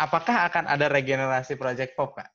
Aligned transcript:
apakah 0.00 0.48
akan 0.48 0.64
ada 0.64 0.88
regenerasi 0.88 1.60
Project 1.60 1.92
Pop, 1.92 2.16
Kak? 2.16 2.32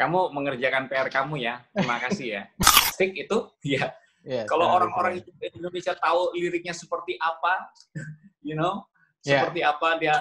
Kamu 0.00 0.32
mengerjakan 0.32 0.88
PR 0.88 1.12
kamu 1.12 1.44
ya. 1.44 1.60
Terima 1.76 2.00
kasih 2.00 2.26
ya. 2.40 2.42
Stick 2.96 3.12
itu, 3.12 3.52
ya. 3.60 3.92
Yeah, 4.24 4.44
Kalau 4.48 4.66
orang-orang 4.66 5.22
Indonesia 5.40 5.94
tahu 5.94 6.34
liriknya 6.34 6.72
seperti 6.74 7.20
apa, 7.20 7.70
you 8.48 8.56
know, 8.56 8.88
yeah. 9.22 9.44
seperti 9.44 9.60
apa 9.62 10.00
dia 10.00 10.16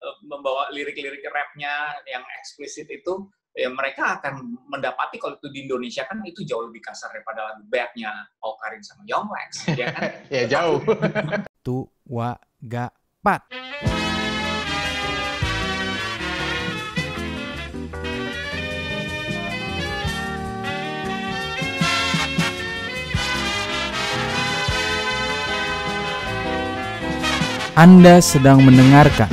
uh, 0.00 0.16
membawa 0.24 0.72
lirik-lirik 0.72 1.22
rapnya 1.30 1.94
yang 2.08 2.24
eksplisit 2.42 2.90
itu, 2.90 3.30
ya 3.56 3.70
mereka 3.72 4.20
akan 4.20 4.60
mendapati 4.68 5.16
kalau 5.16 5.40
itu 5.40 5.48
di 5.48 5.64
Indonesia 5.64 6.04
kan 6.04 6.20
itu 6.26 6.44
jauh 6.44 6.68
lebih 6.68 6.84
kasar 6.84 7.08
daripada 7.14 7.54
lagu 7.54 7.64
badnya 7.70 8.12
Paul 8.36 8.60
Karin 8.60 8.82
sama 8.84 9.02
Young 9.08 9.30
Lex, 9.30 9.50
ya 9.72 9.86
kan? 9.94 10.02
ya 10.34 10.42
jauh. 10.50 10.78
Tua 11.64 12.36
gapat. 12.60 13.40
Anda 27.76 28.24
sedang 28.24 28.64
mendengarkan 28.64 29.28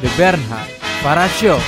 The 0.00 0.08
Bernhard 0.16 0.72
Para 1.04 1.28
Show. 1.28 1.60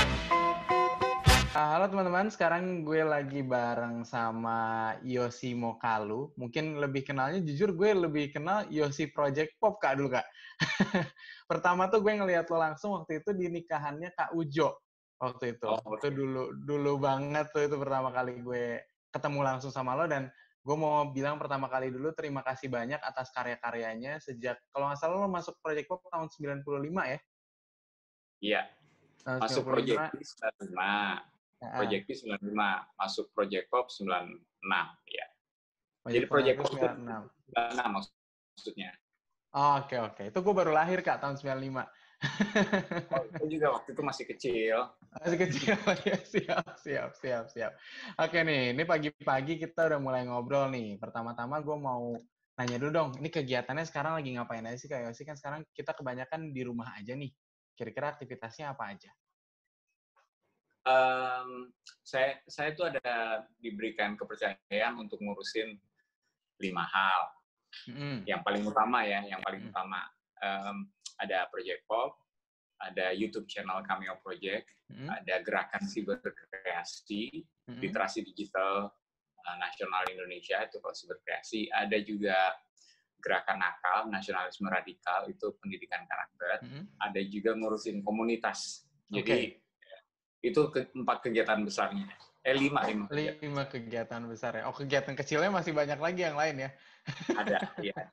Ah, 1.53 1.77
halo 1.77 1.93
teman-teman, 1.93 2.33
sekarang 2.33 2.81
gue 2.81 3.05
lagi 3.05 3.45
bareng 3.45 4.09
sama 4.09 4.97
Yosi 5.05 5.53
Mokalu. 5.53 6.33
Mungkin 6.33 6.81
lebih 6.81 7.05
kenalnya, 7.05 7.45
jujur 7.45 7.77
gue 7.77 8.09
lebih 8.09 8.33
kenal 8.33 8.73
Yosi 8.73 9.13
Project 9.13 9.61
Pop 9.61 9.77
kak 9.77 10.01
dulu 10.01 10.17
kak. 10.17 10.25
Pertama 11.53 11.93
tuh 11.93 12.01
gue 12.01 12.13
ngeliat 12.17 12.49
lo 12.49 12.57
langsung 12.57 12.97
waktu 12.97 13.21
itu 13.21 13.37
di 13.37 13.53
nikahannya 13.53 14.17
Kak 14.17 14.33
Ujo 14.33 14.81
waktu 15.21 15.61
itu. 15.61 15.69
Oh, 15.69 15.93
itu 16.01 16.09
dulu 16.09 16.57
dulu 16.57 17.05
banget 17.05 17.53
tuh 17.53 17.69
itu 17.69 17.77
pertama 17.77 18.09
kali 18.17 18.41
gue 18.41 18.81
ketemu 19.13 19.41
langsung 19.45 19.69
sama 19.69 19.93
lo 19.93 20.09
dan 20.09 20.33
gue 20.69 20.77
mau 20.77 21.09
bilang 21.09 21.41
pertama 21.41 21.65
kali 21.73 21.89
dulu 21.89 22.13
terima 22.13 22.45
kasih 22.45 22.69
banyak 22.69 23.01
atas 23.01 23.33
karya-karyanya 23.33 24.21
sejak 24.21 24.61
kalau 24.69 24.93
nggak 24.93 25.01
salah 25.01 25.25
lo 25.25 25.29
masuk 25.33 25.57
Project 25.65 25.89
Pop 25.89 26.05
tahun 26.13 26.29
95 26.29 26.61
ya? 27.09 27.19
Iya. 28.45 28.63
Masuk 29.41 29.65
Project 29.65 29.97
Pop 29.97 30.21
95. 30.69 31.73
Project 31.73 32.03
Pop 32.05 32.17
95, 32.45 33.01
masuk 33.01 33.27
Project 33.33 33.67
Pop 33.73 33.87
96 33.89 34.05
ya. 35.09 35.27
Project 36.05 36.13
Jadi 36.13 36.27
Project 36.29 36.57
Pop 36.61 36.69
96. 36.77 37.97
96 37.97 38.53
maksudnya. 38.53 38.91
Oh, 39.57 39.81
oke 39.81 39.89
okay, 39.89 39.99
oke. 40.05 40.15
Okay. 40.21 40.25
Itu 40.29 40.39
gue 40.45 40.53
baru 40.53 40.77
lahir 40.77 41.01
Kak 41.01 41.25
tahun 41.25 41.41
95 41.41 41.81
oh, 43.15 43.23
aku 43.31 43.47
juga 43.47 43.79
waktu 43.79 43.95
itu 43.95 44.03
masih 44.03 44.25
kecil. 44.27 44.77
Masih 45.23 45.39
kecil, 45.39 45.77
ya 46.09 46.19
siap, 46.19 46.67
siap, 46.83 47.11
siap, 47.15 47.45
siap. 47.47 47.73
Oke 48.19 48.43
nih, 48.43 48.75
ini 48.75 48.83
pagi-pagi 48.83 49.63
kita 49.63 49.87
udah 49.87 50.01
mulai 50.03 50.27
ngobrol 50.27 50.67
nih. 50.75 50.99
Pertama-tama 50.99 51.63
gue 51.63 51.79
mau 51.79 52.19
nanya 52.59 52.77
dulu 52.83 52.91
dong, 52.91 53.11
ini 53.23 53.31
kegiatannya 53.31 53.87
sekarang 53.87 54.19
lagi 54.19 54.35
ngapain 54.35 54.67
aja 54.67 54.75
sih 54.75 54.91
Kak 54.91 55.07
Yosi? 55.07 55.23
Kan 55.23 55.39
sekarang 55.39 55.63
kita 55.71 55.95
kebanyakan 55.95 56.51
di 56.51 56.63
rumah 56.67 56.91
aja 56.99 57.15
nih. 57.15 57.31
Kira-kira 57.79 58.19
aktivitasnya 58.19 58.75
apa 58.75 58.91
aja? 58.91 59.11
Um, 60.89 61.71
saya 62.03 62.43
saya 62.51 62.75
tuh 62.75 62.91
ada 62.91 63.45
diberikan 63.63 64.19
kepercayaan 64.19 64.99
untuk 64.99 65.23
ngurusin 65.23 65.79
lima 66.59 66.83
hal. 66.83 67.23
Mm. 67.87 68.27
Yang 68.27 68.41
paling 68.43 68.65
utama 68.67 69.07
ya, 69.07 69.23
yang 69.23 69.39
paling 69.47 69.63
mm. 69.63 69.71
utama. 69.71 70.03
Um, 70.43 70.91
ada 71.19 71.51
Project 71.51 71.83
Pop, 71.91 72.15
ada 72.79 73.11
YouTube 73.11 73.51
channel 73.51 73.83
Cameo 73.83 74.19
Project, 74.23 74.71
hmm. 74.91 75.11
ada 75.11 75.43
Gerakan 75.43 75.83
Siberkreasi, 75.83 77.43
hmm. 77.67 77.81
Literasi 77.83 78.23
Digital 78.23 78.87
uh, 79.43 79.57
Nasional 79.59 80.07
Indonesia 80.07 80.63
itu 80.63 80.79
kalau 80.79 80.95
siberkreasi, 80.95 81.67
ada 81.75 81.99
juga 81.99 82.55
Gerakan 83.19 83.59
Nakal, 83.59 83.99
Nasionalisme 84.15 84.71
Radikal 84.71 85.27
itu 85.27 85.59
pendidikan 85.59 86.07
karakter, 86.07 86.63
hmm. 86.63 86.85
ada 87.03 87.21
juga 87.27 87.59
ngurusin 87.59 88.07
komunitas. 88.07 88.87
Jadi 89.11 89.27
okay. 89.27 89.43
itu 90.47 90.71
ke, 90.71 90.95
empat 90.95 91.27
kegiatan 91.27 91.59
besarnya. 91.67 92.07
Eh 92.47 92.55
lima, 92.55 92.87
lima. 92.87 93.05
Lima 93.11 93.65
kegiatan 93.67 94.23
besar 94.31 94.63
ya. 94.63 94.71
Oh 94.71 94.75
kegiatan 94.77 95.19
kecilnya 95.19 95.51
masih 95.51 95.75
banyak 95.75 95.99
lagi 95.99 96.23
yang 96.23 96.39
lain 96.39 96.57
ya? 96.63 96.71
Ada, 97.35 97.59
iya. 97.91 98.07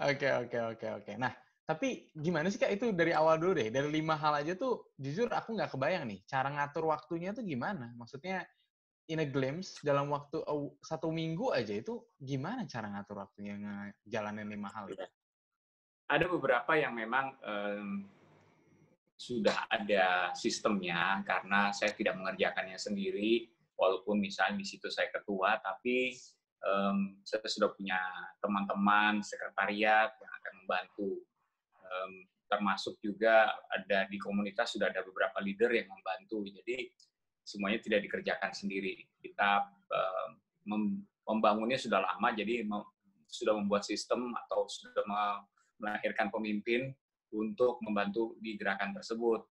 Oke, 0.00 0.28
oke, 0.32 0.58
oke, 0.74 0.86
oke. 1.02 1.12
Nah, 1.20 1.32
tapi 1.68 2.08
gimana 2.16 2.48
sih 2.48 2.56
Kak 2.56 2.72
itu 2.72 2.88
dari 2.96 3.12
awal 3.12 3.36
dulu 3.36 3.60
deh, 3.60 3.68
dari 3.68 3.92
lima 3.92 4.16
hal 4.16 4.40
aja 4.40 4.56
tuh 4.56 4.96
jujur 4.96 5.28
aku 5.28 5.52
nggak 5.52 5.76
kebayang 5.76 6.08
nih, 6.08 6.24
cara 6.24 6.48
ngatur 6.48 6.88
waktunya 6.88 7.36
tuh 7.36 7.44
gimana? 7.44 7.92
Maksudnya 7.92 8.48
in 9.12 9.20
a 9.20 9.28
glimpse 9.28 9.80
dalam 9.84 10.08
waktu 10.08 10.40
satu 10.80 11.12
minggu 11.12 11.52
aja 11.52 11.76
itu 11.76 12.00
gimana 12.16 12.64
cara 12.64 12.88
ngatur 12.92 13.20
waktunya 13.20 13.56
ngejalanin 13.60 14.48
lima 14.48 14.72
hal 14.72 14.88
itu? 14.88 15.04
Ada 16.08 16.24
beberapa 16.24 16.72
yang 16.72 16.96
memang 16.96 17.36
um, 17.44 18.08
sudah 19.18 19.68
ada 19.68 20.32
sistemnya 20.32 21.20
karena 21.28 21.68
saya 21.76 21.92
tidak 21.92 22.16
mengerjakannya 22.16 22.80
sendiri, 22.80 23.44
walaupun 23.76 24.16
misalnya 24.16 24.56
di 24.56 24.66
situ 24.66 24.88
saya 24.88 25.12
ketua, 25.12 25.60
tapi 25.60 26.16
um, 26.64 27.18
saya 27.22 27.42
sudah 27.44 27.70
punya 27.74 27.98
teman-teman 28.42 29.22
sekretariat 29.22 30.10
yang 30.18 30.32
akan 30.42 30.52
membantu 30.64 31.10
um, 31.82 32.12
termasuk 32.48 32.96
juga 33.04 33.52
ada 33.68 34.08
di 34.08 34.16
komunitas 34.16 34.72
sudah 34.72 34.88
ada 34.88 35.04
beberapa 35.04 35.38
leader 35.44 35.68
yang 35.76 35.88
membantu. 35.92 36.48
Jadi 36.48 36.88
semuanya 37.44 37.78
tidak 37.84 38.08
dikerjakan 38.08 38.52
sendiri. 38.56 39.04
Kita 39.20 39.68
um, 39.68 40.30
membangunnya 41.28 41.76
sudah 41.76 42.00
lama, 42.00 42.28
jadi 42.32 42.64
sudah 43.28 43.52
membuat 43.56 43.84
sistem 43.84 44.32
atau 44.32 44.64
sudah 44.68 45.04
melahirkan 45.76 46.32
pemimpin 46.32 46.92
untuk 47.32 47.76
membantu 47.84 48.36
di 48.40 48.56
gerakan 48.56 48.96
tersebut. 48.96 49.44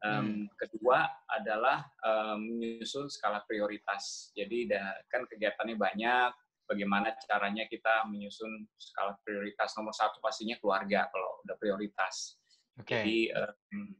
Um, 0.00 0.24
hmm. 0.24 0.44
Kedua 0.56 1.04
adalah 1.28 1.84
um, 2.00 2.40
menyusun 2.56 3.12
skala 3.12 3.44
prioritas. 3.44 4.32
Jadi 4.32 4.64
kan 5.12 5.28
kegiatannya 5.28 5.76
banyak, 5.76 6.30
bagaimana 6.64 7.12
caranya 7.26 7.66
kita 7.66 8.06
menyusun 8.08 8.64
skala 8.78 9.18
prioritas 9.26 9.74
nomor 9.76 9.92
satu 9.92 10.22
pastinya 10.22 10.56
keluarga 10.62 11.10
kalau 11.10 11.42
udah 11.44 11.56
prioritas. 11.58 12.40
Okay. 12.80 13.02
Jadi 13.02 13.18
um, 13.36 13.92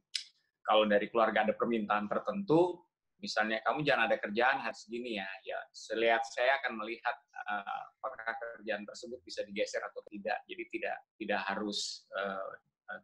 kalau 0.65 0.87
dari 0.87 1.11
keluarga 1.11 1.45
ada 1.45 1.55
permintaan 1.59 2.07
tertentu, 2.07 2.79
misalnya 3.21 3.61
kamu 3.67 3.85
jangan 3.85 4.09
ada 4.09 4.17
kerjaan 4.17 4.63
hari 4.65 4.77
segini 4.79 5.21
ya, 5.21 5.29
ya 5.45 5.59
selihat 5.75 6.25
saya 6.25 6.57
akan 6.65 6.81
melihat 6.81 7.17
uh, 7.51 7.83
apakah 8.01 8.39
kerjaan 8.57 8.89
tersebut 8.89 9.21
bisa 9.27 9.45
digeser 9.45 9.85
atau 9.85 10.01
tidak. 10.09 10.41
Jadi 10.49 10.65
tidak 10.73 10.97
tidak 11.21 11.41
harus 11.45 12.09
uh, 12.17 12.55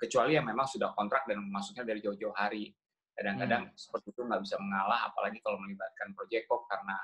kecuali 0.01 0.39
yang 0.39 0.47
memang 0.49 0.67
sudah 0.67 0.95
kontrak 0.95 1.27
dan 1.27 1.43
masuknya 1.51 1.85
dari 1.87 2.01
jauh-jauh 2.01 2.35
hari. 2.35 2.73
Kadang-kadang 3.17 3.73
hmm. 3.73 3.77
seperti 3.81 4.13
itu 4.13 4.21
nggak 4.29 4.43
bisa 4.45 4.57
mengalah, 4.61 5.09
apalagi 5.09 5.41
kalau 5.41 5.57
melibatkan 5.65 6.13
project 6.13 6.45
kok 6.45 6.69
karena 6.69 6.97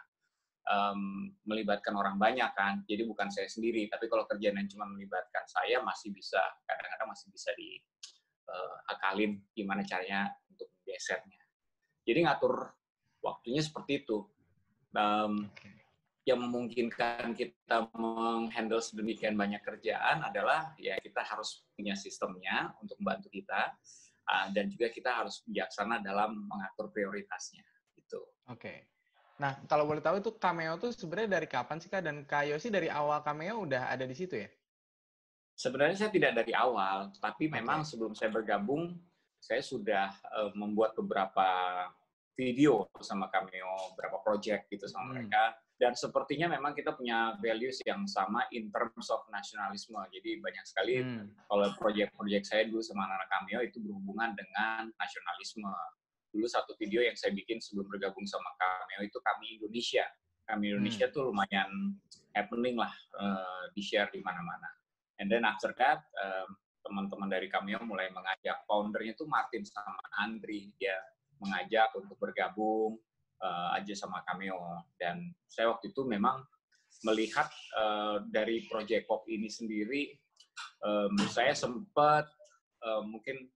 um, 0.69 1.33
melibatkan 1.49 1.97
orang 1.97 2.21
banyak 2.21 2.53
kan. 2.53 2.85
Jadi 2.85 3.09
bukan 3.09 3.33
saya 3.33 3.49
sendiri, 3.49 3.89
tapi 3.89 4.13
kalau 4.13 4.29
kerjaan 4.29 4.61
yang 4.61 4.69
cuma 4.69 4.85
melibatkan 4.85 5.49
saya 5.49 5.81
masih 5.81 6.13
bisa 6.13 6.41
kadang-kadang 6.69 7.09
masih 7.09 7.27
bisa 7.33 7.51
diakalin 7.57 9.41
uh, 9.41 9.43
gimana 9.57 9.83
caranya 9.89 10.29
untuk 10.53 10.69
menggesernya. 10.77 11.41
Jadi 12.05 12.19
ngatur 12.29 12.55
waktunya 13.25 13.65
seperti 13.65 14.05
itu. 14.05 14.29
Um, 14.93 15.49
yang 16.23 16.39
memungkinkan 16.39 17.35
kita 17.35 17.91
menghandle 17.99 18.79
sedemikian 18.79 19.35
banyak 19.35 19.59
kerjaan 19.59 20.23
adalah 20.23 20.71
ya 20.79 20.95
kita 21.03 21.19
harus 21.19 21.67
punya 21.75 21.99
sistemnya 21.99 22.71
untuk 22.79 22.95
membantu 23.03 23.27
kita 23.27 23.75
uh, 24.29 24.47
dan 24.55 24.71
juga 24.71 24.91
kita 24.91 25.11
harus 25.11 25.43
bijaksana 25.47 26.03
dalam 26.03 26.47
mengatur 26.47 26.91
prioritasnya 26.95 27.65
gitu. 27.99 28.23
Oke. 28.51 28.59
Okay. 28.59 28.79
Nah, 29.41 29.59
kalau 29.67 29.89
boleh 29.89 29.99
tahu 29.99 30.23
itu 30.23 30.31
Cameo 30.39 30.79
tuh 30.79 30.95
sebenarnya 30.95 31.41
dari 31.41 31.49
kapan 31.51 31.83
sih 31.83 31.91
Kak? 31.91 32.05
Dan 32.05 32.23
Kak 32.29 32.47
Yosi 32.47 32.71
dari 32.71 32.87
awal 32.87 33.25
Cameo 33.27 33.67
udah 33.67 33.91
ada 33.91 34.07
di 34.07 34.15
situ 34.15 34.39
ya? 34.39 34.49
Sebenarnya 35.59 35.97
saya 35.99 36.11
tidak 36.15 36.39
dari 36.39 36.55
awal, 36.55 37.11
tapi 37.19 37.51
okay. 37.51 37.59
memang 37.59 37.83
sebelum 37.83 38.15
saya 38.15 38.31
bergabung, 38.31 38.95
saya 39.43 39.59
sudah 39.59 40.15
uh, 40.31 40.51
membuat 40.55 40.95
beberapa 40.95 41.49
video 42.39 42.87
sama 43.03 43.29
Cameo, 43.29 43.95
beberapa 43.95 44.23
project 44.23 44.71
gitu 44.71 44.87
sama 44.87 45.11
hmm. 45.11 45.13
mereka. 45.13 45.43
Dan 45.83 45.99
sepertinya 45.99 46.47
memang 46.47 46.79
kita 46.79 46.95
punya 46.95 47.35
values 47.43 47.83
yang 47.83 48.07
sama 48.07 48.47
in 48.55 48.71
terms 48.71 49.11
of 49.11 49.27
nasionalisme. 49.35 49.99
Jadi 50.15 50.39
banyak 50.39 50.63
sekali 50.63 51.03
hmm. 51.03 51.51
kalau 51.51 51.75
project-project 51.75 52.45
saya 52.47 52.63
dulu 52.71 52.79
sama 52.87 53.11
anak-anak 53.11 53.29
Cameo 53.35 53.61
itu 53.67 53.83
berhubungan 53.83 54.31
dengan 54.39 54.95
nasionalisme 54.95 55.67
dulu 56.31 56.47
satu 56.47 56.79
video 56.79 57.03
yang 57.03 57.19
saya 57.19 57.35
bikin 57.35 57.59
sebelum 57.59 57.91
bergabung 57.91 58.23
sama 58.31 58.55
Cameo 58.63 59.03
itu 59.03 59.19
kami 59.27 59.59
Indonesia. 59.59 60.07
Kami 60.47 60.71
Indonesia 60.71 61.11
hmm. 61.11 61.15
tuh 61.19 61.23
lumayan 61.35 61.99
happening 62.31 62.79
lah 62.79 62.95
uh, 63.19 63.67
di 63.75 63.83
share 63.83 64.07
di 64.15 64.23
mana-mana. 64.23 64.71
And 65.19 65.27
then 65.27 65.43
after 65.43 65.75
that, 65.83 66.07
um, 66.15 66.63
teman-teman 66.87 67.27
dari 67.27 67.51
Cameo 67.51 67.83
mulai 67.83 68.07
mengajak 68.15 68.63
foundernya 68.71 69.19
itu 69.19 69.27
Martin 69.27 69.67
sama 69.67 69.99
Andri 70.23 70.71
dia 70.79 70.95
mengajak 71.43 71.91
untuk 71.99 72.15
bergabung 72.23 73.03
uh, 73.43 73.69
aja 73.77 73.93
sama 73.93 74.23
Cameo 74.25 74.87
dan 74.97 75.35
saya 75.51 75.75
waktu 75.75 75.91
itu 75.91 76.07
memang 76.07 76.41
melihat 77.03 77.51
uh, 77.75 78.23
dari 78.31 78.65
Project 78.71 79.11
Pop 79.11 79.27
ini 79.27 79.51
sendiri 79.51 80.15
um, 80.87 81.19
saya 81.29 81.53
sempat 81.53 82.31
uh, 82.87 83.03
mungkin 83.03 83.51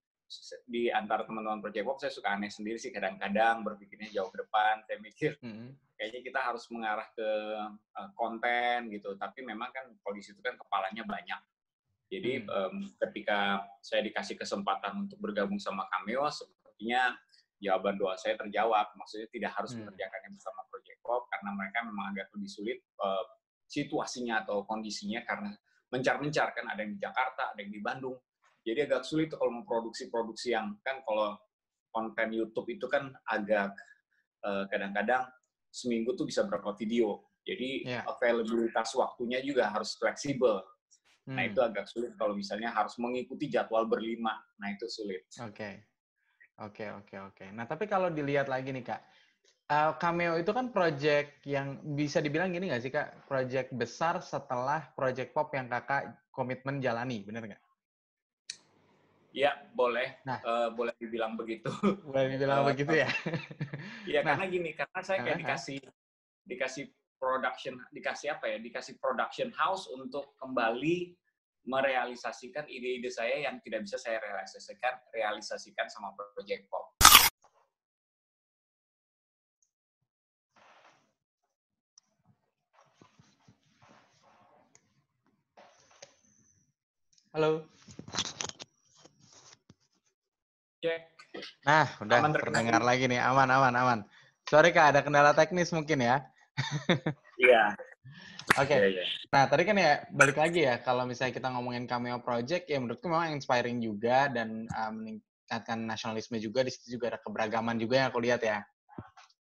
di 0.66 0.90
antara 0.90 1.22
teman-teman 1.22 1.62
Project 1.62 1.86
Pop 1.86 1.98
saya 2.02 2.10
suka 2.10 2.34
aneh 2.34 2.50
sendiri 2.50 2.76
sih 2.76 2.90
kadang-kadang 2.90 3.62
berpikirnya 3.62 4.10
jauh 4.10 4.28
ke 4.34 4.42
depan 4.42 4.82
saya 4.82 4.98
mikir 4.98 5.38
mm-hmm. 5.38 5.70
kayaknya 5.94 6.20
kita 6.26 6.40
harus 6.42 6.66
mengarah 6.74 7.06
ke 7.14 7.30
uh, 7.94 8.10
konten 8.18 8.90
gitu 8.90 9.14
tapi 9.14 9.46
memang 9.46 9.70
kan 9.70 9.86
polisi 10.02 10.34
itu 10.34 10.42
kan 10.42 10.58
kepalanya 10.58 11.06
banyak 11.06 11.40
jadi 12.06 12.42
hmm. 12.42 12.46
um, 12.46 12.74
ketika 13.02 13.66
saya 13.82 14.06
dikasih 14.06 14.38
kesempatan 14.38 15.06
untuk 15.06 15.18
bergabung 15.18 15.58
sama 15.58 15.90
Cameo 15.90 16.30
sepertinya 16.30 17.18
jawaban 17.62 17.96
doa 17.96 18.14
saya 18.20 18.36
terjawab 18.36 18.92
maksudnya 19.00 19.28
tidak 19.32 19.52
harus 19.56 19.72
hmm. 19.72 19.84
mengerjakannya 19.84 20.30
bersama 20.36 20.60
Project 20.68 20.98
Pop 21.00 21.22
karena 21.32 21.50
mereka 21.56 21.78
memang 21.88 22.06
agak 22.12 22.26
lebih 22.36 22.50
sulit 22.52 22.78
uh, 23.00 23.24
situasinya 23.66 24.44
atau 24.44 24.62
kondisinya 24.68 25.24
karena 25.24 25.50
mencar-mencar 25.90 26.52
kan 26.52 26.64
ada 26.68 26.84
yang 26.84 26.92
di 26.94 27.00
Jakarta 27.00 27.56
ada 27.56 27.60
yang 27.62 27.72
di 27.72 27.80
Bandung 27.80 28.16
jadi 28.66 28.90
agak 28.90 29.06
sulit 29.06 29.30
tuh 29.30 29.38
kalau 29.38 29.62
memproduksi-produksi 29.62 30.50
yang 30.50 30.74
kan 30.82 30.98
kalau 31.06 31.38
konten 31.94 32.34
YouTube 32.34 32.66
itu 32.66 32.90
kan 32.90 33.14
agak 33.30 33.70
eh, 34.42 34.64
kadang-kadang 34.66 35.30
seminggu 35.70 36.18
tuh 36.18 36.26
bisa 36.26 36.42
berapa 36.42 36.74
video. 36.74 37.22
Jadi 37.46 37.86
yeah. 37.86 38.02
availabilitas 38.10 38.90
waktunya 38.98 39.38
juga 39.38 39.70
harus 39.70 39.94
fleksibel. 39.94 40.58
Nah, 40.58 40.66
hmm. 41.30 41.36
Nah 41.38 41.44
itu 41.46 41.60
agak 41.62 41.86
sulit 41.86 42.12
kalau 42.18 42.34
misalnya 42.34 42.74
harus 42.74 42.98
mengikuti 42.98 43.46
jadwal 43.46 43.86
berlima. 43.86 44.34
Nah 44.58 44.74
itu 44.74 44.90
sulit. 44.90 45.30
Oke, 45.38 45.54
okay. 45.54 45.74
Oke, 46.60 46.72
okay, 46.72 46.88
oke, 46.92 47.08
okay, 47.08 47.18
oke. 47.20 47.44
Nah 47.52 47.64
tapi 47.68 47.84
kalau 47.84 48.08
dilihat 48.08 48.48
lagi 48.48 48.72
nih 48.72 48.84
kak, 48.84 49.00
uh, 49.70 49.92
Cameo 49.98 50.38
itu 50.38 50.50
kan 50.54 50.70
project 50.70 51.42
yang 51.46 51.80
bisa 51.96 52.22
dibilang 52.22 52.54
gini 52.54 52.70
nggak 52.70 52.82
sih 52.82 52.92
kak? 52.92 53.26
Project 53.26 53.74
besar 53.74 54.22
setelah 54.22 54.92
project 54.94 55.34
pop 55.34 55.50
yang 55.52 55.66
kakak 55.66 56.14
komitmen 56.30 56.78
jalani, 56.78 57.22
bener 57.26 57.42
nggak? 57.54 57.62
Iya, 59.36 59.52
boleh. 59.76 60.16
Nah, 60.24 60.40
uh, 60.40 60.68
boleh 60.72 60.96
dibilang 60.96 61.36
begitu. 61.36 61.68
Boleh 62.08 62.40
dibilang 62.40 62.64
uh, 62.64 62.72
begitu 62.72 63.04
ya. 63.04 63.08
Iya, 64.06 64.22
nah. 64.22 64.38
karena 64.38 64.46
gini, 64.46 64.70
karena 64.70 65.00
saya 65.02 65.18
kayak 65.18 65.38
dikasih 65.42 65.78
dikasih 66.46 66.84
production, 67.18 67.74
dikasih 67.90 68.38
apa 68.38 68.48
ya? 68.48 68.56
Dikasih 68.62 68.96
production 69.02 69.50
house 69.52 69.90
untuk 69.90 70.38
kembali 70.38 71.10
merealisasikan 71.66 72.64
ide-ide 72.70 73.10
saya 73.10 73.42
yang 73.42 73.58
tidak 73.60 73.82
bisa 73.82 73.98
saya 73.98 74.22
realisasikan 74.22 74.94
realisasikan 75.10 75.90
sama 75.90 76.14
project 76.14 76.70
pop. 76.70 76.94
Halo. 87.36 87.68
Cek. 90.80 91.02
Nah, 91.68 91.84
udah 92.00 92.16
aman 92.24 92.32
terdengar 92.32 92.80
lagi 92.80 93.04
nih. 93.12 93.20
Aman, 93.20 93.52
aman, 93.52 93.74
aman. 93.76 94.00
Sorry 94.48 94.72
Kak, 94.72 94.96
ada 94.96 95.00
kendala 95.04 95.36
teknis 95.36 95.68
mungkin 95.68 96.00
ya. 96.00 96.24
Iya. 97.36 97.76
Oke. 98.54 98.70
Okay. 98.70 98.78
Yeah, 98.78 98.92
yeah. 99.02 99.08
Nah, 99.34 99.44
tadi 99.50 99.62
kan 99.66 99.76
ya 99.76 100.06
balik 100.14 100.38
lagi 100.38 100.62
ya 100.62 100.78
kalau 100.78 101.02
misalnya 101.02 101.34
kita 101.34 101.48
ngomongin 101.50 101.90
cameo 101.90 102.22
project 102.22 102.70
ya 102.70 102.78
menurutku 102.78 103.10
memang 103.10 103.34
inspiring 103.34 103.82
juga 103.82 104.30
dan 104.30 104.70
uh, 104.70 104.92
meningkatkan 104.94 105.82
nasionalisme 105.82 106.38
juga 106.38 106.62
di 106.62 106.70
situ 106.70 106.96
juga 106.96 107.16
ada 107.16 107.18
keberagaman 107.18 107.74
juga 107.76 108.06
yang 108.06 108.08
aku 108.14 108.22
lihat 108.22 108.40
ya. 108.46 108.62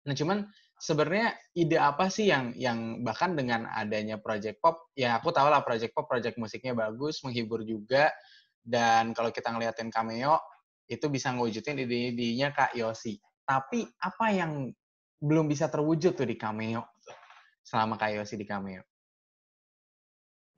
Nah, 0.04 0.14
cuman 0.14 0.44
sebenarnya 0.76 1.32
ide 1.56 1.76
apa 1.80 2.12
sih 2.12 2.28
yang 2.28 2.52
yang 2.56 3.00
bahkan 3.00 3.32
dengan 3.36 3.68
adanya 3.72 4.16
project 4.16 4.60
pop 4.64 4.88
ya 4.96 5.20
aku 5.20 5.28
tahu 5.32 5.48
lah 5.48 5.60
project 5.60 5.92
pop 5.96 6.08
project 6.08 6.36
musiknya 6.36 6.76
bagus, 6.76 7.20
menghibur 7.24 7.64
juga 7.64 8.12
dan 8.60 9.16
kalau 9.16 9.32
kita 9.32 9.48
ngeliatin 9.48 9.88
cameo 9.88 10.40
itu 10.90 11.06
bisa 11.06 11.30
ngewujudin 11.30 11.86
ide-idenya 11.86 12.50
Kak 12.50 12.74
Yosi. 12.74 13.16
Tapi 13.46 13.86
apa 14.02 14.26
yang 14.34 14.68
belum 15.20 15.46
bisa 15.46 15.68
terwujud 15.70 16.16
tuh 16.16 16.26
di 16.26 16.34
Cameo 16.34 16.96
selama 17.64 17.96
Kak 18.00 18.16
Yosi 18.16 18.36
di 18.36 18.46
Cameo? 18.48 18.82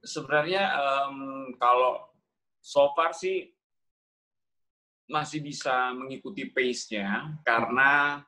Sebenarnya 0.03 0.75
um, 0.75 1.51
kalau 1.59 2.11
so 2.59 2.91
far 2.95 3.15
sih 3.15 3.51
masih 5.11 5.45
bisa 5.45 5.93
mengikuti 5.93 6.49
pace-nya 6.49 7.37
karena 7.45 8.23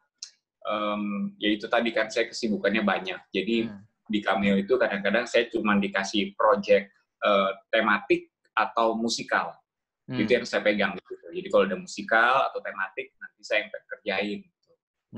um, 0.67 1.33
ya 1.39 1.55
itu 1.55 1.71
tadi 1.71 1.91
kan 1.95 2.11
saya 2.11 2.29
kesibukannya 2.29 2.83
banyak. 2.83 3.21
Jadi 3.31 3.69
hmm. 3.69 3.81
di 4.11 4.19
Cameo 4.21 4.55
itu 4.59 4.75
kadang-kadang 4.77 5.25
saya 5.25 5.49
cuma 5.49 5.79
dikasih 5.79 6.35
project 6.35 6.93
uh, 7.25 7.57
tematik 7.73 8.31
atau 8.53 8.95
musikal. 8.99 9.57
Hmm. 10.05 10.21
Itu 10.21 10.37
yang 10.37 10.45
saya 10.45 10.61
pegang 10.61 10.95
gitu. 11.01 11.15
Jadi 11.33 11.49
kalau 11.49 11.65
ada 11.65 11.79
musikal 11.81 12.35
atau 12.53 12.61
tematik 12.61 13.17
nanti 13.17 13.41
saya 13.43 13.65
yang 13.65 13.71
kerjain. 13.73 14.41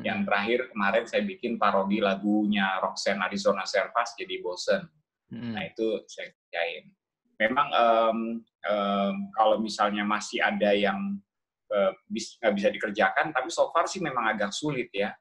Yang 0.04 0.20
terakhir 0.28 0.60
kemarin 0.72 1.04
saya 1.08 1.22
bikin 1.24 1.56
parodi 1.56 2.04
lagunya 2.04 2.76
Roxanne 2.82 3.24
Arizona 3.24 3.64
Servas 3.64 4.12
jadi 4.18 4.42
bosen. 4.44 4.84
Hmm. 5.32 5.56
Nah 5.56 5.62
itu 5.64 6.04
saya 6.10 6.32
kerjain. 6.32 6.92
Memang 7.36 7.68
um, 7.72 8.18
um, 8.64 9.14
kalau 9.36 9.56
misalnya 9.60 10.04
masih 10.04 10.40
ada 10.40 10.72
yang 10.72 11.20
uh, 11.72 11.92
bis, 12.08 12.40
nggak 12.40 12.54
bisa 12.56 12.68
dikerjakan, 12.72 13.32
tapi 13.32 13.48
so 13.52 13.68
far 13.72 13.84
sih 13.84 14.00
memang 14.00 14.24
agak 14.32 14.52
sulit 14.52 14.88
ya. 14.92 15.12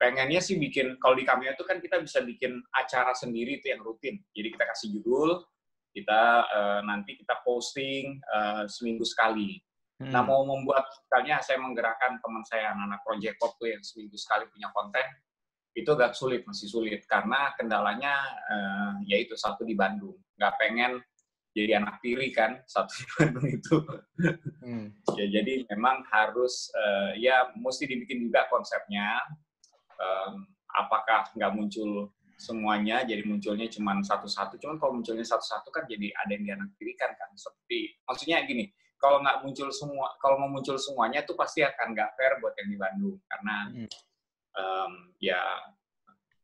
Pengennya 0.00 0.40
sih 0.40 0.56
bikin, 0.56 0.96
kalau 0.96 1.12
di 1.12 1.28
Cameo 1.28 1.52
itu 1.52 1.60
kan 1.68 1.76
kita 1.76 2.00
bisa 2.00 2.24
bikin 2.24 2.56
acara 2.72 3.12
sendiri 3.12 3.60
itu 3.60 3.68
yang 3.68 3.84
rutin. 3.84 4.16
Jadi 4.32 4.48
kita 4.56 4.64
kasih 4.72 4.88
judul, 4.96 5.44
kita 5.92 6.22
uh, 6.48 6.80
nanti 6.88 7.20
kita 7.20 7.36
posting 7.44 8.16
uh, 8.32 8.64
seminggu 8.64 9.04
sekali. 9.04 9.60
Hmm. 10.00 10.16
Nah 10.16 10.24
mau 10.24 10.48
membuat 10.48 10.88
misalnya 10.88 11.44
saya 11.44 11.60
menggerakkan 11.60 12.16
teman 12.24 12.40
saya 12.48 12.72
anak-anak 12.72 13.00
project 13.04 13.36
pop 13.36 13.52
tuh 13.60 13.68
yang 13.68 13.84
seminggu 13.84 14.16
sekali 14.16 14.48
punya 14.48 14.72
konten 14.72 15.04
itu 15.76 15.86
agak 15.92 16.16
sulit 16.16 16.42
masih 16.48 16.72
sulit. 16.72 17.04
Karena 17.04 17.52
kendalanya 17.52 18.16
uh, 18.48 18.92
yaitu 19.04 19.36
satu 19.36 19.68
di 19.68 19.76
Bandung. 19.76 20.16
Nggak 20.40 20.56
pengen 20.56 20.92
jadi 21.52 21.82
anak 21.84 22.00
tiri 22.00 22.32
kan 22.32 22.62
satu 22.72 22.96
di 22.96 23.06
Bandung 23.12 23.46
itu. 23.52 23.76
Hmm. 24.64 24.86
ya 25.20 25.26
jadi 25.28 25.68
memang 25.68 26.00
harus 26.08 26.72
uh, 26.72 27.12
ya 27.20 27.52
mesti 27.52 27.84
dibikin 27.84 28.24
juga 28.24 28.48
konsepnya. 28.48 29.20
Um, 30.00 30.48
apakah 30.80 31.28
nggak 31.36 31.52
muncul 31.52 32.08
semuanya 32.40 33.04
jadi 33.04 33.20
munculnya 33.28 33.68
cuma 33.68 34.00
satu-satu. 34.00 34.56
Cuman 34.56 34.80
kalau 34.80 34.96
munculnya 34.96 35.28
satu-satu 35.28 35.68
kan 35.68 35.84
jadi 35.84 36.08
ada 36.24 36.32
yang 36.32 36.56
dianaktirikan 36.56 37.12
kan. 37.20 37.28
Seperti 37.36 38.00
maksudnya 38.08 38.40
gini 38.48 38.72
kalau 39.00 39.24
nggak 39.24 39.40
muncul 39.40 39.68
semua 39.72 40.12
kalau 40.20 40.36
mau 40.44 40.50
muncul 40.52 40.76
semuanya 40.76 41.24
tuh 41.24 41.34
pasti 41.34 41.64
akan 41.64 41.96
nggak 41.96 42.10
fair 42.14 42.36
buat 42.38 42.54
yang 42.60 42.68
di 42.68 42.78
Bandung. 42.78 43.16
Karena 43.24 43.56
hmm. 43.72 43.88
um, 44.54 44.92
ya 45.16 45.40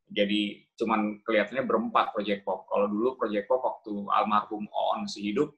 jadi 0.09 0.65
cuman 0.81 1.21
kelihatannya 1.21 1.65
berempat 1.69 2.17
Project 2.17 2.49
Pop. 2.49 2.65
Kalau 2.73 2.89
dulu 2.89 3.21
Project 3.21 3.47
Pop 3.47 3.61
waktu 3.61 3.93
almarhum 4.09 4.65
On 4.73 5.05
masih 5.05 5.31
hidup 5.31 5.53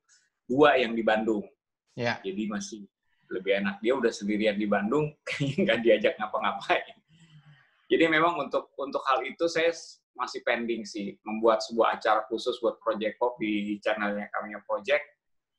dua 0.51 0.75
yang 0.75 0.93
di 0.99 1.07
Bandung. 1.07 1.47
Ya. 1.99 2.23
jadi 2.23 2.47
masih 2.47 2.87
lebih 3.31 3.59
enak. 3.59 3.83
Dia 3.83 3.99
udah 3.99 4.13
sendirian 4.15 4.55
di 4.55 4.67
Bandung 4.71 5.15
kayaknya 5.27 5.55
nggak 5.65 5.79
diajak 5.87 6.15
ngapa-ngapain. 6.19 6.99
Jadi 7.89 8.05
memang 8.05 8.37
untuk 8.37 8.75
untuk 8.77 9.01
hal 9.09 9.25
itu 9.25 9.49
saya 9.49 9.73
masih 10.19 10.43
pending 10.43 10.83
sih 10.83 11.15
membuat 11.23 11.63
sebuah 11.63 11.95
acara 11.95 12.27
khusus 12.27 12.59
buat 12.59 12.77
Project 12.83 13.17
Pop 13.23 13.39
di 13.39 13.79
channelnya 13.79 14.27
kami 14.35 14.59
Project. 14.67 15.05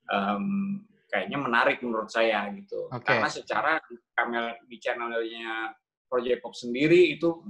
Um, 0.10 0.84
kayaknya 1.09 1.37
menarik 1.41 1.81
menurut 1.81 2.07
saya 2.07 2.45
gitu 2.53 2.85
okay. 2.93 3.17
karena 3.17 3.29
secara 3.29 3.73
kami 4.13 4.37
di 4.69 4.77
channelnya 4.77 5.73
Project 6.05 6.39
Pop 6.45 6.53
sendiri 6.53 7.17
itu 7.17 7.41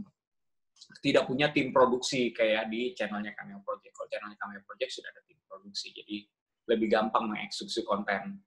tidak 1.04 1.28
punya 1.28 1.52
tim 1.52 1.76
produksi 1.76 2.32
kayak 2.32 2.72
di 2.72 2.96
channelnya 2.96 3.36
kami 3.36 3.60
Project 3.62 3.94
kalau 3.94 4.08
channelnya 4.08 4.40
kami 4.40 4.64
Project 4.64 4.92
sudah 4.96 5.10
ada 5.12 5.22
tim 5.28 5.40
produksi 5.44 5.92
jadi 5.92 6.24
lebih 6.72 6.88
gampang 6.88 7.28
mengeksekusi 7.28 7.84
konten 7.84 8.40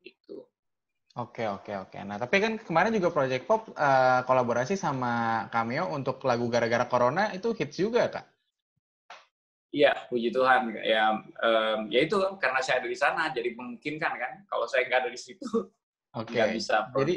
gitu 0.00 0.48
Oke 1.18 1.50
oke 1.50 1.74
oke. 1.74 1.98
Nah 2.06 2.14
tapi 2.14 2.38
kan 2.38 2.52
kemarin 2.62 2.94
juga 2.94 3.10
Project 3.10 3.42
Pop 3.42 3.74
uh, 3.74 4.22
kolaborasi 4.22 4.78
sama 4.78 5.44
Cameo 5.50 5.90
untuk 5.90 6.22
lagu 6.22 6.46
gara-gara 6.46 6.86
Corona 6.86 7.34
itu 7.34 7.50
hits 7.58 7.74
juga 7.74 8.06
kak? 8.06 8.37
Iya, 9.68 9.92
puji 10.08 10.32
Tuhan. 10.32 10.72
Ya, 10.80 11.20
um, 11.20 11.78
ya 11.92 12.00
itu 12.00 12.16
karena 12.40 12.60
saya 12.64 12.80
ada 12.80 12.88
di 12.88 12.96
sana, 12.96 13.28
jadi 13.28 13.52
memungkinkan 13.52 14.12
kan. 14.16 14.32
Kalau 14.48 14.64
saya 14.64 14.88
nggak 14.88 15.00
ada 15.04 15.10
di 15.12 15.20
situ, 15.20 15.44
Oke. 16.16 16.40
Okay. 16.40 16.56
bisa. 16.56 16.88
Jadi, 16.96 17.14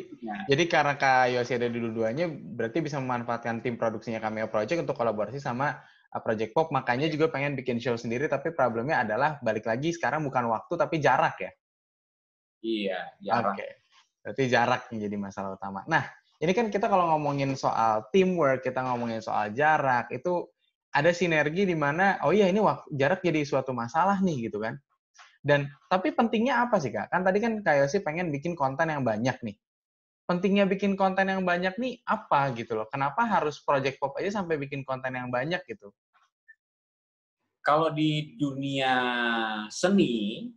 jadi 0.51 0.63
karena 0.67 0.93
Kak 0.99 1.31
Yosi 1.31 1.55
ada 1.55 1.71
di 1.71 1.79
dua-duanya, 1.79 2.27
berarti 2.27 2.83
bisa 2.83 2.99
memanfaatkan 2.99 3.63
tim 3.63 3.79
produksinya 3.79 4.19
Cameo 4.19 4.51
Project 4.51 4.83
untuk 4.83 4.99
kolaborasi 4.99 5.39
sama 5.39 5.79
uh, 6.11 6.19
Project 6.19 6.51
Pop. 6.51 6.75
Makanya 6.75 7.07
juga 7.07 7.31
pengen 7.31 7.55
bikin 7.55 7.79
show 7.79 7.95
sendiri, 7.95 8.27
tapi 8.27 8.51
problemnya 8.51 8.99
adalah 8.99 9.39
balik 9.39 9.63
lagi 9.63 9.95
sekarang 9.95 10.27
bukan 10.27 10.51
waktu 10.51 10.73
tapi 10.75 10.99
jarak 10.99 11.39
ya. 11.39 11.51
Iya, 12.61 12.99
jarak. 13.23 13.55
Oke. 13.55 13.67
Berarti 14.21 14.43
jarak 14.51 14.81
yang 14.91 14.99
jadi 15.07 15.15
masalah 15.17 15.55
utama. 15.55 15.87
Nah, 15.87 16.03
ini 16.43 16.51
kan 16.51 16.67
kita 16.67 16.91
kalau 16.91 17.15
ngomongin 17.15 17.55
soal 17.55 18.11
teamwork, 18.11 18.61
kita 18.61 18.83
ngomongin 18.85 19.23
soal 19.23 19.55
jarak, 19.55 20.11
itu 20.11 20.51
ada 20.91 21.11
sinergi 21.15 21.63
di 21.63 21.75
mana, 21.75 22.19
oh 22.27 22.35
iya 22.35 22.51
ini 22.51 22.59
jarak 22.91 23.23
jadi 23.23 23.43
suatu 23.47 23.71
masalah 23.71 24.19
nih 24.19 24.51
gitu 24.51 24.59
kan. 24.59 24.75
Dan 25.41 25.71
tapi 25.89 26.13
pentingnya 26.13 26.67
apa 26.67 26.77
sih 26.77 26.93
kak? 26.93 27.09
Kan 27.09 27.25
tadi 27.25 27.41
kan 27.41 27.63
kayak 27.65 27.89
sih 27.89 28.03
pengen 28.05 28.29
bikin 28.29 28.53
konten 28.53 28.91
yang 28.91 29.01
banyak 29.01 29.35
nih. 29.41 29.57
Pentingnya 30.29 30.69
bikin 30.69 30.93
konten 30.93 31.27
yang 31.27 31.41
banyak 31.41 31.75
nih 31.81 31.99
apa 32.05 32.53
gitu 32.53 32.77
loh? 32.77 32.87
Kenapa 32.87 33.25
harus 33.25 33.59
Project 33.63 33.97
Pop 33.97 34.15
aja 34.21 34.39
sampai 34.39 34.61
bikin 34.61 34.85
konten 34.85 35.17
yang 35.17 35.33
banyak 35.33 35.59
gitu? 35.65 35.89
Kalau 37.61 37.93
di 37.93 38.37
dunia 38.37 38.93
seni, 39.69 40.49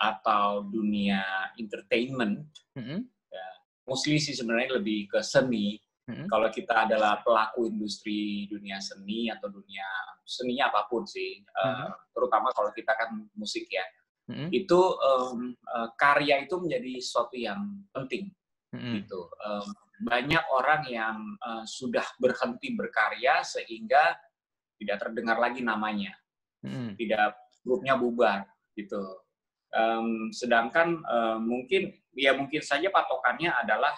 atau 0.00 0.64
dunia 0.64 1.20
entertainment, 1.60 2.48
mm-hmm. 2.72 3.00
ya, 3.28 3.48
mostly 3.84 4.16
sih 4.16 4.32
sebenarnya 4.32 4.80
lebih 4.80 5.12
ke 5.12 5.20
seni. 5.20 5.76
Mm-hmm. 6.10 6.26
Kalau 6.26 6.48
kita 6.50 6.74
adalah 6.90 7.22
pelaku 7.22 7.70
industri 7.70 8.50
dunia 8.50 8.82
seni 8.82 9.30
atau 9.30 9.46
dunia 9.46 9.86
seninya 10.26 10.74
apa 10.74 10.90
pun 10.90 11.06
sih, 11.06 11.38
mm-hmm. 11.38 11.86
uh, 11.86 11.90
terutama 12.10 12.50
kalau 12.50 12.74
kita 12.74 12.92
kan 12.98 13.14
musik 13.38 13.70
ya, 13.70 13.86
mm-hmm. 14.26 14.48
itu 14.50 14.80
um, 14.98 15.54
uh, 15.70 15.88
karya 15.94 16.42
itu 16.42 16.58
menjadi 16.58 16.92
sesuatu 16.98 17.38
yang 17.38 17.86
penting. 17.94 18.34
Mm-hmm. 18.74 18.92
Gitu. 19.02 19.20
Um, 19.46 19.68
banyak 20.00 20.44
orang 20.50 20.82
yang 20.90 21.18
uh, 21.44 21.62
sudah 21.62 22.06
berhenti 22.18 22.74
berkarya 22.74 23.46
sehingga 23.46 24.18
tidak 24.82 24.96
terdengar 25.06 25.38
lagi 25.38 25.62
namanya, 25.62 26.10
mm-hmm. 26.66 26.98
tidak 26.98 27.38
grupnya 27.62 27.94
bubar 27.94 28.48
gitu 28.74 28.98
Um, 29.70 30.34
sedangkan 30.34 30.98
uh, 31.06 31.38
mungkin 31.38 31.94
ya 32.10 32.34
mungkin 32.34 32.58
saja 32.58 32.90
patokannya 32.90 33.54
adalah 33.54 33.94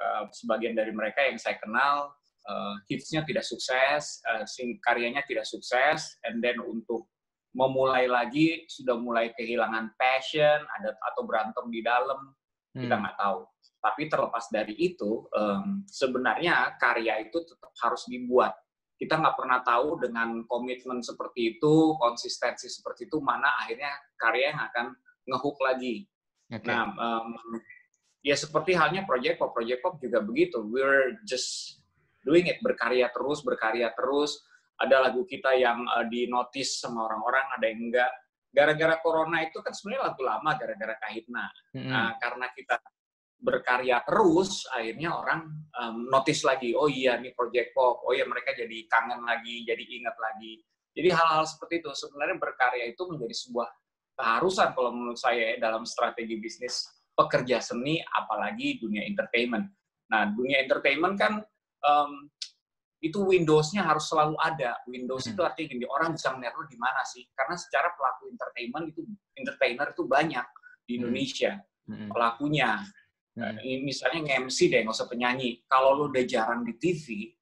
uh, 0.00 0.24
sebagian 0.32 0.76
dari 0.76 0.92
mereka 0.92 1.24
yang 1.24 1.36
saya 1.36 1.56
kenal 1.60 2.12
uh, 2.48 2.74
hitsnya 2.88 3.22
tidak 3.24 3.44
sukses, 3.44 4.20
uh, 4.28 4.44
karyanya 4.84 5.24
tidak 5.26 5.44
sukses, 5.44 6.16
and 6.24 6.40
then 6.40 6.56
untuk 6.62 7.08
memulai 7.56 8.04
lagi 8.04 8.68
sudah 8.68 9.00
mulai 9.00 9.32
kehilangan 9.32 9.96
passion, 9.96 10.60
ada 10.60 10.92
atau 11.12 11.22
berantem 11.24 11.64
di 11.72 11.80
dalam 11.80 12.36
hmm. 12.76 12.84
kita 12.84 12.94
nggak 13.00 13.16
tahu. 13.16 13.40
Tapi 13.80 14.02
terlepas 14.10 14.44
dari 14.52 14.74
itu, 14.76 15.24
um, 15.32 15.86
sebenarnya 15.88 16.74
karya 16.76 17.22
itu 17.22 17.38
tetap 17.44 17.72
harus 17.80 18.04
dibuat 18.10 18.56
kita 18.96 19.20
nggak 19.20 19.36
pernah 19.36 19.60
tahu 19.60 20.00
dengan 20.00 20.40
komitmen 20.48 21.04
seperti 21.04 21.56
itu, 21.56 21.94
konsistensi 22.00 22.72
seperti 22.72 23.04
itu, 23.04 23.20
mana 23.20 23.52
akhirnya 23.60 23.92
karya 24.16 24.56
yang 24.56 24.60
akan 24.72 24.86
ngehook 25.28 25.60
lagi. 25.60 26.08
Okay. 26.48 26.64
Nah, 26.64 26.96
um, 26.96 27.36
ya 28.26 28.34
seperti 28.34 28.74
halnya 28.74 29.06
Project 29.06 29.38
Pop, 29.38 29.54
Project 29.54 29.80
Pop 29.86 29.94
juga 30.02 30.18
begitu. 30.18 30.58
We're 30.66 31.22
just 31.22 31.78
doing 32.26 32.50
it, 32.50 32.58
berkarya 32.58 33.06
terus, 33.14 33.46
berkarya 33.46 33.94
terus. 33.94 34.42
Ada 34.82 35.08
lagu 35.08 35.22
kita 35.22 35.54
yang 35.54 35.86
uh, 35.86 36.02
di 36.10 36.26
notice 36.26 36.82
sama 36.82 37.06
orang-orang, 37.06 37.46
ada 37.54 37.64
yang 37.70 37.80
enggak. 37.86 38.10
Gara-gara 38.50 38.98
corona 38.98 39.46
itu 39.46 39.62
kan 39.62 39.70
sebenarnya 39.70 40.10
lagu 40.10 40.20
lama, 40.26 40.50
gara-gara 40.58 40.94
kahitna. 40.98 41.46
Mm 41.70 41.78
-hmm. 41.78 41.92
Nah, 41.92 42.10
karena 42.18 42.46
kita 42.50 42.76
berkarya 43.36 44.02
terus, 44.02 44.66
akhirnya 44.74 45.12
orang 45.12 45.40
um, 45.76 46.10
notice 46.10 46.42
lagi, 46.42 46.74
oh 46.74 46.90
iya 46.90 47.20
ini 47.20 47.30
Project 47.30 47.76
Pop, 47.78 48.02
oh 48.02 48.12
iya 48.16 48.26
mereka 48.26 48.52
jadi 48.58 48.90
kangen 48.90 49.22
lagi, 49.22 49.62
jadi 49.62 49.80
ingat 49.80 50.16
lagi. 50.18 50.60
Jadi 50.96 51.08
hal-hal 51.12 51.44
seperti 51.44 51.84
itu 51.84 51.92
sebenarnya 51.92 52.40
berkarya 52.40 52.84
itu 52.88 53.02
menjadi 53.04 53.36
sebuah 53.36 53.68
keharusan 54.16 54.72
kalau 54.72 54.90
menurut 54.96 55.20
saya 55.20 55.54
ya, 55.54 55.68
dalam 55.68 55.84
strategi 55.84 56.40
bisnis 56.40 56.95
pekerja 57.16 57.64
seni, 57.64 57.98
apalagi 58.04 58.76
dunia 58.76 59.02
entertainment. 59.08 59.72
Nah, 60.12 60.30
dunia 60.30 60.62
entertainment 60.62 61.16
kan 61.16 61.40
um, 61.82 62.28
itu 63.00 63.18
Windows-nya 63.24 63.84
harus 63.84 64.08
selalu 64.08 64.36
ada. 64.40 64.76
Windows 64.84 65.24
hmm. 65.26 65.32
itu 65.34 65.40
artinya 65.40 65.68
gini, 65.72 65.84
orang 65.88 66.12
bisa 66.12 66.28
melihat 66.36 66.54
di 66.68 66.78
mana 66.78 67.00
sih? 67.08 67.24
Karena 67.32 67.56
secara 67.56 67.92
pelaku 67.96 68.28
entertainment 68.32 68.84
itu 68.92 69.00
entertainer 69.36 69.86
itu 69.92 70.02
banyak 70.04 70.46
di 70.84 70.92
hmm. 70.92 70.98
Indonesia 71.00 71.52
hmm. 71.88 72.08
pelakunya. 72.12 72.70
Hmm. 73.36 73.56
Misalnya 73.84 74.20
nge-MC 74.32 74.58
deh, 74.72 74.80
nggak 74.84 74.96
usah 74.96 75.08
penyanyi. 75.08 75.60
Kalau 75.68 75.92
lo 75.92 76.04
udah 76.08 76.24
jarang 76.24 76.64
di 76.64 76.72
TV, 76.80 77.32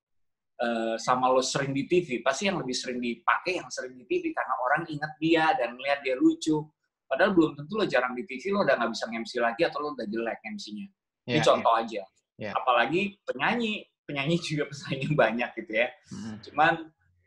uh, 0.58 0.98
sama 0.98 1.30
lo 1.30 1.38
sering 1.38 1.70
di 1.70 1.86
TV, 1.86 2.18
pasti 2.18 2.50
yang 2.50 2.58
lebih 2.58 2.74
sering 2.74 2.98
dipakai 2.98 3.62
yang 3.62 3.70
sering 3.70 3.94
di 3.94 4.04
TV 4.06 4.34
karena 4.34 4.54
orang 4.58 4.82
ingat 4.90 5.12
dia 5.22 5.54
dan 5.54 5.78
melihat 5.78 6.02
dia 6.02 6.18
lucu. 6.18 6.66
Padahal 7.04 7.30
belum 7.36 7.52
tentu 7.54 7.72
lo 7.76 7.84
jarang 7.84 8.16
di 8.16 8.24
TV, 8.24 8.50
lo 8.50 8.64
udah 8.64 8.74
nggak 8.80 8.90
bisa 8.90 9.04
nge-MC 9.08 9.32
lagi 9.38 9.62
atau 9.68 9.78
lo 9.84 9.88
udah 9.94 10.06
jelek 10.08 10.40
MC-nya. 10.42 10.86
Yeah, 11.24 11.36
Ini 11.36 11.40
ya, 11.40 11.44
contoh 11.44 11.72
yeah. 11.74 11.82
aja. 11.84 12.02
Yeah. 12.34 12.52
Apalagi 12.56 13.02
penyanyi, 13.24 13.72
penyanyi 14.04 14.36
juga 14.40 14.64
pesaingnya 14.70 15.10
banyak 15.12 15.50
gitu 15.62 15.72
ya. 15.72 15.88
Mm-hmm. 16.10 16.34
Cuman 16.50 16.74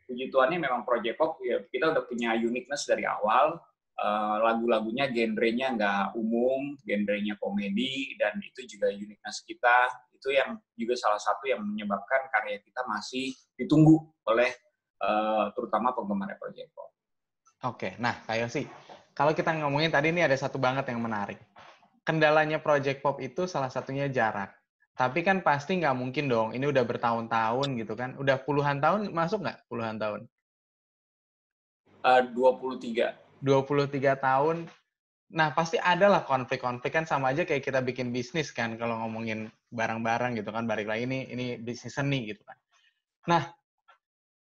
puji 0.08 0.24
Tuhannya 0.32 0.58
memang 0.60 0.82
Project 0.88 1.16
Pop, 1.20 1.36
ya 1.44 1.60
kita 1.68 1.92
udah 1.92 2.04
punya 2.08 2.32
uniqueness 2.36 2.88
dari 2.88 3.04
awal 3.04 3.60
uh, 3.98 4.36
lagu-lagunya 4.40 5.10
genrenya 5.12 5.74
nggak 5.74 6.04
umum, 6.16 6.78
genrenya 6.86 7.36
komedi, 7.36 8.16
dan 8.16 8.38
itu 8.40 8.64
juga 8.64 8.88
uniqueness 8.88 9.44
kita. 9.44 9.90
Itu 10.14 10.34
yang 10.34 10.58
juga 10.74 10.94
salah 10.98 11.20
satu 11.20 11.46
yang 11.46 11.62
menyebabkan 11.62 12.26
karya 12.32 12.58
kita 12.62 12.82
masih 12.88 13.34
ditunggu 13.54 14.00
oleh 14.26 14.50
uh, 15.02 15.50
terutama 15.54 15.92
penggemar 15.94 16.34
Project 16.38 16.70
Pop. 16.74 16.90
Oke, 17.66 17.98
nah 17.98 18.14
kayak 18.22 18.54
sih, 18.54 18.64
kalau 19.18 19.34
kita 19.34 19.50
ngomongin 19.58 19.90
tadi 19.90 20.14
ini 20.14 20.22
ada 20.22 20.38
satu 20.38 20.62
banget 20.62 20.94
yang 20.94 21.02
menarik. 21.02 21.42
Kendalanya 22.06 22.62
Project 22.62 23.02
Pop 23.02 23.18
itu 23.18 23.50
salah 23.50 23.66
satunya 23.66 24.06
jarak. 24.06 24.54
Tapi 24.94 25.26
kan 25.26 25.42
pasti 25.42 25.74
nggak 25.82 25.98
mungkin 25.98 26.30
dong, 26.30 26.54
ini 26.54 26.70
udah 26.70 26.86
bertahun-tahun 26.86 27.68
gitu 27.82 27.98
kan. 27.98 28.14
Udah 28.14 28.38
puluhan 28.38 28.78
tahun, 28.78 29.10
masuk 29.10 29.42
nggak 29.42 29.66
puluhan 29.66 29.98
tahun? 29.98 30.30
Uh, 32.06 32.22
23. 32.30 33.42
23 33.42 34.22
tahun. 34.22 34.70
Nah, 35.34 35.50
pasti 35.50 35.82
ada 35.82 36.06
lah 36.06 36.22
konflik-konflik 36.22 36.94
kan 36.94 37.02
sama 37.02 37.34
aja 37.34 37.42
kayak 37.42 37.66
kita 37.66 37.82
bikin 37.82 38.14
bisnis 38.14 38.54
kan 38.54 38.78
kalau 38.78 39.02
ngomongin 39.02 39.50
barang-barang 39.74 40.38
gitu 40.38 40.54
kan 40.54 40.64
balik 40.64 40.86
lagi 40.86 41.04
ini 41.04 41.26
ini 41.28 41.58
bisnis 41.58 41.98
seni 41.98 42.30
gitu 42.30 42.40
kan. 42.46 42.56
Nah, 43.26 43.42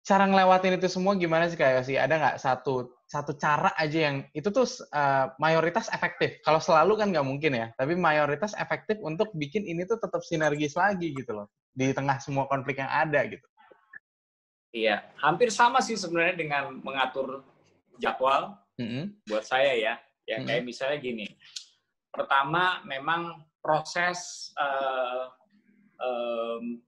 cara 0.09 0.25
ngelewatin 0.25 0.81
itu 0.81 0.88
semua 0.88 1.12
gimana 1.21 1.53
sih 1.53 1.61
kayak 1.61 1.85
sih? 1.85 2.00
Ada 2.00 2.17
nggak 2.17 2.37
satu 2.41 2.97
satu 3.05 3.37
cara 3.37 3.77
aja 3.77 4.09
yang 4.09 4.17
itu 4.33 4.49
tuh 4.49 4.65
uh, 4.97 5.29
mayoritas 5.37 5.93
efektif. 5.93 6.41
Kalau 6.41 6.57
selalu 6.65 6.97
kan 6.97 7.12
nggak 7.12 7.29
mungkin 7.29 7.53
ya, 7.53 7.69
tapi 7.77 7.93
mayoritas 7.93 8.57
efektif 8.57 8.97
untuk 9.05 9.29
bikin 9.37 9.69
ini 9.69 9.85
tuh 9.85 10.00
tetap 10.00 10.25
sinergis 10.25 10.73
lagi 10.81 11.12
gitu 11.12 11.37
loh 11.37 11.53
di 11.77 11.93
tengah 11.93 12.17
semua 12.25 12.49
konflik 12.49 12.81
yang 12.81 12.88
ada 12.88 13.21
gitu. 13.29 13.45
Iya, 14.73 15.05
hampir 15.21 15.53
sama 15.53 15.85
sih 15.85 15.97
sebenarnya 15.97 16.41
dengan 16.41 16.81
mengatur 16.81 17.45
jadwal 18.00 18.57
mm-hmm. 18.81 19.29
buat 19.29 19.45
saya 19.45 19.77
ya. 19.77 19.95
Ya 20.25 20.41
mm-hmm. 20.41 20.49
kayak 20.49 20.65
misalnya 20.65 20.99
gini. 21.05 21.27
Pertama 22.09 22.81
memang 22.88 23.45
proses 23.61 24.53
uh, 24.57 25.29
um, 26.00 26.81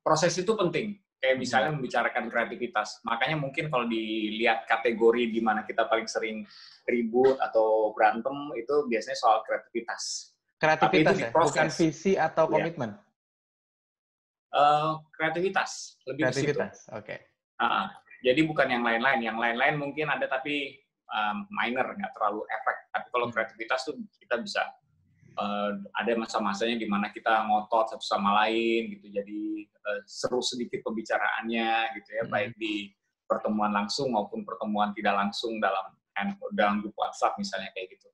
proses 0.00 0.32
itu 0.40 0.52
penting. 0.56 1.01
Kayak 1.22 1.38
misalnya 1.38 1.70
membicarakan 1.78 2.26
kreativitas. 2.26 2.98
Makanya 3.06 3.38
mungkin 3.38 3.70
kalau 3.70 3.86
dilihat 3.86 4.66
kategori 4.66 5.30
di 5.30 5.38
mana 5.38 5.62
kita 5.62 5.86
paling 5.86 6.10
sering 6.10 6.42
ribut 6.82 7.38
atau 7.38 7.94
berantem 7.94 8.34
itu 8.58 8.90
biasanya 8.90 9.14
soal 9.14 9.38
kreativitas. 9.46 10.34
Kreativitas 10.58 11.14
ya, 11.22 11.30
bukan 11.30 11.70
visi 11.70 12.18
atau 12.18 12.50
iya. 12.50 12.52
komitmen. 12.58 12.90
Uh, 14.52 14.98
kreativitas 15.14 15.96
lebih 16.10 16.28
kreativitas, 16.28 16.90
oke. 16.90 17.06
Okay. 17.06 17.18
Uh, 17.56 17.86
jadi 18.26 18.42
bukan 18.42 18.68
yang 18.68 18.82
lain-lain. 18.82 19.22
Yang 19.22 19.38
lain-lain 19.38 19.74
mungkin 19.78 20.10
ada 20.10 20.26
tapi 20.26 20.82
um, 21.06 21.46
minor, 21.54 21.86
nggak 21.94 22.12
terlalu 22.18 22.42
efek. 22.50 22.76
Tapi 22.90 23.06
kalau 23.14 23.26
hmm. 23.30 23.34
kreativitas 23.34 23.80
tuh 23.86 23.94
kita 24.18 24.42
bisa 24.42 24.62
uh, 25.38 25.70
ada 25.96 26.16
masa-masanya 26.18 26.76
di 26.78 26.86
mana 26.88 27.12
kita 27.12 27.46
ngotot 27.48 27.88
satu 27.96 28.04
sama 28.04 28.34
lain 28.44 28.90
gitu. 28.96 29.08
Jadi 29.12 29.68
uh, 29.68 30.00
seru 30.04 30.42
sedikit 30.44 30.82
pembicaraannya 30.84 31.96
gitu 32.00 32.10
ya, 32.16 32.22
hmm. 32.26 32.32
baik 32.32 32.56
di 32.56 32.92
pertemuan 33.28 33.72
langsung 33.72 34.12
maupun 34.12 34.44
pertemuan 34.44 34.92
tidak 34.92 35.16
langsung 35.16 35.60
dalam 35.60 35.84
dalam 36.52 36.84
grup 36.84 36.92
WhatsApp 37.00 37.38
misalnya 37.40 37.72
kayak 37.72 37.88
gitu. 37.96 38.08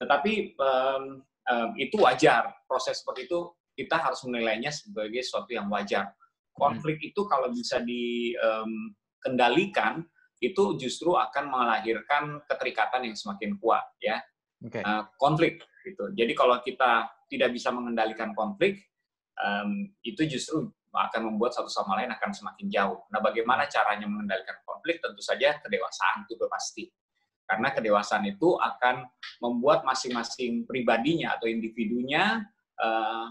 Tetapi 0.00 0.56
um, 0.56 1.20
um, 1.24 1.70
itu 1.76 2.00
wajar. 2.00 2.56
Proses 2.64 3.04
seperti 3.04 3.28
itu 3.28 3.52
kita 3.76 4.00
harus 4.00 4.24
menilainya 4.24 4.72
sebagai 4.72 5.20
sesuatu 5.20 5.52
yang 5.52 5.68
wajar. 5.68 6.16
Konflik 6.56 6.96
hmm. 7.04 7.12
itu 7.12 7.20
kalau 7.28 7.52
bisa 7.52 7.84
dikendalikan, 7.84 10.00
um, 10.00 10.08
itu 10.40 10.76
justru 10.76 11.16
akan 11.16 11.48
melahirkan 11.48 12.44
keterikatan 12.44 13.08
yang 13.08 13.16
semakin 13.16 13.56
kuat 13.56 13.84
ya 14.04 14.20
okay. 14.60 14.84
uh, 14.84 15.00
eh, 15.00 15.02
konflik 15.16 15.64
gitu 15.86 16.10
jadi 16.12 16.32
kalau 16.34 16.58
kita 16.60 17.06
tidak 17.30 17.54
bisa 17.54 17.70
mengendalikan 17.70 18.34
konflik 18.34 18.82
um, 19.38 19.86
itu 20.02 20.26
justru 20.26 20.66
akan 20.96 21.28
membuat 21.28 21.52
satu 21.52 21.68
sama 21.68 22.00
lain 22.02 22.10
akan 22.10 22.30
semakin 22.34 22.66
jauh 22.66 23.06
nah 23.14 23.22
bagaimana 23.22 23.70
caranya 23.70 24.10
mengendalikan 24.10 24.58
konflik 24.66 24.98
tentu 24.98 25.22
saja 25.22 25.62
kedewasaan 25.62 26.26
itu 26.26 26.46
pasti 26.50 26.84
Karena 27.46 27.70
kedewasaan 27.70 28.26
itu 28.26 28.58
akan 28.58 29.06
membuat 29.38 29.86
masing-masing 29.86 30.66
pribadinya 30.66 31.38
atau 31.38 31.46
individunya 31.46 32.42
uh, 32.74 33.30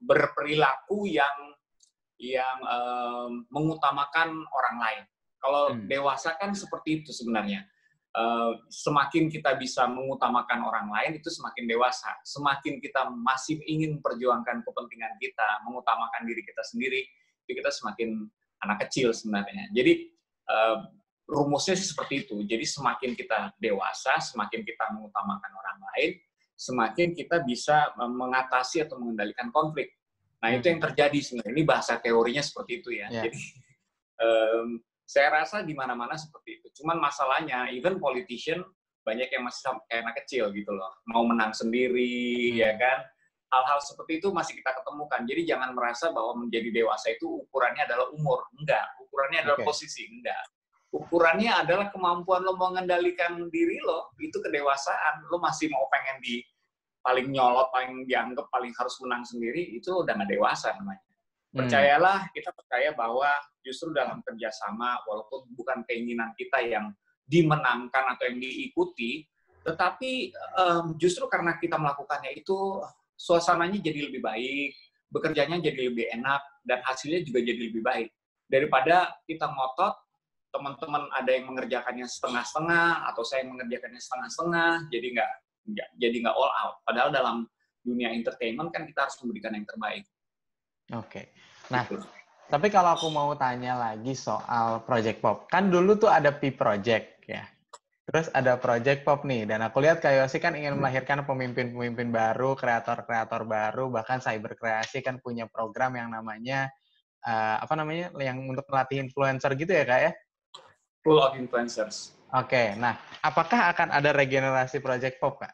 berperilaku 0.00 1.04
yang 1.04 1.52
yang 2.16 2.58
uh, 2.64 3.28
mengutamakan 3.52 4.40
orang 4.48 4.76
lain. 4.80 5.04
Kalau 5.36 5.64
hmm. 5.74 5.84
dewasa 5.84 6.38
kan 6.40 6.56
seperti 6.56 7.04
itu 7.04 7.10
sebenarnya. 7.12 7.68
Uh, 8.12 8.60
semakin 8.68 9.32
kita 9.32 9.56
bisa 9.56 9.88
mengutamakan 9.88 10.68
orang 10.68 10.92
lain 10.92 11.16
itu 11.16 11.32
semakin 11.32 11.64
dewasa. 11.64 12.12
Semakin 12.28 12.76
kita 12.76 13.08
masih 13.08 13.56
ingin 13.64 13.96
memperjuangkan 13.96 14.60
kepentingan 14.68 15.16
kita, 15.16 15.64
mengutamakan 15.64 16.28
diri 16.28 16.44
kita 16.44 16.60
sendiri, 16.60 17.00
itu 17.48 17.50
kita 17.56 17.72
semakin 17.72 18.28
anak 18.62 18.84
kecil 18.84 19.16
sebenarnya. 19.16 19.72
Jadi 19.72 20.12
uh, 20.44 20.92
rumusnya 21.24 21.72
sih 21.72 21.88
seperti 21.88 22.28
itu. 22.28 22.36
Jadi 22.44 22.64
semakin 22.68 23.16
kita 23.16 23.56
dewasa, 23.56 24.20
semakin 24.20 24.60
kita 24.60 24.92
mengutamakan 24.92 25.50
orang 25.56 25.78
lain, 25.92 26.10
semakin 26.52 27.16
kita 27.16 27.40
bisa 27.42 27.96
mengatasi 27.96 28.84
atau 28.84 29.00
mengendalikan 29.00 29.48
konflik. 29.48 29.96
Nah 30.42 30.52
itu 30.52 30.68
yang 30.68 30.82
terjadi 30.82 31.18
sebenarnya. 31.22 31.54
Ini 31.54 31.64
bahasa 31.64 31.96
teorinya 31.96 32.42
seperti 32.42 32.72
itu 32.82 32.90
ya. 32.92 33.08
Yeah. 33.08 33.24
Jadi 33.30 33.40
um, 34.26 34.68
saya 35.12 35.44
rasa 35.44 35.60
di 35.60 35.76
mana-mana 35.76 36.16
seperti 36.16 36.60
itu. 36.60 36.80
Cuman 36.80 36.96
masalahnya, 36.96 37.68
even 37.68 38.00
politician 38.00 38.64
banyak 39.04 39.28
yang 39.28 39.44
masih 39.44 39.76
kayak 39.90 40.00
anak 40.08 40.16
kecil 40.24 40.48
gitu 40.56 40.72
loh, 40.72 40.92
mau 41.10 41.26
menang 41.28 41.52
sendiri, 41.52 42.54
hmm. 42.54 42.56
ya 42.56 42.72
kan? 42.80 43.04
Hal-hal 43.52 43.84
seperti 43.84 44.24
itu 44.24 44.32
masih 44.32 44.56
kita 44.56 44.72
ketemukan. 44.80 45.28
Jadi 45.28 45.44
jangan 45.44 45.76
merasa 45.76 46.08
bahwa 46.08 46.40
menjadi 46.40 46.72
dewasa 46.72 47.12
itu 47.12 47.44
ukurannya 47.44 47.84
adalah 47.84 48.08
umur, 48.16 48.48
enggak. 48.56 48.88
Ukurannya 49.04 49.44
adalah 49.44 49.58
okay. 49.60 49.68
posisi, 49.68 50.08
enggak 50.08 50.40
ukurannya 50.92 51.48
adalah 51.48 51.88
kemampuan 51.88 52.44
lo 52.44 52.54
mengendalikan 52.60 53.48
diri 53.48 53.80
lo 53.80 54.12
itu 54.20 54.36
kedewasaan 54.36 55.24
lo 55.32 55.40
masih 55.40 55.72
mau 55.72 55.88
pengen 55.88 56.20
di 56.20 56.44
paling 57.00 57.32
nyolot 57.32 57.72
paling 57.72 58.04
dianggap 58.04 58.46
paling 58.52 58.70
harus 58.76 58.94
menang 59.00 59.24
sendiri 59.24 59.72
itu 59.72 59.90
udah 59.90 60.12
nggak 60.12 60.30
dewasa 60.36 60.76
namanya. 60.76 61.02
Percayalah 61.52 62.32
kita 62.32 62.50
percaya 62.56 62.96
bahwa 62.96 63.28
justru 63.60 63.92
dalam 63.92 64.24
kerjasama 64.24 65.04
walaupun 65.04 65.52
bukan 65.52 65.84
keinginan 65.84 66.32
kita 66.34 66.64
yang 66.64 66.90
dimenangkan 67.28 68.16
atau 68.16 68.24
yang 68.26 68.40
diikuti 68.40 69.28
tetapi 69.62 70.34
um, 70.58 70.98
justru 70.98 71.28
karena 71.30 71.54
kita 71.60 71.78
melakukannya 71.78 72.34
itu 72.34 72.82
suasananya 73.14 73.78
jadi 73.78 74.10
lebih 74.10 74.24
baik 74.24 74.74
bekerjanya 75.12 75.60
jadi 75.60 75.92
lebih 75.92 76.08
enak 76.08 76.40
dan 76.64 76.80
hasilnya 76.82 77.20
juga 77.22 77.44
jadi 77.44 77.60
lebih 77.68 77.84
baik. 77.84 78.08
Daripada 78.48 79.12
kita 79.28 79.44
ngotot 79.44 79.94
teman-teman 80.52 81.08
ada 81.12 81.30
yang 81.32 81.52
mengerjakannya 81.52 82.08
setengah-setengah 82.08 83.08
atau 83.12 83.22
saya 83.24 83.44
yang 83.44 83.56
mengerjakannya 83.56 84.00
setengah-setengah 84.00 84.70
jadi 84.88 85.06
nggak 85.16 85.30
jadi 86.00 86.16
nggak 86.26 86.34
all 86.34 86.52
out. 86.64 86.74
Padahal 86.88 87.12
dalam 87.12 87.36
dunia 87.84 88.10
entertainment 88.10 88.72
kan 88.72 88.88
kita 88.88 89.04
harus 89.08 89.16
memberikan 89.20 89.52
yang 89.52 89.68
terbaik 89.68 90.04
oke 90.92 91.08
okay. 91.08 91.24
nah 91.72 91.84
gitu. 91.88 92.04
tapi 92.52 92.68
kalau 92.68 92.94
aku 92.94 93.08
mau 93.08 93.32
tanya 93.34 93.76
lagi 93.76 94.12
soal 94.12 94.84
project 94.84 95.24
pop 95.24 95.48
kan 95.48 95.72
dulu 95.72 95.96
tuh 95.96 96.12
ada 96.12 96.30
P 96.30 96.52
project 96.52 97.24
ya 97.26 97.42
terus 98.02 98.28
ada 98.34 98.58
project 98.58 99.06
pop 99.06 99.22
nih 99.24 99.46
dan 99.46 99.62
aku 99.62 99.80
lihat 99.80 100.02
kayak 100.02 100.26
Yosi 100.26 100.42
kan 100.42 100.58
ingin 100.58 100.76
melahirkan 100.76 101.22
pemimpin-pemimpin 101.22 102.10
baru 102.10 102.58
kreator-kreator 102.58 103.46
baru 103.46 103.88
bahkan 103.88 104.18
cyber 104.18 104.58
kreasi 104.58 105.00
kan 105.00 105.22
punya 105.22 105.46
program 105.48 105.94
yang 105.96 106.10
namanya 106.10 106.68
uh, 107.24 107.62
apa 107.62 107.72
namanya 107.78 108.10
yang 108.18 108.42
untuk 108.42 108.66
melatih 108.66 109.00
influencer 109.00 109.54
gitu 109.54 109.70
ya 109.70 109.86
kak 109.86 110.00
ya 110.02 110.12
full 111.02 111.18
of 111.18 111.34
influencers. 111.34 112.14
Oke, 112.32 112.56
okay, 112.56 112.66
nah 112.80 112.96
apakah 113.20 113.76
akan 113.76 113.92
ada 113.92 114.14
regenerasi 114.16 114.80
Project 114.80 115.20
Pop, 115.20 115.36
Kak? 115.36 115.52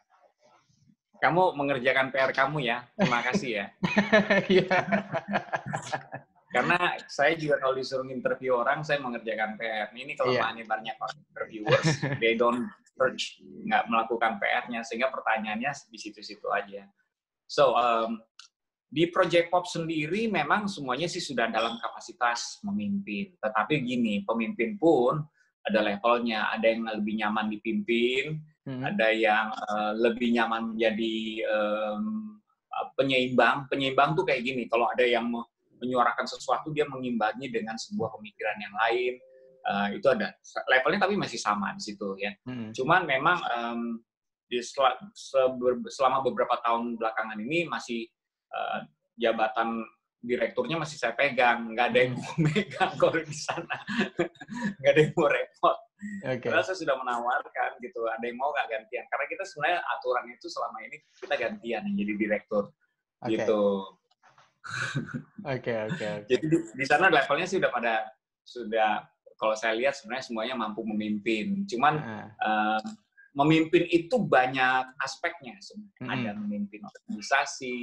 Kamu 1.19 1.53
mengerjakan 1.59 2.15
PR 2.15 2.31
kamu 2.31 2.63
ya, 2.63 2.87
terima 2.95 3.19
kasih 3.23 3.49
ya. 3.51 3.65
Iya. 4.59 4.77
Karena 6.49 6.97
saya 7.05 7.37
juga 7.37 7.61
kalau 7.61 7.77
disuruh 7.77 8.07
interview 8.09 8.57
orang, 8.57 8.81
saya 8.81 8.97
mengerjakan 9.03 9.53
PR. 9.59 9.93
Ini 9.93 10.17
kalau 10.17 10.33
yeah. 10.33 10.49
banyak 10.65 10.97
orang 10.97 11.19
interviewers, 11.29 11.87
they 12.17 12.33
don't 12.33 12.65
search, 12.97 13.37
nggak 13.69 13.85
melakukan 13.85 14.41
PR-nya, 14.41 14.81
sehingga 14.81 15.13
pertanyaannya 15.13 15.71
di 15.93 15.97
situ-situ 16.01 16.49
aja. 16.49 16.89
So, 17.45 17.77
um, 17.77 18.17
di 18.89 19.05
Project 19.13 19.53
Pop 19.53 19.69
sendiri 19.69 20.25
memang 20.25 20.65
semuanya 20.65 21.05
sih 21.05 21.21
sudah 21.21 21.45
dalam 21.53 21.77
kapasitas 21.77 22.57
memimpin. 22.65 23.37
Tetapi 23.37 23.85
gini, 23.85 24.25
pemimpin 24.25 24.81
pun 24.81 25.21
ada 25.61 25.79
levelnya, 25.85 26.49
ada 26.49 26.65
yang 26.65 26.89
lebih 26.89 27.21
nyaman 27.21 27.53
dipimpin, 27.53 28.41
hmm. 28.67 28.83
ada 28.83 29.07
yang 29.13 29.47
uh, 29.69 29.93
lebih 29.95 30.33
nyaman 30.35 30.75
menjadi 30.75 31.15
um, 31.47 32.39
penyeimbang. 32.95 33.67
Penyeimbang 33.67 34.15
tuh 34.15 34.23
kayak 34.27 34.43
gini, 34.43 34.67
kalau 34.67 34.87
ada 34.91 35.03
yang 35.03 35.27
menyuarakan 35.79 36.27
sesuatu, 36.27 36.71
dia 36.75 36.83
mengimbangi 36.87 37.47
dengan 37.51 37.79
sebuah 37.79 38.11
pemikiran 38.15 38.57
yang 38.59 38.75
lain. 38.75 39.13
Uh, 39.69 39.87
itu 39.91 40.07
ada 40.07 40.33
levelnya 40.71 41.03
tapi 41.03 41.19
masih 41.19 41.37
sama 41.37 41.75
di 41.75 41.83
situ 41.83 42.15
ya. 42.15 42.31
Hmm. 42.47 42.71
Cuman 42.71 43.03
memang 43.03 43.37
um, 43.43 43.81
di 44.49 44.63
sel 44.65 44.97
selama 45.93 46.25
beberapa 46.25 46.57
tahun 46.65 46.97
belakangan 46.97 47.37
ini 47.37 47.69
masih 47.69 48.07
uh, 48.49 48.81
jabatan 49.19 49.85
direkturnya 50.19 50.75
masih 50.75 50.99
saya 50.99 51.15
pegang, 51.15 51.71
nggak 51.75 51.95
ada 51.95 51.99
yang 52.03 52.13
mau 52.19 52.33
megang 52.49 52.91
kalau 52.99 53.19
di 53.23 53.35
sana, 53.35 53.77
nggak 54.83 54.91
ada 54.91 54.99
yang 54.99 55.13
mau 55.15 55.29
repot. 55.31 55.77
Okay. 56.23 56.47
Karena 56.47 56.63
saya 56.63 56.77
sudah 56.79 56.95
menawarkan 56.95 57.79
gitu, 57.83 58.07
ada 58.07 58.23
yang 58.23 58.39
mau 58.39 58.55
nggak 58.55 58.67
gantian? 58.71 59.03
Karena 59.11 59.25
kita 59.27 59.43
sebenarnya 59.43 59.79
aturan 59.83 60.25
itu 60.31 60.47
selama 60.47 60.77
ini 60.87 60.97
kita 61.19 61.35
gantian 61.35 61.81
yang 61.83 61.95
jadi 61.99 62.13
direktur, 62.15 62.63
okay. 63.19 63.35
gitu. 63.35 63.63
Oke 65.43 65.73
oke. 65.91 66.09
Jadi 66.27 66.45
di, 66.45 66.57
di 66.75 66.85
sana 66.87 67.11
levelnya 67.11 67.47
sih 67.47 67.57
udah 67.59 67.71
pada 67.71 68.07
sudah 68.43 69.03
kalau 69.39 69.55
saya 69.55 69.75
lihat 69.79 69.95
sebenarnya 69.95 70.25
semuanya 70.27 70.55
mampu 70.55 70.83
memimpin. 70.83 71.63
Cuman 71.67 71.93
uh. 71.99 72.27
uh, 72.43 72.83
memimpin 73.39 73.87
itu 73.87 74.19
banyak 74.19 74.83
aspeknya 74.99 75.55
sebenarnya. 75.63 75.99
Hmm. 76.03 76.11
Ada 76.11 76.31
memimpin 76.35 76.81
organisasi, 76.83 77.79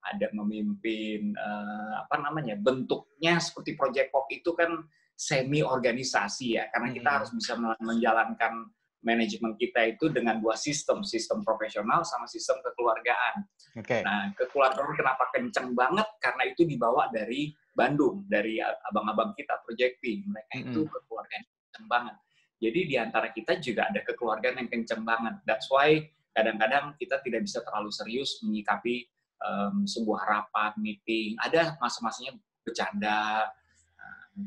ada 0.00 0.26
memimpin 0.32 1.36
uh, 1.36 2.04
apa 2.08 2.16
namanya 2.24 2.56
bentuknya 2.56 3.36
seperti 3.36 3.76
Project 3.76 4.08
Pop 4.08 4.24
itu 4.32 4.56
kan 4.56 4.80
semi 5.20 5.60
organisasi 5.60 6.56
ya 6.56 6.64
karena 6.72 6.88
kita 6.96 7.08
hmm. 7.12 7.16
harus 7.20 7.30
bisa 7.36 7.52
menjalankan 7.84 8.72
manajemen 9.04 9.52
kita 9.60 9.92
itu 9.92 10.08
dengan 10.08 10.40
dua 10.40 10.56
sistem 10.56 11.04
sistem 11.04 11.44
profesional 11.44 12.04
sama 12.04 12.24
sistem 12.24 12.60
kekeluargaan. 12.64 13.44
Okay. 13.84 14.00
Nah 14.00 14.32
kekeluargaan 14.32 14.96
kenapa 14.96 15.28
kenceng 15.36 15.76
banget 15.76 16.08
karena 16.24 16.42
itu 16.48 16.64
dibawa 16.64 17.12
dari 17.12 17.52
Bandung 17.76 18.24
dari 18.32 18.64
abang-abang 18.64 19.36
kita 19.36 19.60
Project 19.60 20.00
P 20.00 20.24
mereka 20.24 20.56
hmm. 20.56 20.72
itu 20.72 20.80
kekeluargaan 20.88 21.44
kenceng 21.44 21.86
banget. 21.88 22.16
Jadi 22.60 22.80
di 22.88 22.96
antara 22.96 23.28
kita 23.32 23.60
juga 23.60 23.92
ada 23.92 24.00
kekeluargaan 24.04 24.56
yang 24.64 24.68
kenceng 24.72 25.04
banget. 25.04 25.36
That's 25.44 25.68
why 25.68 26.00
kadang-kadang 26.32 26.96
kita 26.96 27.20
tidak 27.24 27.44
bisa 27.44 27.60
terlalu 27.64 27.92
serius 27.92 28.40
menyikapi 28.44 29.08
um, 29.40 29.84
sebuah 29.84 30.20
rapat, 30.28 30.76
meeting, 30.76 31.40
ada 31.40 31.76
masa-masanya 31.80 32.36
bercanda, 32.64 33.48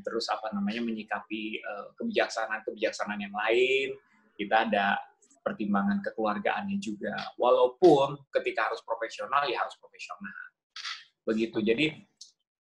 terus 0.01 0.25
apa 0.32 0.49
namanya 0.56 0.82
menyikapi 0.82 1.62
uh, 1.62 1.93
kebijaksanaan-kebijaksanaan 1.99 3.21
yang 3.21 3.36
lain. 3.36 3.93
Kita 4.34 4.65
ada 4.65 4.97
pertimbangan 5.43 5.99
kekeluargaannya 6.01 6.79
juga. 6.79 7.13
Walaupun 7.36 8.17
ketika 8.32 8.71
harus 8.71 8.82
profesional 8.82 9.45
ya 9.45 9.62
harus 9.62 9.75
profesional. 9.77 10.39
Begitu. 11.27 11.60
Jadi 11.62 11.86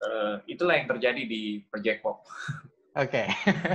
uh, 0.04 0.36
itulah 0.50 0.76
yang 0.76 0.90
terjadi 0.90 1.22
di 1.24 1.64
Project 1.70 2.00
Pop. 2.02 2.26
Oke. 2.94 3.26
Okay. 3.26 3.28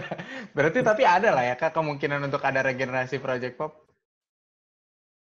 Berarti 0.57 0.79
tapi 0.83 1.03
ada 1.07 1.35
lah 1.35 1.45
ya 1.47 1.55
Kak 1.55 1.75
kemungkinan 1.75 2.27
untuk 2.27 2.43
ada 2.43 2.61
regenerasi 2.63 3.23
Project 3.23 3.57
Pop? 3.57 3.89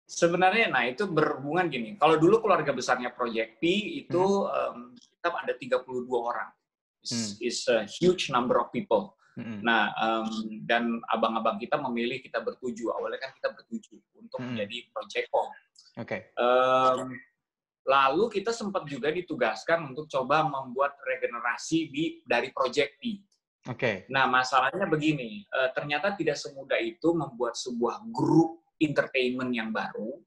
Sebenarnya, 0.07 0.71
nah 0.71 0.87
itu 0.87 1.03
berhubungan 1.03 1.67
gini. 1.67 1.99
Kalau 1.99 2.15
dulu 2.15 2.39
keluarga 2.39 2.71
besarnya 2.71 3.11
Project 3.11 3.59
P 3.59 3.67
itu 4.07 4.23
hmm. 4.23 4.95
um, 4.95 4.95
kita 4.95 5.35
ada 5.35 5.53
32 5.59 6.07
orang. 6.15 6.47
It's, 7.07 7.39
hmm. 7.39 7.47
it's 7.47 7.63
a 7.71 7.87
huge 7.87 8.27
number 8.27 8.59
of 8.59 8.67
people. 8.75 9.15
Hmm. 9.37 9.61
Nah, 9.61 9.93
um, 10.01 10.29
dan 10.65 10.97
abang-abang 11.13 11.61
kita 11.61 11.77
memilih 11.77 12.19
kita 12.19 12.41
bertuju. 12.41 12.89
Awalnya 12.97 13.21
kan 13.21 13.31
kita 13.37 13.53
bertuju 13.53 13.95
untuk 14.17 14.41
hmm. 14.41 14.47
menjadi 14.53 14.77
Project 14.91 15.27
Pop. 15.29 15.47
Oke. 15.47 15.53
Okay. 16.03 16.21
Um, 16.35 17.13
lalu 17.87 18.41
kita 18.41 18.51
sempat 18.51 18.83
juga 18.89 19.13
ditugaskan 19.13 19.93
untuk 19.93 20.09
coba 20.11 20.43
membuat 20.43 20.97
regenerasi 21.05 21.87
di 21.93 22.03
dari 22.25 22.49
Project 22.51 22.97
P. 22.99 23.23
Oke. 23.69 23.77
Okay. 23.77 23.95
Nah, 24.09 24.25
masalahnya 24.25 24.89
begini, 24.89 25.45
uh, 25.53 25.69
ternyata 25.71 26.17
tidak 26.17 26.35
semudah 26.35 26.81
itu 26.81 27.13
membuat 27.13 27.53
sebuah 27.55 28.03
grup 28.09 28.65
entertainment 28.81 29.53
yang 29.53 29.69
baru 29.69 30.17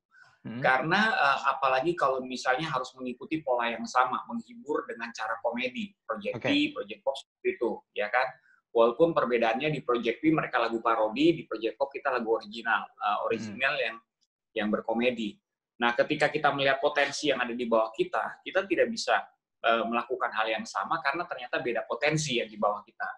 hmm. 0.50 0.58
karena 0.58 1.14
uh, 1.14 1.54
apalagi 1.54 1.94
kalau 1.94 2.18
misalnya 2.26 2.66
harus 2.66 2.90
mengikuti 2.98 3.38
pola 3.46 3.70
yang 3.70 3.86
sama 3.86 4.26
menghibur 4.26 4.82
dengan 4.90 5.14
cara 5.14 5.38
komedi 5.38 5.94
project 6.02 6.42
okay. 6.42 6.74
project 6.74 7.00
pop 7.06 7.14
itu 7.46 7.78
ya 7.94 8.10
kan 8.10 8.26
Walaupun 8.70 9.10
perbedaannya 9.10 9.74
di 9.74 9.82
Project 9.82 10.22
P 10.22 10.30
mereka 10.30 10.62
lagu 10.62 10.78
parodi, 10.78 11.34
di 11.34 11.42
Project 11.42 11.74
Pop 11.74 11.90
kita 11.90 12.14
lagu 12.14 12.38
original, 12.38 12.86
uh, 13.02 13.26
original 13.26 13.74
hmm. 13.74 13.82
yang 13.82 13.96
yang 14.54 14.68
berkomedi. 14.70 15.34
Nah, 15.82 15.90
ketika 15.98 16.30
kita 16.30 16.54
melihat 16.54 16.78
potensi 16.78 17.34
yang 17.34 17.42
ada 17.42 17.50
di 17.50 17.66
bawah 17.66 17.90
kita, 17.90 18.38
kita 18.46 18.70
tidak 18.70 18.86
bisa 18.94 19.26
uh, 19.66 19.82
melakukan 19.90 20.30
hal 20.30 20.46
yang 20.46 20.62
sama 20.62 21.02
karena 21.02 21.26
ternyata 21.26 21.58
beda 21.58 21.82
potensi 21.82 22.38
yang 22.38 22.46
di 22.46 22.54
bawah 22.54 22.86
kita. 22.86 23.10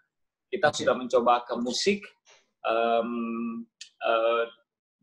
Kita 0.48 0.72
okay. 0.72 0.78
sudah 0.80 0.94
mencoba 0.96 1.44
ke 1.44 1.54
musik, 1.60 2.00
um, 2.64 3.60
uh, 4.00 4.44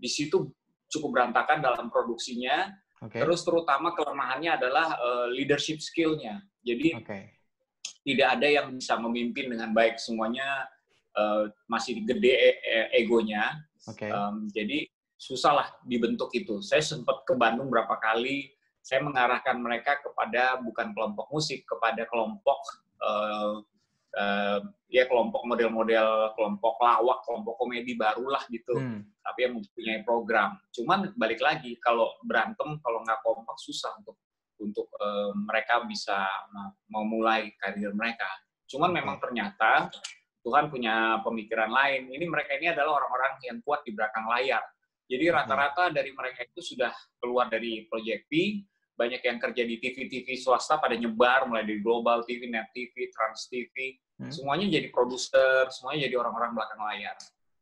di 0.02 0.10
situ 0.10 0.50
cukup 0.90 1.22
berantakan 1.22 1.62
dalam 1.62 1.88
produksinya. 1.94 2.74
Okay. 3.00 3.24
Terus 3.24 3.48
terutama 3.48 3.96
kelemahannya 3.96 4.60
adalah 4.60 5.00
uh, 5.00 5.28
leadership 5.32 5.80
skill-nya. 5.80 6.44
Jadi 6.66 7.00
okay 7.00 7.40
tidak 8.04 8.28
ada 8.40 8.48
yang 8.48 8.68
bisa 8.74 8.96
memimpin 8.98 9.52
dengan 9.52 9.70
baik 9.76 10.00
semuanya 10.00 10.66
uh, 11.14 11.52
masih 11.68 12.02
gede 12.08 12.34
e, 12.34 12.52
e 12.58 12.80
egonya 13.04 13.60
okay. 13.86 14.10
um, 14.10 14.48
jadi 14.50 14.88
susah 15.20 15.52
lah 15.52 15.68
dibentuk 15.84 16.32
itu 16.32 16.64
saya 16.64 16.80
sempat 16.80 17.28
ke 17.28 17.36
Bandung 17.36 17.68
berapa 17.68 18.00
kali 18.00 18.50
saya 18.80 19.04
mengarahkan 19.04 19.60
mereka 19.60 20.00
kepada 20.00 20.58
bukan 20.64 20.96
kelompok 20.96 21.28
musik 21.30 21.68
kepada 21.68 22.08
kelompok 22.08 22.60
uh, 23.04 23.60
uh, 24.20 24.60
ya 24.92 25.08
kelompok 25.08 25.48
model-model 25.48 26.36
kelompok 26.36 26.76
lawak 26.84 27.24
kelompok 27.24 27.56
komedi 27.56 27.96
barulah 27.96 28.44
gitu 28.52 28.76
hmm. 28.76 29.24
tapi 29.24 29.48
yang 29.48 29.56
mempunyai 29.56 30.04
program 30.04 30.60
cuman 30.76 31.16
balik 31.16 31.40
lagi 31.40 31.80
kalau 31.80 32.12
berantem 32.28 32.76
kalau 32.84 33.00
nggak 33.08 33.24
kompak 33.24 33.58
susah 33.64 33.96
untuk 34.04 34.20
untuk 34.60 34.92
uh, 35.00 35.32
mereka 35.34 35.82
bisa 35.88 36.28
memulai 36.92 37.56
karir 37.58 37.96
mereka. 37.96 38.28
Cuman 38.70 38.92
memang 38.94 39.18
ternyata 39.18 39.90
Tuhan 40.44 40.70
punya 40.70 41.20
pemikiran 41.24 41.72
lain. 41.72 42.12
Ini 42.12 42.26
mereka 42.28 42.56
ini 42.60 42.70
adalah 42.70 43.02
orang-orang 43.02 43.40
yang 43.48 43.58
kuat 43.64 43.82
di 43.88 43.96
belakang 43.96 44.28
layar. 44.30 44.62
Jadi 45.10 45.26
rata-rata 45.34 45.90
dari 45.90 46.14
mereka 46.14 46.46
itu 46.46 46.62
sudah 46.62 46.94
keluar 47.18 47.50
dari 47.50 47.90
Project 47.90 48.30
P, 48.30 48.62
banyak 48.94 49.26
yang 49.26 49.42
kerja 49.42 49.64
di 49.66 49.82
TV-TV 49.82 50.38
swasta 50.38 50.78
pada 50.78 50.94
nyebar, 50.94 51.50
mulai 51.50 51.66
dari 51.66 51.82
Global 51.82 52.22
TV, 52.30 52.46
Net 52.46 52.70
TV, 52.70 53.10
Trans 53.10 53.50
TV, 53.50 53.98
hmm. 54.20 54.32
semuanya 54.32 54.68
jadi 54.68 54.88
produser, 54.92 55.72
semuanya 55.72 56.06
jadi 56.06 56.16
orang-orang 56.20 56.52
belakang 56.54 56.82
layar. 56.84 57.16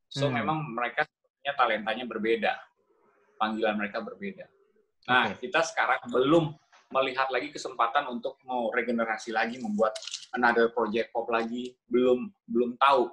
So 0.09 0.27
hmm. 0.27 0.33
memang 0.41 0.57
mereka 0.73 1.05
talentanya 1.47 2.03
berbeda, 2.03 2.53
panggilan 3.39 3.79
mereka 3.79 4.03
berbeda. 4.03 4.45
Nah, 5.07 5.31
okay. 5.31 5.47
kita 5.47 5.63
sekarang 5.63 6.03
belum 6.11 6.51
melihat 6.91 7.27
lagi 7.31 7.51
kesempatan 7.51 8.07
untuk 8.11 8.39
mau 8.47 8.71
regenerasi 8.71 9.35
lagi 9.35 9.59
membuat 9.59 9.95
another 10.35 10.71
project 10.71 11.11
pop 11.11 11.27
lagi 11.27 11.75
belum 11.91 12.31
belum 12.47 12.79
tahu 12.79 13.11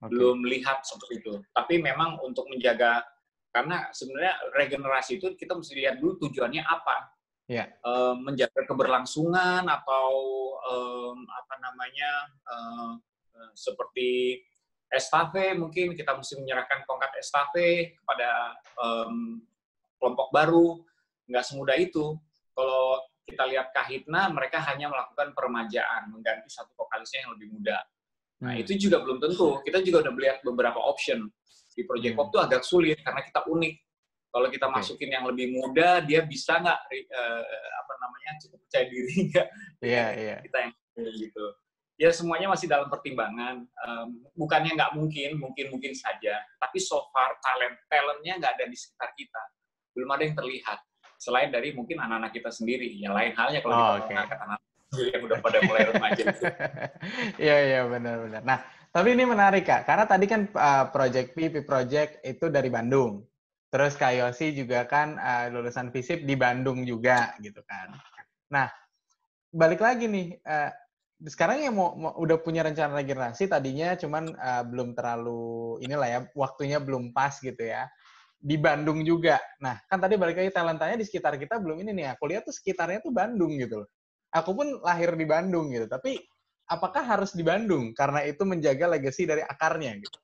okay. 0.00 0.08
belum 0.08 0.44
lihat 0.48 0.84
seperti 0.84 1.20
itu 1.20 1.34
tapi 1.52 1.80
memang 1.84 2.16
untuk 2.24 2.48
menjaga 2.48 3.04
karena 3.52 3.92
sebenarnya 3.92 4.40
regenerasi 4.56 5.20
itu 5.20 5.36
kita 5.36 5.52
mesti 5.52 5.72
lihat 5.76 6.00
dulu 6.00 6.16
tujuannya 6.28 6.64
apa 6.64 7.12
yeah. 7.50 7.66
Ya. 7.66 7.82
e, 7.82 7.92
menjaga 8.22 8.62
keberlangsungan 8.62 9.66
atau 9.66 10.08
e, 10.62 10.74
apa 11.26 11.54
namanya 11.58 12.10
e, 12.46 12.56
seperti 13.58 14.38
estafet 14.86 15.58
mungkin 15.58 15.98
kita 15.98 16.14
mesti 16.14 16.38
menyerahkan 16.38 16.86
tongkat 16.86 17.10
estafet 17.18 17.94
kepada 17.94 18.58
um, 18.74 19.38
kelompok 20.02 20.34
baru 20.34 20.82
nggak 21.30 21.46
semudah 21.46 21.78
itu 21.78 22.18
kalau 22.58 22.98
kita 23.30 23.46
lihat 23.46 23.70
Kahitna, 23.70 24.26
mereka 24.34 24.58
hanya 24.66 24.90
melakukan 24.90 25.30
permajaan, 25.32 26.10
mengganti 26.10 26.50
satu 26.50 26.74
vokalisnya 26.74 27.24
yang 27.24 27.32
lebih 27.38 27.48
muda. 27.54 27.78
Nah, 28.42 28.58
hmm. 28.58 28.62
itu 28.66 28.72
juga 28.88 28.98
belum 28.98 29.22
tentu. 29.22 29.62
Kita 29.62 29.78
juga 29.86 30.02
udah 30.08 30.12
melihat 30.12 30.38
beberapa 30.42 30.82
option. 30.82 31.30
Di 31.70 31.86
Project 31.86 32.18
Pop 32.18 32.34
itu 32.34 32.38
hmm. 32.42 32.46
agak 32.50 32.62
sulit 32.66 32.98
karena 32.98 33.22
kita 33.22 33.46
unik. 33.46 33.74
Kalau 34.30 34.46
kita 34.46 34.66
okay. 34.70 34.76
masukin 34.78 35.10
yang 35.10 35.26
lebih 35.26 35.50
muda, 35.50 35.98
dia 36.06 36.22
bisa 36.22 36.62
nggak 36.62 36.78
uh, 36.86 37.42
apa 37.82 37.92
namanya 37.98 38.30
cukup 38.46 38.58
percaya 38.62 38.84
diri 38.86 39.16
nggak? 39.34 39.48
Iya, 39.82 39.94
yeah, 39.94 40.08
iya. 40.14 40.28
Yeah. 40.30 40.38
Kita 40.46 40.56
yang 40.62 40.72
gitu. 41.18 41.44
Ya 42.00 42.10
semuanya 42.16 42.48
masih 42.48 42.70
dalam 42.70 42.88
pertimbangan. 42.88 43.66
Um, 43.84 44.24
bukannya 44.32 44.72
nggak 44.72 44.96
mungkin, 44.96 45.36
mungkin 45.36 45.66
mungkin 45.68 45.92
saja. 45.92 46.40
Tapi 46.56 46.78
so 46.80 47.10
far 47.12 47.36
talent 47.44 47.76
talentnya 47.92 48.40
nggak 48.40 48.52
ada 48.56 48.64
di 48.70 48.76
sekitar 48.78 49.12
kita. 49.18 49.42
Belum 49.92 50.08
ada 50.14 50.22
yang 50.24 50.32
terlihat 50.38 50.78
selain 51.20 51.52
dari 51.52 51.76
mungkin 51.76 52.00
anak-anak 52.00 52.32
kita 52.32 52.48
sendiri. 52.48 52.88
Yang 52.96 53.12
lain 53.12 53.32
halnya 53.36 53.60
kalau 53.60 53.74
oh, 53.76 53.82
kita 53.82 53.92
okay. 54.00 54.08
mengangkat 54.16 54.38
anak 54.40 54.58
sendiri 54.90 55.08
yang 55.12 55.22
udah 55.28 55.38
pada 55.38 55.58
mulai 55.66 55.82
remaja 55.92 56.22
itu. 56.24 56.44
Iya, 57.36 57.56
iya, 57.68 57.80
benar-benar. 57.84 58.42
Nah, 58.42 58.58
tapi 58.90 59.08
ini 59.14 59.24
menarik, 59.28 59.62
Kak. 59.62 59.86
Karena 59.86 60.04
tadi 60.08 60.26
kan 60.26 60.40
uh, 60.50 60.84
Project 60.90 61.36
P, 61.36 61.52
P 61.52 61.56
Project 61.62 62.24
itu 62.24 62.48
dari 62.48 62.72
Bandung. 62.72 63.22
Terus 63.70 63.94
Kak 63.94 64.12
Yosi 64.18 64.50
juga 64.50 64.82
kan 64.90 65.14
uh, 65.14 65.46
lulusan 65.54 65.94
FISIP 65.94 66.26
di 66.26 66.34
Bandung 66.34 66.82
juga, 66.82 67.38
gitu 67.38 67.62
kan. 67.62 67.94
Nah, 68.50 68.66
balik 69.54 69.78
lagi 69.78 70.10
nih, 70.10 70.42
uh, 70.42 70.70
sekarang 71.22 71.62
yang 71.62 71.76
mau, 71.78 71.94
mau 71.94 72.12
udah 72.18 72.40
punya 72.42 72.66
rencana 72.66 72.96
regenerasi 72.98 73.46
tadinya 73.46 73.92
cuman 73.94 74.34
uh, 74.34 74.64
belum 74.64 74.96
terlalu 74.96 75.78
inilah 75.84 76.08
ya 76.08 76.20
waktunya 76.32 76.80
belum 76.80 77.12
pas 77.12 77.36
gitu 77.38 77.60
ya 77.60 77.86
di 78.40 78.56
Bandung 78.56 79.04
juga. 79.04 79.36
Nah, 79.60 79.76
kan 79.84 80.00
tadi 80.00 80.16
balik 80.16 80.40
lagi 80.40 80.48
talentanya 80.48 80.96
di 80.96 81.04
sekitar 81.04 81.36
kita 81.36 81.60
belum 81.60 81.84
ini 81.84 81.92
nih. 81.92 82.06
Aku 82.16 82.24
lihat 82.24 82.48
tuh 82.48 82.56
sekitarnya 82.56 83.04
tuh 83.04 83.12
Bandung 83.12 83.60
gitu 83.60 83.84
loh. 83.84 83.88
Aku 84.32 84.56
pun 84.56 84.80
lahir 84.80 85.12
di 85.12 85.28
Bandung 85.28 85.68
gitu. 85.68 85.84
Tapi 85.84 86.16
apakah 86.72 87.04
harus 87.04 87.36
di 87.36 87.44
Bandung 87.44 87.92
karena 87.92 88.24
itu 88.24 88.40
menjaga 88.48 88.88
legacy 88.88 89.28
dari 89.28 89.44
akarnya 89.44 89.92
gitu? 90.00 90.18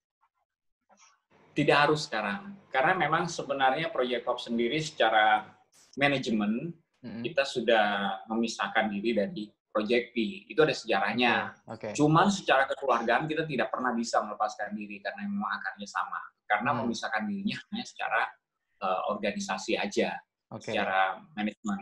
Tidak 1.57 1.77
harus 1.77 2.05
sekarang. 2.05 2.69
Karena 2.69 2.93
memang 2.93 3.25
sebenarnya 3.25 3.89
Project 3.89 4.23
Pop 4.29 4.37
sendiri 4.37 4.77
secara 4.85 5.49
manajemen 5.97 6.77
hmm. 7.01 7.25
kita 7.25 7.49
sudah 7.49 8.21
memisahkan 8.29 8.93
diri 8.93 9.17
dari 9.17 9.49
Project 9.73 10.13
P. 10.13 10.45
Itu 10.53 10.61
ada 10.65 10.77
sejarahnya. 10.77 11.57
Okay. 11.65 11.97
Cuman 11.97 12.29
secara 12.29 12.69
kekeluargaan 12.69 13.25
kita 13.25 13.49
tidak 13.49 13.73
pernah 13.73 13.97
bisa 13.97 14.21
melepaskan 14.21 14.77
diri 14.77 15.01
karena 15.01 15.25
memang 15.25 15.49
akarnya 15.57 15.89
sama 15.89 16.21
karena 16.47 16.71
hmm. 16.73 16.79
memisahkan 16.85 17.23
dirinya 17.27 17.57
hanya 17.73 17.85
secara 17.85 18.23
uh, 18.81 19.01
organisasi 19.13 19.75
aja, 19.77 20.15
okay. 20.53 20.73
secara 20.73 21.21
manajemen. 21.35 21.81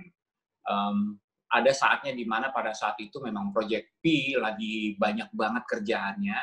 Um, 0.64 1.20
ada 1.52 1.70
saatnya 1.70 2.16
di 2.16 2.26
mana 2.26 2.50
pada 2.50 2.74
saat 2.74 2.98
itu 2.98 3.20
memang 3.22 3.54
Project 3.54 4.00
P 4.02 4.34
lagi 4.34 4.98
banyak 4.98 5.30
banget 5.30 5.62
kerjaannya, 5.70 6.38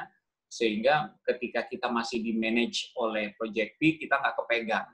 sehingga 0.52 1.16
ketika 1.24 1.64
kita 1.64 1.88
masih 1.88 2.20
di 2.20 2.36
manage 2.36 2.92
oleh 3.00 3.32
Project 3.40 3.80
P, 3.80 3.96
kita 3.96 4.20
nggak 4.20 4.36
kepegang. 4.44 4.88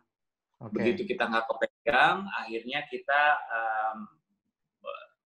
Okay. 0.61 0.69
Begitu 0.69 1.01
kita 1.09 1.25
nggak 1.25 1.45
kepegang, 1.49 2.29
akhirnya 2.29 2.85
kita 2.85 3.21
um, 3.49 3.99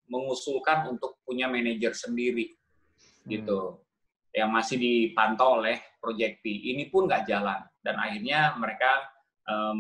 mengusulkan 0.07 0.95
untuk 0.95 1.19
punya 1.27 1.51
manajer 1.51 1.99
sendiri, 1.99 2.55
hmm. 2.55 3.27
gitu 3.27 3.83
yang 4.31 4.55
masih 4.55 4.79
dipantau 4.79 5.59
oleh 5.59 5.83
Project 5.99 6.47
P. 6.47 6.71
Ini 6.75 6.87
pun 6.95 7.11
nggak 7.11 7.27
jalan 7.27 7.67
dan 7.83 7.99
akhirnya 7.99 8.55
mereka 8.55 9.11
uh, 9.51 9.75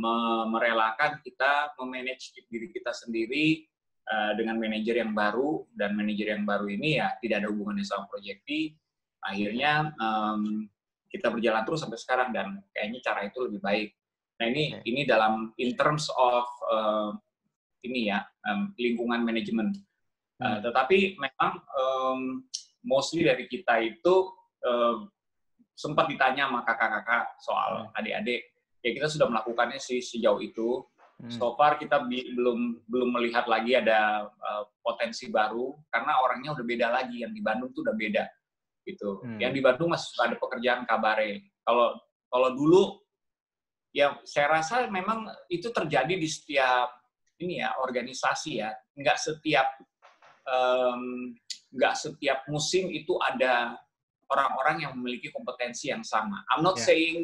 merelakan 0.50 1.22
kita 1.22 1.78
memanage 1.78 2.34
diri 2.50 2.74
kita 2.74 2.90
sendiri 2.90 3.70
uh, 4.10 4.34
dengan 4.34 4.58
manajer 4.58 4.98
yang 4.98 5.14
baru 5.14 5.62
dan 5.70 5.94
manajer 5.94 6.34
yang 6.34 6.42
baru 6.42 6.66
ini 6.66 6.98
ya 6.98 7.14
tidak 7.22 7.46
ada 7.46 7.48
hubungannya 7.54 7.86
sama 7.86 8.10
Project 8.10 8.42
P. 8.42 8.74
Akhirnya 9.20 9.92
um, 10.00 10.64
kita 11.10 11.28
berjalan 11.28 11.66
terus 11.66 11.82
sampai 11.82 11.98
sekarang 11.98 12.30
dan 12.30 12.62
kayaknya 12.70 13.00
cara 13.02 13.20
itu 13.26 13.38
lebih 13.42 13.60
baik. 13.60 13.88
Nah 14.40 14.46
ini 14.48 14.64
okay. 14.72 14.88
ini 14.88 15.00
dalam 15.04 15.52
in 15.60 15.76
terms 15.76 16.08
of 16.16 16.46
uh, 16.70 17.10
ini 17.84 18.08
ya 18.08 18.24
um, 18.48 18.72
lingkungan 18.78 19.20
manajemen. 19.26 19.74
Uh, 20.40 20.56
tetapi 20.64 21.20
memang 21.20 21.60
um, 21.76 22.20
mostly 22.80 23.28
dari 23.28 23.44
kita 23.44 23.76
itu 23.84 24.32
uh, 24.64 25.04
sempat 25.76 26.08
ditanya 26.08 26.48
sama 26.48 26.64
kakak-kakak 26.64 27.24
soal 27.44 27.88
hmm. 27.88 27.98
adik-adik, 28.00 28.40
ya 28.80 28.90
kita 28.96 29.08
sudah 29.08 29.28
melakukannya 29.28 29.76
sih 29.76 30.00
sejauh 30.00 30.40
itu. 30.40 30.84
Hmm. 31.20 31.28
So 31.28 31.52
far 31.60 31.76
kita 31.76 32.08
belum 32.08 32.88
belum 32.88 33.08
melihat 33.20 33.44
lagi 33.44 33.76
ada 33.76 34.32
uh, 34.32 34.64
potensi 34.80 35.28
baru 35.28 35.76
karena 35.92 36.16
orangnya 36.24 36.56
udah 36.56 36.64
beda 36.64 36.88
lagi. 36.88 37.20
Yang 37.20 37.32
di 37.36 37.42
Bandung 37.44 37.70
tuh 37.76 37.84
udah 37.84 37.96
beda 37.96 38.24
gitu. 38.94 39.22
Hmm. 39.22 39.38
Yang 39.38 39.52
di 39.58 39.60
Bandung 39.62 39.90
masih 39.92 40.10
ada 40.18 40.36
pekerjaan 40.36 40.82
kabare. 40.84 41.46
Kalau 41.62 41.98
kalau 42.30 42.48
dulu 42.54 42.82
ya 43.90 44.18
saya 44.22 44.60
rasa 44.60 44.86
memang 44.86 45.26
itu 45.50 45.70
terjadi 45.70 46.14
di 46.14 46.28
setiap 46.30 46.90
ini 47.42 47.62
ya 47.62 47.74
organisasi 47.80 48.60
ya. 48.62 48.70
Nggak 48.94 49.18
setiap 49.18 49.66
um, 50.46 51.34
nggak 51.70 51.94
setiap 51.94 52.46
musim 52.50 52.90
itu 52.90 53.14
ada 53.22 53.78
orang-orang 54.30 54.86
yang 54.86 54.92
memiliki 54.98 55.30
kompetensi 55.34 55.90
yang 55.90 56.06
sama. 56.06 56.42
I'm 56.54 56.62
not 56.62 56.78
yeah. 56.78 56.86
saying 56.86 57.18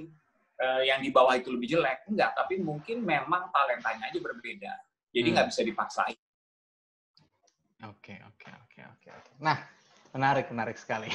uh, 0.59 0.83
yang 0.83 1.02
di 1.02 1.14
bawah 1.14 1.35
itu 1.38 1.55
lebih 1.55 1.79
jelek, 1.79 2.07
enggak, 2.11 2.35
tapi 2.35 2.59
mungkin 2.59 3.07
memang 3.07 3.50
talentanya 3.55 4.11
aja 4.11 4.18
berbeda. 4.18 4.72
Jadi 5.14 5.26
hmm. 5.31 5.35
nggak 5.35 5.46
hmm. 5.46 5.55
bisa 5.55 5.62
dipaksain. 5.62 6.18
Oke, 7.87 8.16
okay, 8.16 8.18
oke, 8.24 8.48
okay, 8.48 8.55
oke, 8.57 8.83
okay, 9.05 9.11
oke. 9.12 9.33
Nah, 9.44 9.59
Menarik, 10.16 10.48
menarik 10.48 10.81
sekali. 10.81 11.12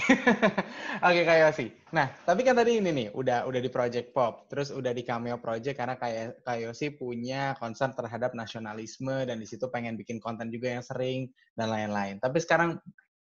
Oke, 1.10 1.26
Kak 1.26 1.38
Yosi. 1.42 1.74
Nah, 1.90 2.14
tapi 2.22 2.46
kan 2.46 2.54
tadi 2.54 2.78
ini 2.78 2.94
nih, 2.94 3.08
udah 3.18 3.50
udah 3.50 3.58
di 3.58 3.66
Project 3.74 4.14
Pop, 4.14 4.46
terus 4.46 4.70
udah 4.70 4.94
di 4.94 5.02
Cameo 5.02 5.42
Project 5.42 5.74
karena 5.74 5.98
kayak 5.98 6.46
Kak 6.46 6.62
Yosi 6.62 6.94
punya 6.94 7.58
concern 7.58 7.98
terhadap 7.98 8.38
nasionalisme 8.38 9.26
dan 9.26 9.42
di 9.42 9.50
situ 9.50 9.66
pengen 9.74 9.98
bikin 9.98 10.22
konten 10.22 10.54
juga 10.54 10.78
yang 10.78 10.86
sering 10.86 11.34
dan 11.58 11.74
lain-lain. 11.74 12.22
Tapi 12.22 12.38
sekarang 12.46 12.78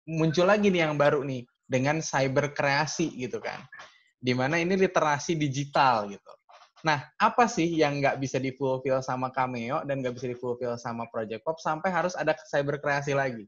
muncul 0.10 0.50
lagi 0.50 0.74
nih 0.74 0.90
yang 0.90 0.98
baru 0.98 1.22
nih 1.22 1.46
dengan 1.70 2.02
cyber 2.02 2.50
kreasi 2.58 3.14
gitu 3.14 3.38
kan. 3.38 3.62
Di 4.18 4.34
mana 4.34 4.58
ini 4.58 4.74
literasi 4.74 5.38
digital 5.38 6.10
gitu. 6.10 6.34
Nah, 6.82 7.14
apa 7.22 7.46
sih 7.46 7.78
yang 7.78 8.02
nggak 8.02 8.18
bisa 8.18 8.42
difulfill 8.42 9.06
sama 9.06 9.30
Cameo 9.30 9.86
dan 9.86 10.02
nggak 10.02 10.18
bisa 10.18 10.26
difulfill 10.34 10.82
sama 10.82 11.06
Project 11.14 11.46
Pop 11.46 11.62
sampai 11.62 11.94
harus 11.94 12.18
ada 12.18 12.34
cyber 12.50 12.82
kreasi 12.82 13.14
lagi? 13.14 13.46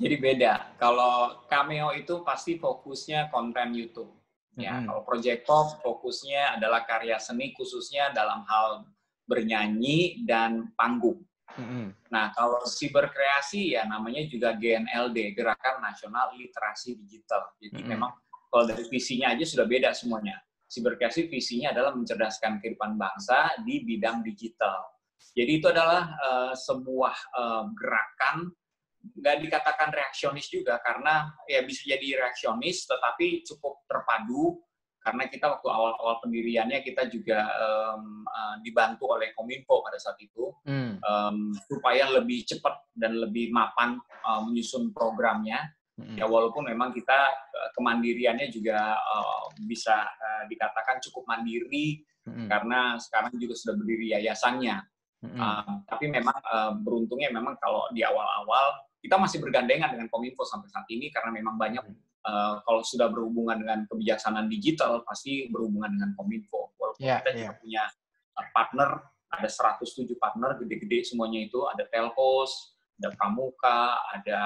Jadi 0.00 0.16
beda. 0.16 0.80
Kalau 0.80 1.44
Cameo 1.44 1.92
itu 1.92 2.24
pasti 2.24 2.56
fokusnya 2.56 3.28
konten 3.28 3.76
YouTube. 3.76 4.16
Ya, 4.56 4.74
mm 4.74 4.76
-hmm. 4.80 4.86
kalau 4.88 5.02
Project 5.04 5.40
Pop 5.44 5.66
fokusnya 5.84 6.56
adalah 6.58 6.88
karya 6.88 7.20
seni 7.20 7.52
khususnya 7.54 8.10
dalam 8.10 8.42
hal 8.48 8.88
bernyanyi 9.28 10.24
dan 10.24 10.72
panggung. 10.74 11.20
Mm 11.54 11.66
-hmm. 11.68 11.84
Nah, 12.10 12.32
kalau 12.34 12.64
siberkreasi 12.64 13.76
ya 13.78 13.86
namanya 13.86 14.26
juga 14.26 14.56
GNLD, 14.56 15.36
Gerakan 15.36 15.84
Nasional 15.84 16.34
Literasi 16.34 16.96
Digital. 16.98 17.52
Jadi 17.60 17.78
mm 17.78 17.84
-hmm. 17.84 17.92
memang 17.94 18.10
kalau 18.50 18.64
dari 18.66 18.82
visinya 18.90 19.30
aja 19.30 19.44
sudah 19.46 19.68
beda 19.68 19.94
semuanya. 19.94 20.40
Siberkreasi 20.70 21.30
visinya 21.30 21.70
adalah 21.70 21.94
mencerdaskan 21.94 22.58
kehidupan 22.62 22.98
bangsa 22.98 23.54
di 23.62 23.82
bidang 23.86 24.22
digital. 24.22 24.86
Jadi 25.34 25.62
itu 25.62 25.66
adalah 25.70 26.14
uh, 26.18 26.54
sebuah 26.54 27.16
uh, 27.34 27.64
gerakan 27.74 28.50
nggak 29.00 29.36
dikatakan 29.48 29.88
reaksionis 29.92 30.52
juga 30.52 30.76
karena 30.84 31.32
ya 31.48 31.64
bisa 31.64 31.88
jadi 31.88 32.20
reaksionis 32.20 32.84
tetapi 32.84 33.44
cukup 33.48 33.84
terpadu 33.88 34.60
karena 35.00 35.24
kita 35.32 35.48
waktu 35.48 35.68
awal-awal 35.72 36.20
pendiriannya 36.20 36.84
kita 36.84 37.08
juga 37.08 37.48
um, 37.56 38.28
uh, 38.28 38.60
dibantu 38.60 39.08
oleh 39.16 39.32
Kominfo 39.32 39.80
pada 39.80 39.96
saat 39.96 40.20
itu 40.20 40.52
hmm. 40.68 41.00
um, 41.00 41.56
supaya 41.56 42.12
lebih 42.12 42.44
cepat 42.44 42.92
dan 42.92 43.16
lebih 43.16 43.48
mapan 43.48 43.96
uh, 44.28 44.44
menyusun 44.44 44.92
programnya 44.92 45.72
hmm. 45.96 46.20
ya 46.20 46.28
walaupun 46.28 46.68
memang 46.68 46.92
kita 46.92 47.16
uh, 47.32 47.70
kemandiriannya 47.72 48.52
juga 48.52 49.00
uh, 49.00 49.48
bisa 49.64 50.04
uh, 50.04 50.44
dikatakan 50.52 51.00
cukup 51.08 51.24
mandiri 51.24 52.04
hmm. 52.28 52.52
karena 52.52 53.00
sekarang 53.00 53.32
juga 53.40 53.56
sudah 53.56 53.74
berdiri 53.80 54.16
yayasannya 54.20 54.84
Mm 55.20 55.36
-hmm. 55.36 55.40
uh, 55.44 55.84
tapi 55.84 56.08
memang 56.08 56.32
uh, 56.48 56.72
beruntungnya 56.80 57.28
memang 57.28 57.52
kalau 57.60 57.84
di 57.92 58.00
awal-awal 58.00 58.72
kita 59.00 59.16
masih 59.16 59.40
bergandengan 59.40 59.96
dengan 59.96 60.06
Kominfo 60.12 60.44
sampai 60.44 60.68
saat 60.68 60.84
ini 60.92 61.08
karena 61.08 61.32
memang 61.32 61.56
banyak 61.56 61.84
uh, 62.24 62.60
kalau 62.64 62.84
sudah 62.84 63.08
berhubungan 63.08 63.56
dengan 63.60 63.88
kebijaksanaan 63.88 64.46
digital 64.52 65.00
pasti 65.08 65.48
berhubungan 65.48 65.96
dengan 65.96 66.10
Kominfo. 66.16 66.76
Walaupun 66.76 67.00
yeah, 67.00 67.24
kita 67.24 67.30
yeah. 67.32 67.38
juga 67.40 67.52
punya 67.64 67.82
uh, 68.36 68.46
partner, 68.52 68.90
ada 69.30 69.48
107 69.48 70.04
partner 70.20 70.50
gede-gede 70.60 71.08
semuanya 71.08 71.40
itu, 71.40 71.64
ada 71.64 71.88
Telkos, 71.88 72.76
ada 73.00 73.08
Pramuka, 73.16 73.96
ada 74.12 74.40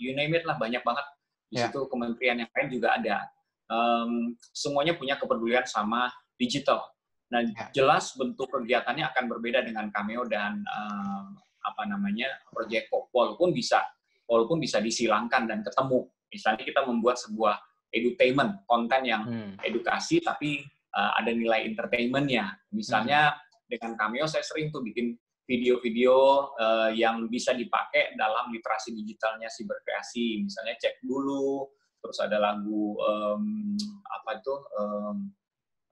you 0.00 0.16
name 0.16 0.32
it 0.32 0.48
lah 0.48 0.56
banyak 0.56 0.80
banget. 0.80 1.06
Di 1.52 1.60
yeah. 1.60 1.68
situ 1.68 1.84
kementerian 1.92 2.40
yang 2.40 2.50
lain 2.50 2.68
juga 2.72 2.96
ada. 2.96 3.28
Um, 3.66 4.38
semuanya 4.56 4.96
punya 4.96 5.20
kepedulian 5.20 5.68
sama 5.68 6.08
digital. 6.40 6.80
Nah, 7.28 7.42
yeah. 7.44 7.68
jelas 7.74 8.14
bentuk 8.16 8.48
kegiatannya 8.48 9.04
akan 9.04 9.24
berbeda 9.26 9.60
dengan 9.66 9.90
Cameo 9.90 10.24
dan 10.24 10.62
uh, 10.64 11.26
apa 11.66 11.82
namanya 11.90 12.30
project 12.48 12.86
pop 12.88 13.10
walaupun 13.10 13.50
bisa 13.50 13.82
walaupun 14.30 14.62
bisa 14.62 14.78
disilangkan 14.78 15.50
dan 15.50 15.66
ketemu 15.66 16.06
misalnya 16.30 16.62
kita 16.62 16.80
membuat 16.86 17.18
sebuah 17.18 17.58
edutainment 17.90 18.62
konten 18.66 19.02
yang 19.06 19.22
hmm. 19.26 19.58
edukasi 19.62 20.22
tapi 20.22 20.62
uh, 20.94 21.18
ada 21.18 21.34
nilai 21.34 21.66
entertainmentnya 21.66 22.54
misalnya 22.70 23.34
hmm. 23.34 23.70
dengan 23.70 23.90
cameo 23.98 24.26
saya 24.30 24.42
sering 24.46 24.70
tuh 24.70 24.82
bikin 24.82 25.14
video-video 25.46 26.14
uh, 26.58 26.90
yang 26.90 27.30
bisa 27.30 27.54
dipakai 27.54 28.18
dalam 28.18 28.50
literasi 28.50 28.90
digitalnya 28.90 29.46
si 29.46 29.62
berkreasi 29.62 30.42
misalnya 30.42 30.74
cek 30.74 31.06
dulu 31.06 31.70
terus 32.02 32.18
ada 32.18 32.38
lagu 32.42 32.98
um, 32.98 33.74
apa 34.10 34.42
itu 34.42 34.54
um, 34.78 35.30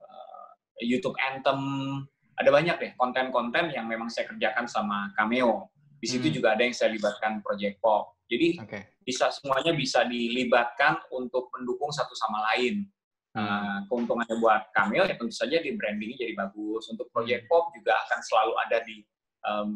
uh, 0.03 0.51
YouTube 0.83 1.15
Anthem 1.23 1.63
ada 2.35 2.51
banyak 2.51 2.77
deh 2.79 2.93
konten-konten 2.99 3.71
yang 3.71 3.87
memang 3.87 4.11
saya 4.11 4.27
kerjakan 4.31 4.67
sama 4.67 5.11
Cameo. 5.15 5.71
Di 6.03 6.07
situ 6.11 6.29
hmm. 6.29 6.37
juga 6.37 6.49
ada 6.59 6.63
yang 6.67 6.75
saya 6.75 6.91
libatkan 6.93 7.41
Project 7.41 7.81
Pop. 7.81 8.19
Jadi 8.29 8.61
okay. 8.61 8.83
bisa 9.05 9.31
semuanya 9.33 9.73
bisa 9.73 10.05
dilibatkan 10.05 11.01
untuk 11.15 11.49
mendukung 11.55 11.95
satu 11.95 12.13
sama 12.13 12.45
lain. 12.53 12.85
Hmm. 13.35 13.43
Uh, 13.43 13.79
keuntungannya 13.91 14.37
buat 14.39 14.71
Cameo 14.71 15.03
ya 15.11 15.19
tentu 15.19 15.35
saja 15.35 15.59
di 15.59 15.75
brandingnya 15.75 16.27
jadi 16.29 16.35
bagus. 16.35 16.91
Untuk 16.91 17.09
Project 17.15 17.47
hmm. 17.47 17.51
Pop 17.51 17.73
juga 17.73 17.95
akan 18.09 18.21
selalu 18.21 18.53
ada 18.69 18.79
di 18.85 18.97
um, 19.47 19.69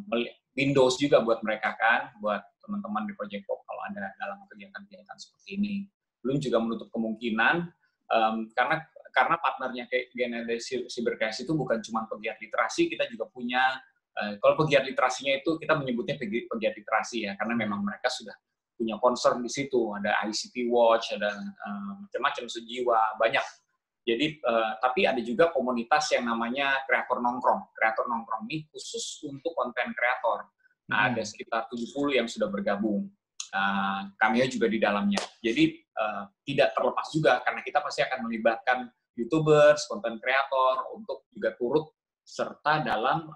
Windows 0.58 0.98
juga 0.98 1.22
buat 1.22 1.38
mereka 1.46 1.78
kan, 1.78 2.10
buat 2.18 2.42
teman-teman 2.66 3.06
di 3.06 3.14
Project 3.14 3.46
Pop 3.46 3.62
kalau 3.64 3.82
ada 3.88 4.10
dalam 4.18 4.42
kegiatan-kegiatan 4.50 5.16
seperti 5.16 5.48
ini. 5.56 5.74
Belum 6.20 6.42
juga 6.42 6.58
menutup 6.58 6.90
kemungkinan 6.90 7.70
um, 8.10 8.36
karena 8.52 8.82
karena 9.18 9.34
partnernya 9.42 9.90
kayak 9.90 10.14
generasi 10.14 10.86
Cybercast 10.86 11.42
itu 11.42 11.52
bukan 11.58 11.82
cuma 11.82 12.06
pegiat 12.06 12.38
literasi, 12.38 12.86
kita 12.86 13.10
juga 13.10 13.26
punya 13.26 13.82
uh, 14.14 14.38
kalau 14.38 14.54
pegiat 14.62 14.86
literasinya 14.86 15.42
itu 15.42 15.58
kita 15.58 15.74
menyebutnya 15.74 16.14
pegiat, 16.14 16.78
literasi 16.78 17.26
ya, 17.26 17.34
karena 17.34 17.58
memang 17.58 17.82
mereka 17.82 18.06
sudah 18.06 18.34
punya 18.78 18.94
concern 19.02 19.42
di 19.42 19.50
situ, 19.50 19.90
ada 19.90 20.22
ICT 20.30 20.70
Watch, 20.70 21.10
ada 21.18 21.34
uh, 21.34 21.98
macam-macam 22.06 22.46
sejiwa, 22.46 23.18
banyak. 23.18 23.42
Jadi, 24.06 24.38
uh, 24.46 24.78
tapi 24.78 25.02
ada 25.02 25.18
juga 25.18 25.50
komunitas 25.50 26.14
yang 26.14 26.30
namanya 26.30 26.86
kreator 26.86 27.18
nongkrong. 27.18 27.74
Kreator 27.74 28.06
nongkrong 28.06 28.46
ini 28.48 28.70
khusus 28.70 29.20
untuk 29.26 29.52
konten 29.58 29.90
kreator. 29.92 30.46
Nah, 30.88 31.04
hmm. 31.04 31.08
ada 31.12 31.22
sekitar 31.26 31.66
70 31.68 32.22
yang 32.22 32.30
sudah 32.30 32.46
bergabung. 32.46 33.10
Uh, 33.50 34.08
kami 34.16 34.46
juga 34.46 34.70
di 34.70 34.78
dalamnya. 34.78 35.20
Jadi, 35.42 35.82
uh, 35.98 36.30
tidak 36.46 36.72
terlepas 36.72 37.06
juga, 37.10 37.42
karena 37.42 37.60
kita 37.66 37.82
pasti 37.82 38.00
akan 38.06 38.18
melibatkan 38.30 38.88
YouTubers, 39.18 39.90
konten 39.90 40.22
kreator 40.22 40.94
untuk 40.94 41.26
juga 41.34 41.58
turut 41.58 41.90
serta 42.22 42.84
dalam 42.86 43.32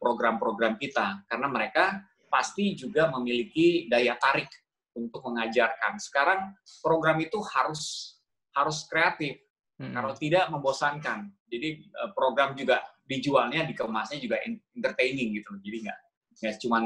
program-program 0.00 0.74
um, 0.74 0.80
kita 0.80 1.28
karena 1.28 1.46
mereka 1.50 1.84
pasti 2.32 2.72
juga 2.78 3.10
memiliki 3.12 3.90
daya 3.90 4.16
tarik 4.16 4.48
untuk 4.96 5.22
mengajarkan. 5.28 5.98
Sekarang 6.00 6.56
program 6.80 7.18
itu 7.20 7.36
harus 7.54 8.14
harus 8.56 8.86
kreatif, 8.90 9.38
hmm. 9.78 9.92
kalau 9.92 10.12
tidak 10.16 10.46
membosankan. 10.50 11.30
Jadi 11.50 11.90
uh, 11.94 12.10
program 12.14 12.54
juga 12.54 12.82
dijualnya, 13.08 13.66
dikemasnya 13.66 14.18
juga 14.22 14.38
entertaining 14.74 15.34
gitu. 15.38 15.58
Jadi 15.62 15.76
nggak 15.88 15.98
nggak 16.38 16.54
cuma 16.62 16.78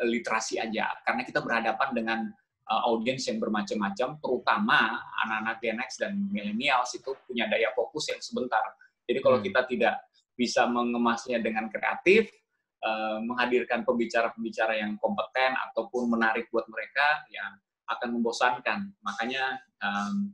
literasi 0.00 0.56
aja, 0.56 0.88
karena 1.04 1.22
kita 1.28 1.44
berhadapan 1.44 1.88
dengan 1.92 2.20
uh, 2.70 2.82
audiens 2.86 3.26
yang 3.26 3.42
bermacam-macam, 3.42 4.16
terutama 4.22 4.78
anak-anak 5.26 5.56
Gen 5.58 5.78
X 5.82 5.98
dan 5.98 6.14
millennials 6.30 6.94
itu 6.94 7.10
punya 7.26 7.50
daya 7.50 7.74
fokus 7.74 8.08
yang 8.14 8.22
sebentar. 8.22 8.62
Jadi 9.04 9.18
kalau 9.18 9.42
hmm. 9.42 9.46
kita 9.50 9.60
tidak 9.66 9.94
bisa 10.38 10.64
mengemasnya 10.70 11.42
dengan 11.42 11.66
kreatif, 11.68 12.30
uh, 12.86 13.18
menghadirkan 13.20 13.82
pembicara-pembicara 13.82 14.78
yang 14.78 14.94
kompeten 15.02 15.52
ataupun 15.70 16.14
menarik 16.14 16.46
buat 16.54 16.64
mereka, 16.70 17.26
ya 17.28 17.44
akan 17.90 18.08
membosankan. 18.16 18.94
Makanya 19.02 19.58
um, 19.82 20.32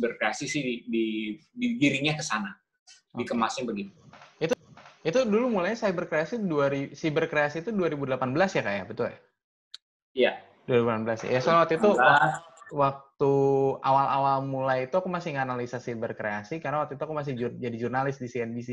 berkreasi 0.00 0.50
sih 0.50 0.62
di, 0.64 0.74
di, 0.88 1.06
digiringnya 1.54 2.18
ke 2.18 2.24
sana, 2.24 2.50
okay. 2.50 3.22
dikemasnya 3.22 3.68
begitu. 3.68 3.94
Itu 4.42 4.54
itu 5.06 5.18
dulu 5.22 5.60
mulai 5.60 5.78
cyberkreasi 5.78 6.42
cyberkreasi 6.96 7.62
itu 7.62 7.70
2018 7.70 8.18
ya 8.58 8.62
kayak 8.64 8.80
ya? 8.82 8.84
betul 8.88 9.06
ya? 9.06 9.18
Iya. 10.16 10.32
2018 10.66 11.30
ya. 11.30 11.40
soal 11.40 11.62
waktu 11.62 11.78
itu 11.78 11.90
waktu 12.74 13.34
awal-awal 13.78 14.42
mulai 14.42 14.90
itu 14.90 14.94
aku 14.98 15.06
masih 15.06 15.38
nganalisa 15.38 15.78
berkreasi 15.78 16.58
karena 16.58 16.82
waktu 16.82 16.98
itu 16.98 17.02
aku 17.06 17.14
masih 17.14 17.32
jur, 17.38 17.50
jadi 17.54 17.76
jurnalis 17.78 18.18
di 18.18 18.26
CNBC. 18.26 18.70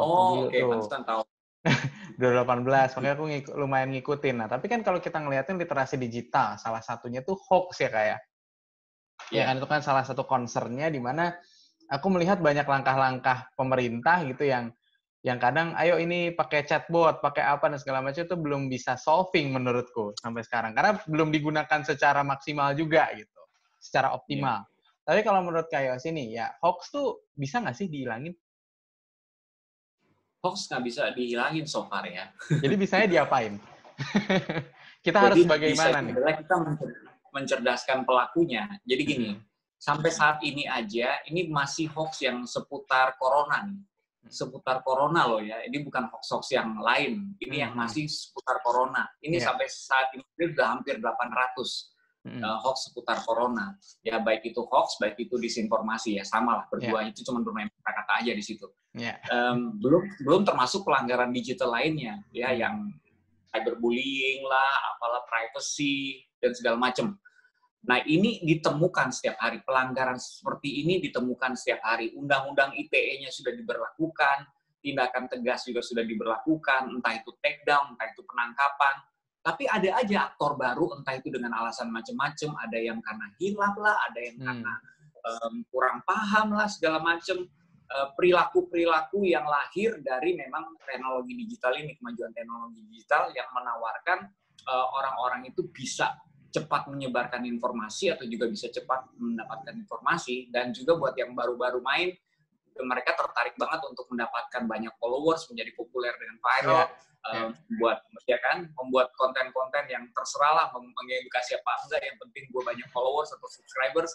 Oh, 0.00 0.48
oke, 0.48 0.52
okay. 0.52 0.64
Tahu. 1.04 1.22
2018, 2.20 2.96
makanya 2.96 3.14
aku 3.16 3.24
ngik, 3.28 3.46
lumayan 3.52 3.90
ngikutin. 3.92 4.36
Nah, 4.40 4.48
tapi 4.48 4.68
kan 4.68 4.80
kalau 4.80 4.96
kita 4.96 5.20
ngeliatin 5.20 5.60
literasi 5.60 6.00
digital, 6.00 6.56
salah 6.56 6.80
satunya 6.80 7.20
tuh 7.20 7.36
hoax 7.36 7.84
ya 7.84 7.92
kayak. 7.92 8.20
Yeah. 9.28 9.44
Ya 9.44 9.52
kan 9.52 9.60
itu 9.60 9.68
kan 9.68 9.80
salah 9.84 10.04
satu 10.04 10.24
concernnya 10.24 10.88
di 10.88 11.00
mana 11.00 11.36
aku 11.92 12.08
melihat 12.08 12.40
banyak 12.40 12.64
langkah-langkah 12.64 13.52
pemerintah 13.52 14.24
gitu 14.24 14.48
yang 14.48 14.72
yang 15.20 15.36
kadang 15.36 15.76
ayo 15.76 16.00
ini 16.00 16.32
pakai 16.32 16.64
chatbot, 16.64 17.20
pakai 17.20 17.44
apa 17.44 17.68
dan 17.68 17.76
segala 17.76 18.00
macam 18.00 18.24
itu 18.24 18.36
belum 18.36 18.72
bisa 18.72 18.96
solving 18.96 19.52
menurutku 19.52 20.16
sampai 20.16 20.40
sekarang 20.40 20.72
karena 20.72 20.96
belum 21.04 21.28
digunakan 21.28 21.80
secara 21.84 22.24
maksimal 22.24 22.72
juga 22.72 23.12
gitu, 23.12 23.40
secara 23.76 24.16
optimal. 24.16 24.64
Yeah. 24.64 25.04
Tapi 25.04 25.20
kalau 25.20 25.44
menurut 25.44 25.68
kayak 25.68 26.00
sini 26.00 26.32
ya 26.32 26.56
hoax 26.64 26.88
tuh 26.88 27.28
bisa 27.36 27.60
nggak 27.60 27.76
sih 27.76 27.92
dihilangin? 27.92 28.32
Hoax 30.40 30.72
nggak 30.72 30.82
bisa 30.88 31.02
dihilangin 31.12 31.68
so 31.68 31.84
far 31.84 32.08
ya. 32.08 32.32
Jadi 32.48 32.74
bisanya 32.80 33.06
diapain? 33.20 33.60
Kita 35.04 35.16
Jadi 35.16 35.24
harus 35.32 35.44
bagaimana 35.44 35.98
nih? 36.00 36.12
kita 36.44 36.56
mencer- 36.60 36.96
mencerdaskan 37.32 37.98
pelakunya. 38.04 38.68
Jadi 38.84 39.02
gini, 39.04 39.30
Hmm. 39.32 39.44
sampai 39.76 40.12
saat 40.12 40.40
ini 40.44 40.64
aja 40.68 41.24
ini 41.24 41.48
masih 41.48 41.88
hoax 41.92 42.20
yang 42.20 42.44
seputar 42.44 43.16
corona 43.16 43.64
nih. 43.64 43.80
Seputar 44.28 44.84
corona 44.84 45.24
loh 45.24 45.40
ya. 45.40 45.64
Ini 45.64 45.80
bukan 45.80 46.10
hoax-hoax 46.12 46.52
yang 46.52 46.76
lain. 46.78 47.32
Ini 47.40 47.56
yang 47.66 47.72
Hmm. 47.72 47.88
masih 47.88 48.04
seputar 48.04 48.60
corona. 48.60 49.08
Ini 49.24 49.40
Iya. 49.40 49.48
sampai 49.48 49.66
saat 49.66 50.12
ini 50.12 50.22
sudah 50.36 50.76
hampir 50.76 51.00
800 51.00 51.94
Mm-mm. 52.20 52.44
uh, 52.44 52.60
hoax 52.60 52.92
seputar 52.92 53.24
corona. 53.24 53.72
Ya 54.04 54.20
baik 54.20 54.44
itu 54.44 54.60
hoax, 54.60 55.00
baik 55.00 55.16
itu 55.16 55.40
disinformasi 55.40 56.20
ya 56.20 56.24
sama 56.28 56.60
lah 56.60 56.64
berdua 56.68 57.08
itu 57.08 57.24
cuma 57.24 57.40
bermain 57.40 57.64
kata-kata 57.80 58.20
aja 58.20 58.32
di 58.36 58.44
situ. 58.44 58.68
Ya. 58.92 59.16
Em, 59.32 59.80
belum 59.80 60.02
belum 60.20 60.42
termasuk 60.44 60.84
pelanggaran 60.84 61.32
digital 61.32 61.72
lainnya 61.72 62.20
ya 62.28 62.52
yang 62.52 62.92
cyberbullying 63.50 64.44
lah, 64.44 64.72
apalah 64.94 65.24
privacy 65.26 66.22
dan 66.38 66.52
segala 66.52 66.76
macam. 66.76 67.16
Nah 67.88 68.04
ini 68.04 68.44
ditemukan 68.44 69.08
setiap 69.08 69.40
hari 69.40 69.64
pelanggaran 69.64 70.20
seperti 70.20 70.84
ini 70.84 71.00
ditemukan 71.00 71.56
setiap 71.56 71.80
hari. 71.80 72.12
Undang-undang 72.12 72.76
ITE-nya 72.76 73.32
sudah 73.32 73.56
diberlakukan, 73.56 74.44
tindakan 74.84 75.28
tegas 75.32 75.64
juga 75.64 75.80
sudah 75.80 76.04
diberlakukan, 76.04 76.92
entah 76.92 77.14
itu 77.16 77.30
take 77.40 77.64
down, 77.64 77.96
entah 77.96 78.08
itu 78.12 78.20
penangkapan. 78.28 78.94
Tapi 79.40 79.64
ada 79.64 79.96
aja 79.96 80.16
aktor 80.28 80.60
baru, 80.60 81.00
entah 81.00 81.16
itu 81.16 81.32
dengan 81.32 81.56
alasan 81.56 81.88
macam-macam, 81.88 82.50
ada 82.60 82.76
yang 82.76 83.00
karena 83.00 83.26
hilaf 83.40 83.74
lah, 83.80 83.96
ada 84.12 84.20
yang 84.20 84.36
Hmm. 84.36 84.46
karena 84.52 84.72
em, 85.20 85.54
kurang 85.72 86.04
paham 86.04 86.52
lah 86.52 86.68
segala 86.68 87.00
macam 87.00 87.48
Eh, 87.90 88.08
perilaku-perilaku 88.14 89.26
yang 89.26 89.42
lahir 89.50 89.98
dari 89.98 90.38
memang 90.38 90.78
teknologi 90.86 91.34
digital 91.34 91.74
ini 91.74 91.98
kemajuan 91.98 92.30
teknologi 92.30 92.86
digital 92.86 93.34
yang 93.34 93.50
menawarkan 93.50 94.30
eh, 94.62 94.86
orang-orang 94.94 95.50
itu 95.50 95.66
bisa 95.74 96.14
cepat 96.50 96.90
menyebarkan 96.90 97.46
informasi 97.46 98.10
atau 98.10 98.26
juga 98.26 98.50
bisa 98.50 98.66
cepat 98.68 99.06
mendapatkan 99.16 99.74
informasi. 99.74 100.50
Dan 100.50 100.74
juga 100.74 100.98
buat 100.98 101.14
yang 101.14 101.32
baru-baru 101.32 101.78
main 101.80 102.10
mereka 102.80 103.12
tertarik 103.12 103.54
banget 103.60 103.80
untuk 103.86 104.08
mendapatkan 104.08 104.64
banyak 104.64 104.94
followers 104.96 105.44
menjadi 105.52 105.72
populer 105.76 106.14
dengan 106.16 106.36
viral 106.40 106.86
Iya, 107.20 107.36
eh, 107.36 107.48
buat 107.76 107.98
ya 108.24 108.40
kan 108.40 108.72
membuat 108.80 109.12
konten-konten 109.12 109.84
yang 109.92 110.08
terserah 110.16 110.56
lah 110.56 110.66
meng- 110.72 110.94
mengedukasi 110.96 111.60
apa 111.60 111.72
enggak. 111.84 112.00
Yang 112.00 112.16
penting 112.24 112.44
gue 112.48 112.62
banyak 112.64 112.88
followers 112.90 113.30
atau 113.36 113.48
subscribers. 113.48 114.12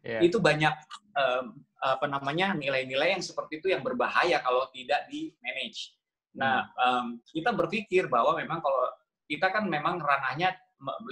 Ya. 0.00 0.16
itu 0.24 0.40
banyak 0.40 0.72
em, 1.12 1.60
apa 1.76 2.08
namanya 2.08 2.56
nilai-nilai 2.56 3.12
yang 3.12 3.20
seperti 3.20 3.60
itu 3.60 3.68
yang 3.68 3.84
berbahaya 3.84 4.40
kalau 4.40 4.64
tidak 4.72 5.04
di 5.12 5.28
manage. 5.44 5.92
Nah 6.40 6.72
em, 6.72 7.20
kita 7.28 7.52
berpikir 7.52 8.08
bahwa 8.08 8.32
memang 8.40 8.64
kalau 8.64 8.88
kita 9.28 9.52
kan 9.52 9.68
memang 9.68 10.00
ranahnya 10.00 10.56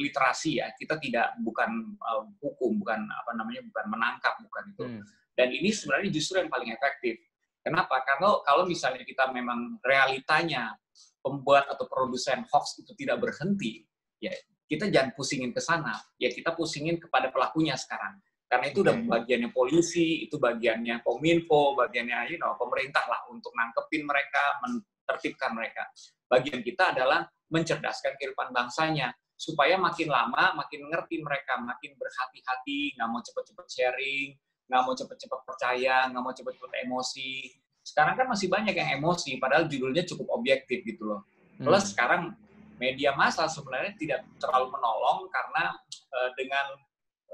literasi 0.00 0.64
ya 0.64 0.72
kita 0.72 0.96
tidak 0.96 1.37
bukan 1.44 1.92
em, 1.92 2.24
hukum 2.40 2.81
bukan 2.81 3.04
apa 3.04 3.31
namanya 3.37 3.61
bukan 3.68 3.85
menangkap 3.92 4.35
bukan 4.40 4.64
itu. 4.72 4.85
Hmm. 4.85 5.02
Dan 5.38 5.48
ini 5.54 5.70
sebenarnya 5.70 6.11
justru 6.11 6.42
yang 6.42 6.50
paling 6.50 6.74
efektif. 6.74 7.20
Kenapa? 7.62 8.00
Karena 8.02 8.40
kalau 8.42 8.64
misalnya 8.64 9.04
kita 9.04 9.28
memang 9.31 9.78
realitanya 9.85 10.74
pembuat 11.20 11.68
atau 11.68 11.87
produsen 11.87 12.42
hoax 12.48 12.81
itu 12.81 12.96
tidak 12.96 13.22
berhenti, 13.22 13.85
ya 14.18 14.33
kita 14.66 14.88
jangan 14.88 15.12
pusingin 15.14 15.52
ke 15.52 15.61
sana, 15.62 15.94
ya 16.16 16.33
kita 16.33 16.57
pusingin 16.57 16.98
kepada 16.98 17.31
pelakunya 17.31 17.76
sekarang. 17.76 18.18
Karena 18.48 18.72
itu 18.72 18.81
udah 18.81 18.96
bagiannya 19.04 19.52
polisi, 19.52 20.24
itu 20.24 20.40
bagiannya 20.40 21.04
kominfo, 21.04 21.76
bagiannya 21.76 22.33
you 22.33 22.40
know, 22.40 22.57
pemerintah 22.57 23.04
lah 23.04 23.20
untuk 23.28 23.52
nangkepin 23.52 24.09
mereka, 24.09 24.57
menertibkan 24.64 25.52
mereka. 25.52 25.85
Bagian 26.24 26.64
kita 26.64 26.96
adalah 26.96 27.28
mencerdaskan 27.52 28.16
kehidupan 28.16 28.48
bangsanya 28.52 29.12
supaya 29.38 29.79
makin 29.79 30.11
lama 30.11 30.59
makin 30.59 30.90
ngerti 30.90 31.22
mereka, 31.22 31.62
makin 31.62 31.94
berhati-hati, 31.94 32.98
nggak 32.98 33.07
mau 33.09 33.22
cepet-cepet 33.22 33.66
sharing, 33.70 34.35
nggak 34.66 34.83
mau 34.83 34.94
cepet-cepet 34.98 35.40
percaya, 35.46 35.96
nggak 36.11 36.22
mau 36.27 36.35
cepet-cepet 36.35 36.72
emosi. 36.83 37.55
Sekarang 37.87 38.18
kan 38.18 38.27
masih 38.27 38.51
banyak 38.51 38.74
yang 38.74 38.98
emosi, 38.98 39.38
padahal 39.38 39.70
judulnya 39.70 40.03
cukup 40.03 40.35
objektif 40.35 40.83
gitu 40.83 41.07
loh. 41.07 41.22
Hmm. 41.57 41.70
Plus 41.70 41.94
sekarang 41.94 42.35
media 42.83 43.14
massa 43.14 43.46
sebenarnya 43.46 43.94
tidak 43.94 44.20
terlalu 44.42 44.74
menolong 44.74 45.31
karena 45.31 45.64
eh, 45.94 46.31
dengan 46.35 46.66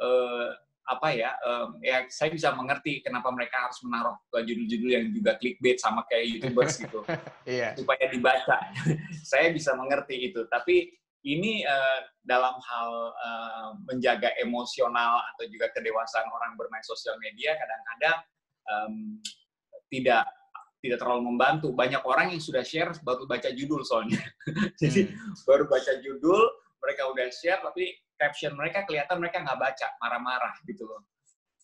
eh, 0.04 0.48
apa 0.84 1.08
ya, 1.16 1.32
eh, 1.40 1.66
ya 1.88 1.96
saya 2.12 2.28
bisa 2.28 2.52
mengerti 2.52 3.00
kenapa 3.00 3.32
mereka 3.32 3.64
harus 3.64 3.80
menaruh 3.80 4.20
ke 4.28 4.44
judul-judul 4.44 4.90
yang 4.92 5.04
juga 5.08 5.40
clickbait 5.40 5.80
sama 5.80 6.04
kayak 6.04 6.36
youtubers 6.36 6.76
gitu 6.76 7.00
Iya. 7.48 7.72
supaya 7.80 8.04
dibaca. 8.12 8.60
saya 9.32 9.48
bisa 9.56 9.72
mengerti 9.72 10.28
itu, 10.28 10.44
tapi 10.52 10.92
ini 11.24 11.64
eh, 11.64 12.00
dalam 12.20 12.56
hal 12.60 12.90
eh, 13.16 13.68
menjaga 13.88 14.30
emosional 14.40 15.24
atau 15.34 15.44
juga 15.48 15.72
kedewasaan 15.72 16.28
orang 16.28 16.52
bermain 16.60 16.84
sosial 16.84 17.16
media 17.16 17.56
kadang-kadang 17.56 18.16
em, 18.68 18.94
tidak 19.88 20.28
tidak 20.84 21.00
terlalu 21.00 21.32
membantu. 21.32 21.72
Banyak 21.72 22.04
orang 22.04 22.36
yang 22.36 22.44
sudah 22.44 22.60
share 22.60 22.92
baru 23.00 23.24
baca 23.24 23.48
judul 23.56 23.80
soalnya. 23.88 24.20
Jadi 24.80 25.08
Hmm. 25.08 25.32
baru 25.48 25.64
baca 25.64 25.92
judul, 26.04 26.44
mereka 26.76 27.08
udah 27.08 27.26
share, 27.32 27.64
tapi 27.64 27.96
caption 28.20 28.52
mereka 28.52 28.84
kelihatan 28.84 29.16
mereka 29.16 29.40
nggak 29.40 29.56
baca, 29.56 29.88
marah-marah 30.04 30.54
gitu 30.68 30.84
loh. 30.84 31.00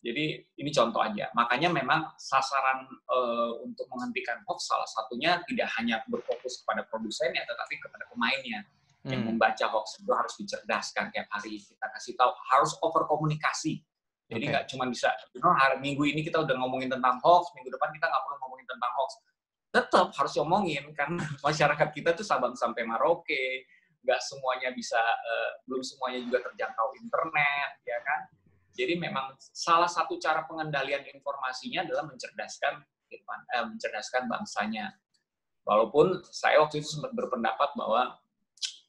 Jadi 0.00 0.40
ini 0.56 0.70
contoh 0.72 1.04
aja. 1.04 1.28
Makanya 1.36 1.68
memang 1.68 2.16
sasaran 2.16 2.88
eh, 2.88 3.52
untuk 3.60 3.84
menghentikan 3.92 4.40
hoax 4.48 4.72
salah 4.72 4.88
satunya 4.88 5.36
tidak 5.44 5.68
hanya 5.76 6.00
berfokus 6.08 6.64
kepada 6.64 6.88
produsennya, 6.88 7.44
tetapi 7.44 7.76
kepada 7.76 8.08
pemainnya 8.08 8.64
yang 9.08 9.24
Hmm. 9.24 9.36
membaca 9.36 9.64
hoax 9.72 9.96
itu 9.96 10.12
harus 10.12 10.34
dicerdaskan 10.36 11.08
tiap 11.08 11.28
hari. 11.32 11.56
Kita 11.56 11.86
kasih 11.88 12.12
tahu 12.20 12.32
harus 12.52 12.76
over 12.84 13.08
komunikasi. 13.08 13.80
Jadi 14.30 14.46
nggak 14.46 14.70
cuma 14.70 14.86
bisa, 14.86 15.10
you 15.34 15.42
know, 15.42 15.50
hari 15.50 15.80
minggu 15.82 16.06
ini 16.06 16.22
kita 16.22 16.38
udah 16.38 16.54
ngomongin 16.54 16.86
tentang 16.86 17.18
hoax, 17.18 17.50
minggu 17.56 17.72
depan 17.72 17.90
kita 17.90 18.06
nggak 18.06 18.22
perlu 18.22 18.36
ngomongin 18.46 18.66
tentang 18.68 18.92
hoax. 18.94 19.10
Tetap 19.70 20.06
harus 20.14 20.32
ngomongin 20.38 20.84
karena 20.98 21.22
masyarakat 21.42 21.88
kita 21.90 22.10
tuh 22.14 22.22
Sabang 22.22 22.54
sampai 22.54 22.86
Maroke, 22.86 23.66
nggak 24.04 24.20
semuanya 24.22 24.70
bisa, 24.70 25.00
eh, 25.00 25.50
belum 25.66 25.82
semuanya 25.82 26.20
juga 26.22 26.38
terjangkau 26.46 26.88
internet, 27.00 27.70
ya 27.88 27.98
kan? 28.06 28.20
Jadi 28.70 28.94
memang 29.02 29.34
salah 29.40 29.90
satu 29.90 30.14
cara 30.22 30.46
pengendalian 30.46 31.02
informasinya 31.10 31.82
adalah 31.88 32.06
mencerdaskan 32.06 32.84
eh, 33.10 33.64
mencerdaskan 33.66 34.30
bangsanya. 34.30 34.94
Walaupun 35.66 36.22
saya 36.30 36.62
waktu 36.62 36.78
itu 36.78 36.94
sempat 36.94 37.10
berpendapat 37.10 37.74
bahwa 37.74 38.14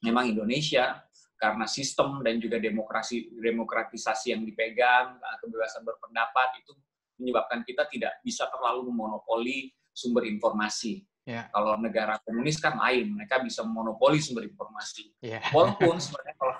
memang 0.02 0.30
Indonesia 0.30 1.00
karena 1.42 1.66
sistem 1.66 2.22
dan 2.22 2.38
juga 2.38 2.62
demokrasi 2.62 3.34
demokratisasi 3.34 4.38
yang 4.38 4.46
dipegang, 4.46 5.18
eh, 5.18 5.38
kebebasan 5.42 5.82
berpendapat 5.82 6.62
itu 6.62 6.78
menyebabkan 7.18 7.66
kita 7.66 7.90
tidak 7.90 8.14
bisa 8.22 8.46
terlalu 8.50 8.90
memonopoli 8.94 9.74
sumber 9.90 10.26
informasi. 10.30 11.02
Ya. 11.22 11.50
Kalau 11.54 11.78
negara 11.78 12.18
komunis 12.26 12.58
kan 12.58 12.82
lain, 12.82 13.14
mereka 13.14 13.42
bisa 13.42 13.62
memonopoli 13.62 14.18
sumber 14.18 14.46
informasi. 14.46 15.14
Iya. 15.22 15.42
Walaupun 15.54 15.98
sebenarnya 16.04 16.36
kalau 16.38 16.56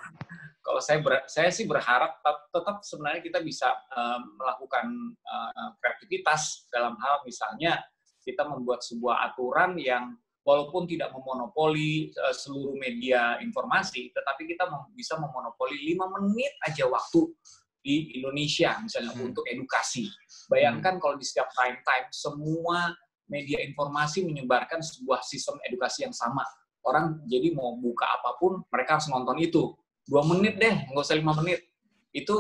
kalau 0.62 0.82
saya 0.82 1.02
ber- 1.02 1.26
saya 1.26 1.50
sih 1.50 1.66
berharap 1.66 2.22
tetap, 2.22 2.38
tetap 2.54 2.78
sebenarnya 2.86 3.22
kita 3.26 3.40
bisa 3.42 3.70
eh, 3.74 4.20
melakukan 4.38 4.86
eh, 5.18 5.70
kreativitas 5.82 6.70
dalam 6.70 6.98
hal 6.98 7.26
misalnya 7.26 7.82
kita 8.22 8.46
membuat 8.46 8.86
sebuah 8.86 9.34
aturan 9.34 9.78
yang 9.82 10.14
walaupun 10.42 10.90
tidak 10.90 11.14
memonopoli 11.14 12.10
eh, 12.10 12.36
seluruh 12.36 12.74
media 12.78 13.38
informasi, 13.42 14.10
tetapi 14.14 14.50
kita 14.50 14.66
mem- 14.70 14.94
bisa 14.98 15.18
memonopoli 15.18 15.78
lima 15.86 16.10
menit 16.18 16.54
aja 16.66 16.90
waktu 16.90 17.30
di 17.82 18.14
Indonesia 18.22 18.78
misalnya 18.78 19.14
Hmm. 19.18 19.34
untuk 19.34 19.46
edukasi. 19.50 20.06
Bayangkan 20.50 21.02
kalau 21.02 21.18
di 21.18 21.26
setiap 21.26 21.50
prime 21.54 21.82
time 21.82 22.08
semua 22.14 22.94
media 23.26 23.58
informasi 23.64 24.22
menyebarkan 24.28 24.84
sebuah 24.84 25.24
sistem 25.26 25.58
edukasi 25.66 26.06
yang 26.06 26.14
sama. 26.14 26.46
Orang 26.86 27.26
jadi 27.30 27.54
mau 27.54 27.78
buka 27.78 28.06
apa 28.10 28.38
pun, 28.42 28.66
mereka 28.70 28.98
harus 28.98 29.08
nonton 29.10 29.38
itu. 29.38 29.74
Dua 30.06 30.26
menit 30.26 30.58
deh, 30.58 30.90
nggak 30.90 31.06
usah 31.06 31.18
lima 31.18 31.34
menit. 31.38 31.62
Itu 32.14 32.38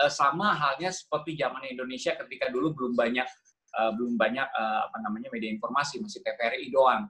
eh, 0.00 0.12
sama 0.12 0.52
halnya 0.56 0.92
seperti 0.92 1.36
zaman 1.36 1.64
Indonesia 1.68 2.16
ketika 2.16 2.52
dulu 2.52 2.72
belum 2.76 2.92
banyak 2.96 3.28
eh, 3.70 3.90
belum 3.96 4.16
banyak 4.20 4.48
apa 4.88 4.96
namanya 5.00 5.28
media 5.32 5.48
informasi, 5.52 6.00
masih 6.00 6.20
TVRI 6.24 6.72
doang, 6.72 7.08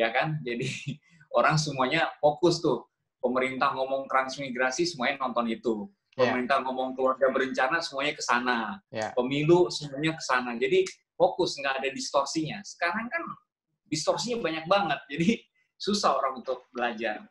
ya 0.00 0.08
kan? 0.08 0.40
Jadi 0.40 0.64
orang 1.38 1.60
semuanya 1.60 2.08
fokus 2.18 2.64
tuh. 2.64 2.88
Pemerintah 3.20 3.76
ngomong 3.76 4.08
transmigrasi, 4.08 4.88
semuanya 4.88 5.20
nonton 5.20 5.44
itu. 5.52 5.84
Ya. 6.16 6.32
Pemerintah 6.32 6.64
ngomong 6.64 6.96
keluarga 6.96 7.28
berencana, 7.28 7.84
semuanya 7.84 8.16
ke 8.16 8.24
sana. 8.24 8.80
Ya. 8.88 9.12
Pemilu, 9.12 9.68
semuanya 9.68 10.16
ke 10.16 10.24
sana. 10.24 10.56
Jadi 10.56 10.88
fokus, 11.20 11.60
nggak 11.60 11.84
ada 11.84 11.88
distorsinya. 11.92 12.64
Sekarang 12.64 13.12
kan 13.12 13.20
distorsinya 13.90 14.40
banyak 14.40 14.64
banget, 14.64 15.00
jadi 15.12 15.28
susah 15.84 16.16
orang 16.16 16.40
untuk 16.40 16.64
belajar. 16.72 17.28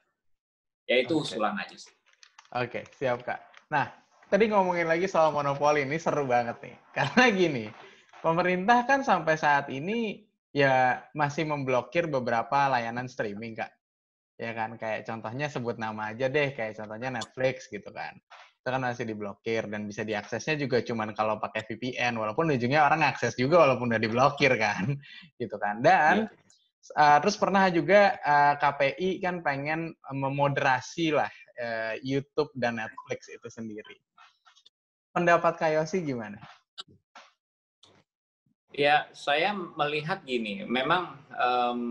Ya 0.86 1.01
itu 1.01 1.17
Oke. 1.17 1.34
usulan 1.34 1.57
aja 1.57 1.74
sih. 1.74 1.93
Oke, 2.53 2.86
siap 2.97 3.26
Kak. 3.26 3.39
Nah, 3.74 3.89
tadi 4.30 4.49
ngomongin 4.49 4.86
lagi 4.86 5.09
soal 5.09 5.34
monopoli 5.34 5.86
ini 5.86 5.97
seru 5.97 6.30
banget 6.30 6.61
nih. 6.61 6.76
Karena 6.97 7.24
gini, 7.34 7.65
pemerintah 8.22 8.86
kan 8.86 9.01
sampai 9.01 9.39
saat 9.41 9.74
ini 9.74 10.28
ya 10.56 11.04
masih 11.14 11.45
memblokir 11.45 12.10
beberapa 12.10 12.70
layanan 12.70 13.06
streaming, 13.06 13.58
Kak. 13.58 13.72
Ya 14.39 14.56
kan, 14.56 14.80
kayak 14.80 15.04
contohnya 15.04 15.52
sebut 15.52 15.76
nama 15.76 16.16
aja 16.16 16.32
deh, 16.32 16.56
kayak 16.56 16.80
contohnya 16.80 17.12
Netflix 17.12 17.68
gitu 17.68 17.91
kan. 17.91 18.16
Itu 18.60 18.68
kan 18.72 18.80
masih 18.80 19.04
diblokir 19.08 19.68
dan 19.68 19.84
bisa 19.84 20.08
diaksesnya 20.08 20.56
juga 20.56 20.80
cuman 20.80 21.12
kalau 21.12 21.39
pakai 21.43 21.68
VPN, 21.68 22.16
walaupun 22.16 22.47
ujungnya 22.56 22.88
orang 22.88 23.04
akses 23.04 23.36
juga 23.36 23.68
walaupun 23.68 23.91
udah 23.91 24.02
diblokir 24.02 24.56
kan, 24.56 24.95
gitu 25.41 25.56
kan. 25.60 25.84
Dan 25.84 26.32
uh, 26.95 27.18
terus 27.20 27.36
pernah 27.36 27.68
juga 27.68 28.16
uh, 28.24 28.56
KPI 28.56 29.20
kan 29.20 29.43
pengen 29.43 29.91
memoderasi 30.08 31.12
lah 31.12 31.32
uh, 31.60 32.00
YouTube 32.00 32.50
dan 32.56 32.80
Netflix 32.80 33.28
itu 33.28 33.47
sendiri. 33.52 34.00
Pendapat 35.12 35.60
Kayosi 35.60 36.06
gimana? 36.06 36.39
Ya, 38.70 39.09
saya 39.17 39.51
melihat 39.53 40.22
gini, 40.22 40.61
memang 40.70 41.17
um, 41.34 41.82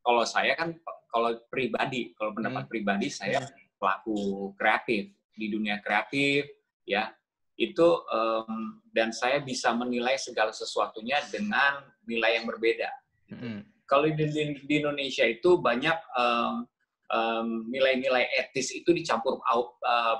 kalau 0.00 0.24
saya 0.24 0.56
kan 0.56 0.72
kalau 1.12 1.36
pribadi, 1.52 2.16
kalau 2.16 2.32
pendapat 2.32 2.64
hmm. 2.64 2.72
pribadi 2.72 3.08
saya 3.12 3.44
pelaku 3.76 4.50
kreatif 4.56 5.12
di 5.36 5.46
dunia 5.52 5.84
kreatif, 5.84 6.48
ya 6.88 7.12
itu 7.54 7.86
um, 8.10 8.82
dan 8.90 9.14
saya 9.14 9.38
bisa 9.44 9.70
menilai 9.76 10.18
segala 10.18 10.50
sesuatunya 10.50 11.22
dengan 11.30 11.86
nilai 12.08 12.40
yang 12.40 12.46
berbeda. 12.50 12.90
Hmm. 13.30 13.62
Kalau 13.86 14.10
di, 14.10 14.26
di, 14.26 14.42
di 14.64 14.74
Indonesia 14.80 15.28
itu 15.28 15.60
banyak 15.60 15.98
um, 16.18 16.66
um, 17.14 17.48
nilai-nilai 17.70 18.26
etis 18.42 18.74
itu 18.74 18.90
dicampur 18.90 19.38
uh, 19.38 20.18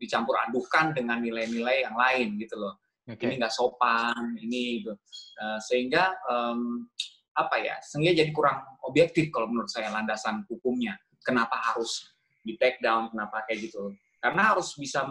dicampur 0.00 0.40
adukan 0.48 0.96
dengan 0.96 1.20
nilai-nilai 1.20 1.84
yang 1.84 1.92
lain 1.92 2.40
gitu 2.40 2.56
loh 2.56 2.79
okay. 3.10 3.26
ini 3.30 3.34
nggak 3.42 3.54
sopan, 3.54 4.38
ini 4.38 4.82
gitu. 4.82 4.94
Uh, 5.40 5.58
sehingga 5.58 6.14
um, 6.30 6.86
apa 7.34 7.56
ya, 7.62 7.76
sehingga 7.82 8.14
jadi 8.14 8.30
kurang 8.30 8.62
objektif 8.84 9.30
kalau 9.34 9.50
menurut 9.50 9.70
saya 9.70 9.90
landasan 9.90 10.46
hukumnya. 10.46 10.98
Kenapa 11.20 11.56
harus 11.58 12.08
di 12.40 12.56
take 12.56 12.80
down, 12.80 13.12
kenapa 13.12 13.44
kayak 13.44 13.68
gitu? 13.68 13.92
Karena 14.20 14.52
harus 14.52 14.76
bisa, 14.76 15.04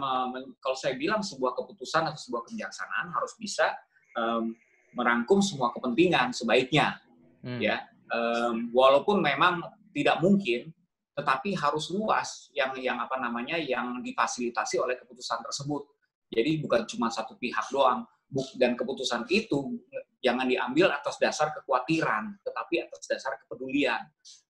kalau 0.62 0.76
saya 0.78 0.94
bilang 0.94 1.22
sebuah 1.22 1.54
keputusan 1.58 2.06
atau 2.06 2.18
sebuah 2.18 2.46
kebijaksanaan 2.46 3.10
harus 3.10 3.34
bisa 3.38 3.74
um, 4.14 4.54
merangkum 4.94 5.42
semua 5.42 5.74
kepentingan 5.74 6.30
sebaiknya, 6.30 6.98
hmm. 7.42 7.58
ya. 7.58 7.86
Um, 8.10 8.70
walaupun 8.74 9.22
memang 9.22 9.62
tidak 9.94 10.18
mungkin, 10.22 10.70
tetapi 11.14 11.58
harus 11.58 11.90
luas 11.90 12.50
yang 12.54 12.74
yang 12.78 12.98
apa 13.02 13.18
namanya 13.18 13.58
yang 13.58 13.98
difasilitasi 14.02 14.78
oleh 14.78 14.98
keputusan 14.98 15.42
tersebut 15.42 15.86
jadi 16.30 16.62
bukan 16.62 16.86
cuma 16.86 17.10
satu 17.10 17.34
pihak 17.36 17.68
doang. 17.74 18.06
Dan 18.54 18.78
keputusan 18.78 19.26
itu 19.26 19.82
jangan 20.22 20.46
diambil 20.46 20.94
atas 20.94 21.18
dasar 21.18 21.50
kekhawatiran, 21.50 22.38
tetapi 22.46 22.86
atas 22.86 23.02
dasar 23.10 23.34
kepedulian. 23.42 23.98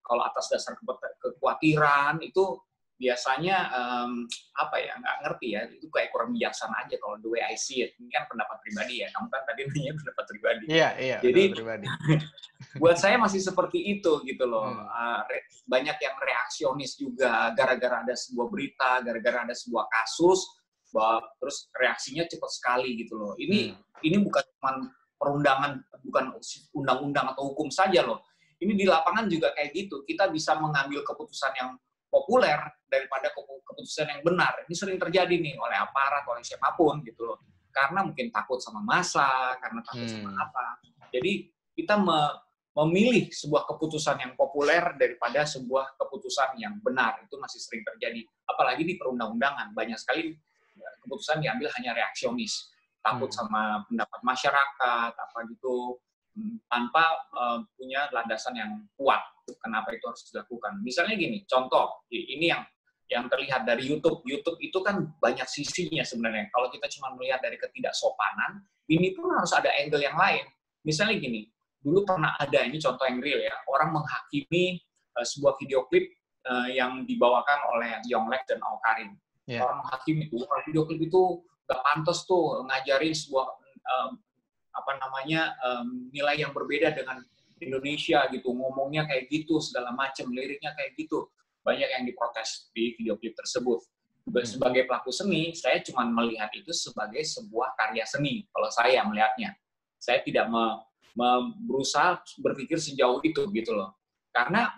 Kalau 0.05 0.21
atas 0.21 0.53
dasar 0.53 0.77
kekhawatiran 0.77 2.21
itu 2.21 2.61
biasanya 3.01 3.57
um, 3.73 4.29
apa 4.53 4.77
ya 4.77 4.93
nggak 5.01 5.17
ngerti 5.25 5.47
ya 5.57 5.61
itu 5.73 5.89
kayak 5.89 6.13
kurang 6.13 6.37
bijaksana 6.37 6.85
aja 6.85 7.01
kalau 7.01 7.17
the 7.17 7.33
way 7.33 7.41
I 7.41 7.57
see 7.57 7.81
it 7.81 7.97
ini 7.97 8.13
kan 8.13 8.29
pendapat 8.29 8.61
pribadi 8.61 9.01
ya 9.01 9.09
kamu 9.09 9.27
kan 9.33 9.41
tadi 9.49 9.61
nanya 9.73 9.93
pendapat 9.97 10.23
pribadi 10.29 10.63
iya 10.69 10.89
iya 11.01 11.17
jadi 11.17 11.41
pribadi. 11.49 11.89
buat 12.81 13.01
saya 13.01 13.17
masih 13.17 13.41
seperti 13.41 13.97
itu 13.97 14.21
gitu 14.21 14.45
loh 14.45 14.69
hmm. 14.69 14.85
uh, 14.85 15.21
banyak 15.65 15.97
yang 15.97 16.15
reaksionis 16.21 16.93
juga 16.93 17.49
gara-gara 17.57 18.05
ada 18.05 18.13
sebuah 18.13 18.47
berita 18.53 19.01
gara-gara 19.01 19.49
ada 19.49 19.55
sebuah 19.57 19.89
kasus 19.89 20.60
bahwa 20.91 21.23
terus 21.39 21.71
reaksinya 21.73 22.23
cepat 22.27 22.51
sekali 22.51 22.99
gitu 22.99 23.17
loh. 23.17 23.33
Ini 23.39 23.71
hmm. 23.73 24.05
ini 24.07 24.17
bukan 24.21 24.43
cuma 24.57 24.71
perundangan, 25.17 25.71
bukan 26.05 26.25
undang-undang 26.75 27.25
atau 27.33 27.53
hukum 27.53 27.71
saja 27.71 28.03
loh. 28.05 28.25
Ini 28.61 28.77
di 28.77 28.85
lapangan 28.85 29.25
juga 29.25 29.53
kayak 29.57 29.73
gitu. 29.73 30.05
Kita 30.05 30.29
bisa 30.29 30.53
mengambil 30.59 31.01
keputusan 31.01 31.51
yang 31.57 31.69
populer 32.11 32.59
daripada 32.85 33.33
keputusan 33.33 34.05
yang 34.11 34.21
benar. 34.21 34.53
Ini 34.67 34.75
sering 34.75 34.99
terjadi 35.01 35.31
nih 35.31 35.57
oleh 35.57 35.77
aparat, 35.79 36.27
oleh 36.29 36.43
siapa 36.45 36.75
pun 36.77 37.01
gitu 37.01 37.25
loh. 37.25 37.41
Karena 37.71 38.03
mungkin 38.03 38.29
takut 38.29 38.59
sama 38.59 38.83
masa, 38.83 39.55
karena 39.57 39.79
takut 39.81 40.05
hmm. 40.05 40.13
sama 40.21 40.31
apa. 40.37 40.65
Jadi 41.09 41.49
kita 41.73 41.97
me 41.97 42.51
memilih 42.71 43.27
sebuah 43.27 43.67
keputusan 43.67 44.15
yang 44.23 44.33
populer 44.39 44.95
daripada 44.95 45.43
sebuah 45.43 45.99
keputusan 45.99 46.55
yang 46.55 46.79
benar. 46.79 47.19
Itu 47.27 47.35
masih 47.35 47.59
sering 47.59 47.83
terjadi. 47.83 48.23
Apalagi 48.47 48.87
di 48.87 48.95
perundang-undangan. 48.95 49.75
Banyak 49.75 49.99
sekali 49.99 50.31
keputusan 51.05 51.41
diambil 51.41 51.69
hanya 51.79 51.91
reaksionis, 51.97 52.71
takut 53.01 53.29
hmm. 53.29 53.37
sama 53.37 53.83
pendapat 53.89 54.19
masyarakat, 54.21 55.11
apa 55.13 55.39
gitu, 55.49 55.97
hmm, 56.37 56.61
tanpa 56.69 57.03
uh, 57.33 57.59
punya 57.75 58.07
landasan 58.13 58.55
yang 58.57 58.71
kuat. 58.95 59.21
Kenapa 59.61 59.91
itu 59.91 60.05
harus 60.07 60.23
dilakukan? 60.31 60.79
Misalnya 60.85 61.17
gini, 61.17 61.43
contoh, 61.43 62.07
ini 62.13 62.49
yang 62.49 62.63
yang 63.11 63.27
terlihat 63.27 63.67
dari 63.67 63.83
YouTube. 63.91 64.23
YouTube 64.23 64.55
itu 64.63 64.79
kan 64.79 65.03
banyak 65.19 65.43
sisinya 65.43 65.99
sebenarnya. 65.99 66.47
Kalau 66.47 66.71
kita 66.71 66.87
cuma 66.95 67.11
melihat 67.19 67.43
dari 67.43 67.59
ketidaksopanan, 67.59 68.63
ini 68.87 69.11
pun 69.11 69.27
harus 69.35 69.51
ada 69.51 69.67
angle 69.75 69.99
yang 69.99 70.15
lain. 70.15 70.47
Misalnya 70.87 71.19
gini, 71.19 71.51
dulu 71.83 72.07
pernah 72.07 72.39
ada 72.39 72.63
ini 72.63 72.79
contoh 72.79 73.03
yang 73.03 73.19
real 73.19 73.43
ya, 73.43 73.51
orang 73.67 73.91
menghakimi 73.91 74.79
uh, 75.19 75.27
sebuah 75.27 75.59
video 75.59 75.83
klip 75.91 76.07
uh, 76.47 76.71
yang 76.71 77.03
dibawakan 77.03 77.59
oleh 77.75 77.99
Yonglek 78.07 78.47
dan 78.47 78.63
Karin 78.63 79.11
yeah. 79.47 79.63
orang 79.63 79.81
hakim 79.89 80.21
itu 80.21 80.41
orang 80.45 80.63
video 80.67 80.83
klip 80.85 81.01
itu 81.01 81.21
gak 81.69 81.81
pantas 81.81 82.27
tuh 82.27 82.65
ngajarin 82.67 83.15
sebuah 83.15 83.47
um, 83.87 84.11
apa 84.71 84.91
namanya 84.99 85.55
um, 85.63 86.07
nilai 86.11 86.39
yang 86.39 86.51
berbeda 86.55 86.95
dengan 86.95 87.23
Indonesia 87.61 88.25
gitu. 88.33 88.49
Ngomongnya 88.51 89.05
kayak 89.05 89.29
gitu 89.29 89.61
segala 89.61 89.93
macam 89.93 90.31
liriknya 90.33 90.73
kayak 90.73 90.97
gitu. 90.97 91.29
Banyak 91.61 91.89
yang 91.93 92.03
diprotes 92.09 92.73
di 92.73 92.97
video 92.97 93.15
klip 93.21 93.37
tersebut 93.37 93.85
hmm. 94.25 94.45
sebagai 94.45 94.89
pelaku 94.89 95.13
seni 95.13 95.53
saya 95.53 95.77
cuma 95.85 96.05
melihat 96.09 96.49
itu 96.57 96.73
sebagai 96.73 97.21
sebuah 97.21 97.77
karya 97.77 98.05
seni 98.05 98.45
kalau 98.49 98.69
saya 98.73 99.05
melihatnya. 99.05 99.53
Saya 100.01 100.25
tidak 100.25 100.49
me, 100.49 100.81
me, 101.13 101.53
berusaha 101.69 102.17
berpikir 102.41 102.81
sejauh 102.81 103.21
itu 103.21 103.45
gitu 103.53 103.71
loh. 103.77 103.93
Karena 104.33 104.73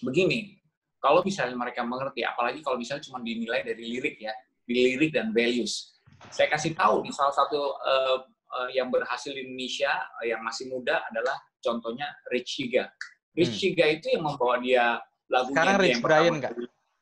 begini 0.00 0.59
kalau 1.00 1.24
misalnya 1.24 1.56
mereka 1.56 1.80
mengerti, 1.80 2.20
apalagi 2.22 2.60
kalau 2.60 2.76
misalnya 2.76 3.02
cuma 3.08 3.24
dinilai 3.24 3.64
dari 3.64 3.88
lirik 3.88 4.20
ya, 4.20 4.36
di 4.68 4.74
lirik 4.76 5.16
dan 5.16 5.32
values. 5.32 5.96
Saya 6.28 6.52
kasih 6.52 6.76
tahu 6.76 7.00
di 7.00 7.10
salah 7.10 7.32
satu 7.32 7.56
uh, 7.80 8.18
uh, 8.28 8.68
yang 8.76 8.92
berhasil 8.92 9.32
di 9.32 9.48
Indonesia 9.48 9.88
uh, 9.88 10.24
yang 10.28 10.44
masih 10.44 10.68
muda 10.68 11.00
adalah 11.08 11.40
contohnya 11.64 12.04
Rich 12.28 12.60
Higa. 12.60 12.92
Rich 13.32 13.56
hmm. 13.56 13.64
Higa 13.72 13.86
itu 13.96 14.06
yang 14.12 14.28
membawa 14.28 14.60
dia 14.60 15.00
lagunya 15.32 15.56
Sekarang 15.56 15.76
Rich 15.80 15.90
yang 15.90 16.02
Brian 16.04 16.34
nggak? 16.36 16.52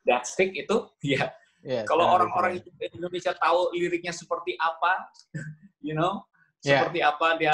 That 0.07 0.23
Stick 0.23 0.55
itu, 0.55 0.75
ya. 1.19 1.35
Yeah, 1.59 1.83
kalau 1.83 2.07
orang-orang 2.07 2.63
Indonesia 2.79 3.35
tahu 3.35 3.75
liriknya 3.75 4.15
seperti 4.15 4.55
apa, 4.55 5.11
you 5.83 5.91
know, 5.91 6.23
yeah. 6.63 6.79
seperti 6.79 7.03
apa 7.03 7.35
dia 7.35 7.51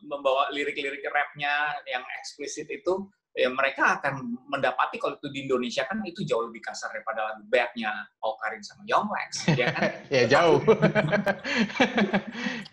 membawa 0.00 0.48
lirik-lirik 0.48 1.04
rapnya 1.12 1.76
yang 1.84 2.00
eksplisit 2.18 2.66
itu, 2.72 3.04
ya 3.38 3.48
mereka 3.54 4.02
akan 4.02 4.34
mendapati 4.50 4.98
kalau 4.98 5.14
itu 5.14 5.30
di 5.30 5.46
Indonesia 5.46 5.86
kan 5.86 6.02
itu 6.02 6.26
jauh 6.26 6.50
lebih 6.50 6.58
kasar 6.58 6.90
daripada 6.90 7.30
lagu 7.30 7.46
bandnya 7.46 7.94
Karin 8.18 8.62
sama 8.66 8.82
Young 8.86 9.06
Lex, 9.06 9.30
ya 9.54 9.66
kan? 9.70 9.82
ya 10.16 10.22
jauh. 10.26 10.60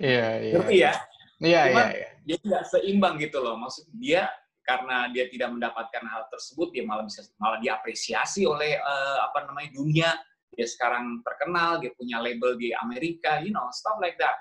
Iya, 0.01 0.27
iya. 0.41 0.53
Ngerti 0.57 0.75
ya? 0.77 0.93
Iya, 1.41 1.61
iya, 1.69 1.85
iya. 1.93 2.09
Dia 2.25 2.37
tidak 2.41 2.63
seimbang 2.69 3.15
gitu 3.21 3.37
loh. 3.43 3.59
Maksud 3.59 3.91
dia 3.97 4.29
karena 4.65 5.09
dia 5.13 5.29
tidak 5.29 5.53
mendapatkan 5.53 6.03
hal 6.09 6.25
tersebut, 6.33 6.73
dia 6.73 6.83
malah 6.87 7.05
bisa 7.05 7.21
malah 7.37 7.61
diapresiasi 7.61 8.49
oleh 8.49 8.81
uh, 8.81 9.29
apa 9.29 9.45
namanya 9.45 9.69
dunia. 9.73 10.09
Dia 10.55 10.65
sekarang 10.65 11.19
terkenal, 11.21 11.83
dia 11.83 11.91
punya 11.93 12.23
label 12.23 12.55
di 12.55 12.71
Amerika, 12.79 13.43
you 13.43 13.51
know, 13.51 13.67
stuff 13.75 13.99
like 13.99 14.15
that. 14.17 14.39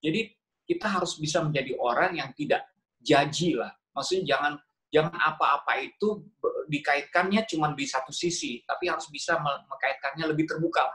Jadi 0.00 0.32
kita 0.64 0.88
harus 0.88 1.20
bisa 1.20 1.44
menjadi 1.44 1.76
orang 1.76 2.16
yang 2.16 2.30
tidak 2.32 2.64
jaji 3.04 3.60
lah. 3.60 3.70
Maksudnya 3.92 4.24
jangan 4.36 4.52
jangan 4.90 5.14
apa-apa 5.14 5.78
itu 5.80 6.26
dikaitkannya 6.66 7.46
cuma 7.46 7.70
di 7.74 7.86
satu 7.86 8.10
sisi, 8.10 8.62
tapi 8.66 8.90
harus 8.90 9.06
bisa 9.10 9.38
mengkaitkannya 9.38 10.26
lebih 10.30 10.50
terbuka, 10.50 10.86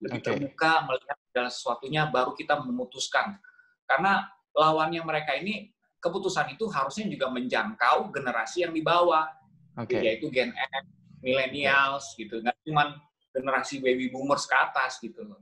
lebih 0.00 0.20
okay. 0.20 0.28
terbuka 0.36 0.72
melihat 0.88 1.16
segala 1.28 1.48
sesuatunya 1.48 2.02
baru 2.08 2.36
kita 2.36 2.60
memutuskan. 2.60 3.40
Karena 3.88 4.28
lawannya 4.52 5.00
mereka 5.04 5.36
ini 5.36 5.72
keputusan 6.00 6.52
itu 6.52 6.68
harusnya 6.68 7.08
juga 7.08 7.28
menjangkau 7.32 8.12
generasi 8.12 8.64
yang 8.64 8.72
di 8.72 8.84
bawah, 8.84 9.28
okay. 9.76 10.04
yaitu 10.04 10.28
Gen 10.32 10.52
X, 10.52 10.84
millennials 11.20 12.12
okay. 12.12 12.24
gitu, 12.24 12.40
nggak 12.40 12.56
cuma 12.64 12.96
generasi 13.32 13.80
baby 13.80 14.08
boomers 14.08 14.48
ke 14.48 14.56
atas 14.56 15.00
gitu 15.00 15.24
loh. 15.24 15.40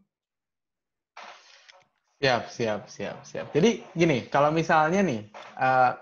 Siap, 2.18 2.50
siap, 2.50 2.90
siap, 2.90 3.22
siap. 3.22 3.46
Jadi 3.54 3.86
gini, 3.94 4.26
kalau 4.26 4.50
misalnya 4.50 5.06
nih, 5.06 5.30
uh, 5.54 5.94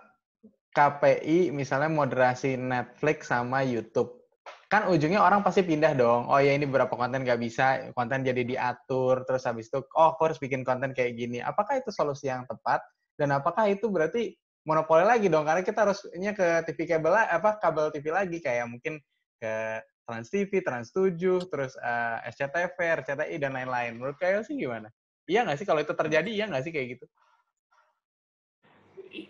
KPI 0.77 1.57
misalnya 1.57 1.89
moderasi 1.89 2.61
Netflix 2.61 3.33
sama 3.33 3.65
YouTube. 3.65 4.29
Kan 4.69 4.93
ujungnya 4.93 5.25
orang 5.25 5.41
pasti 5.41 5.65
pindah 5.65 5.97
dong. 5.97 6.29
Oh 6.29 6.37
ya 6.37 6.53
ini 6.53 6.69
beberapa 6.69 6.93
konten 6.93 7.25
nggak 7.25 7.41
bisa, 7.41 7.89
konten 7.97 8.21
jadi 8.21 8.45
diatur, 8.45 9.25
terus 9.25 9.49
habis 9.49 9.73
itu, 9.73 9.81
oh 9.97 10.13
aku 10.13 10.29
harus 10.29 10.39
bikin 10.43 10.69
konten 10.69 10.93
kayak 10.93 11.17
gini. 11.17 11.41
Apakah 11.41 11.81
itu 11.81 11.89
solusi 11.89 12.29
yang 12.29 12.45
tepat? 12.45 12.85
Dan 13.17 13.33
apakah 13.33 13.73
itu 13.73 13.89
berarti 13.89 14.37
monopoli 14.69 15.09
lagi 15.09 15.33
dong? 15.33 15.49
Karena 15.49 15.65
kita 15.65 15.89
harusnya 15.89 16.37
ke 16.37 16.69
TV 16.69 16.79
kabel 16.85 17.15
apa 17.17 17.57
kabel 17.57 17.89
TV 17.89 18.13
lagi 18.13 18.39
kayak 18.45 18.69
mungkin 18.69 19.01
ke 19.41 19.81
Trans 20.07 20.29
TV, 20.31 20.63
Trans 20.63 20.95
7, 20.95 21.19
terus 21.51 21.75
uh, 21.83 22.23
SCTV, 22.31 22.77
RCTI, 23.03 23.37
dan 23.43 23.59
lain-lain. 23.59 23.99
Menurut 23.99 24.15
kayak 24.23 24.47
sih 24.47 24.55
gimana? 24.55 24.87
Iya 25.27 25.43
nggak 25.43 25.59
sih 25.59 25.67
kalau 25.67 25.83
itu 25.83 25.91
terjadi, 25.91 26.31
iya 26.31 26.47
nggak 26.47 26.63
sih 26.63 26.71
kayak 26.71 26.89
gitu? 26.99 27.07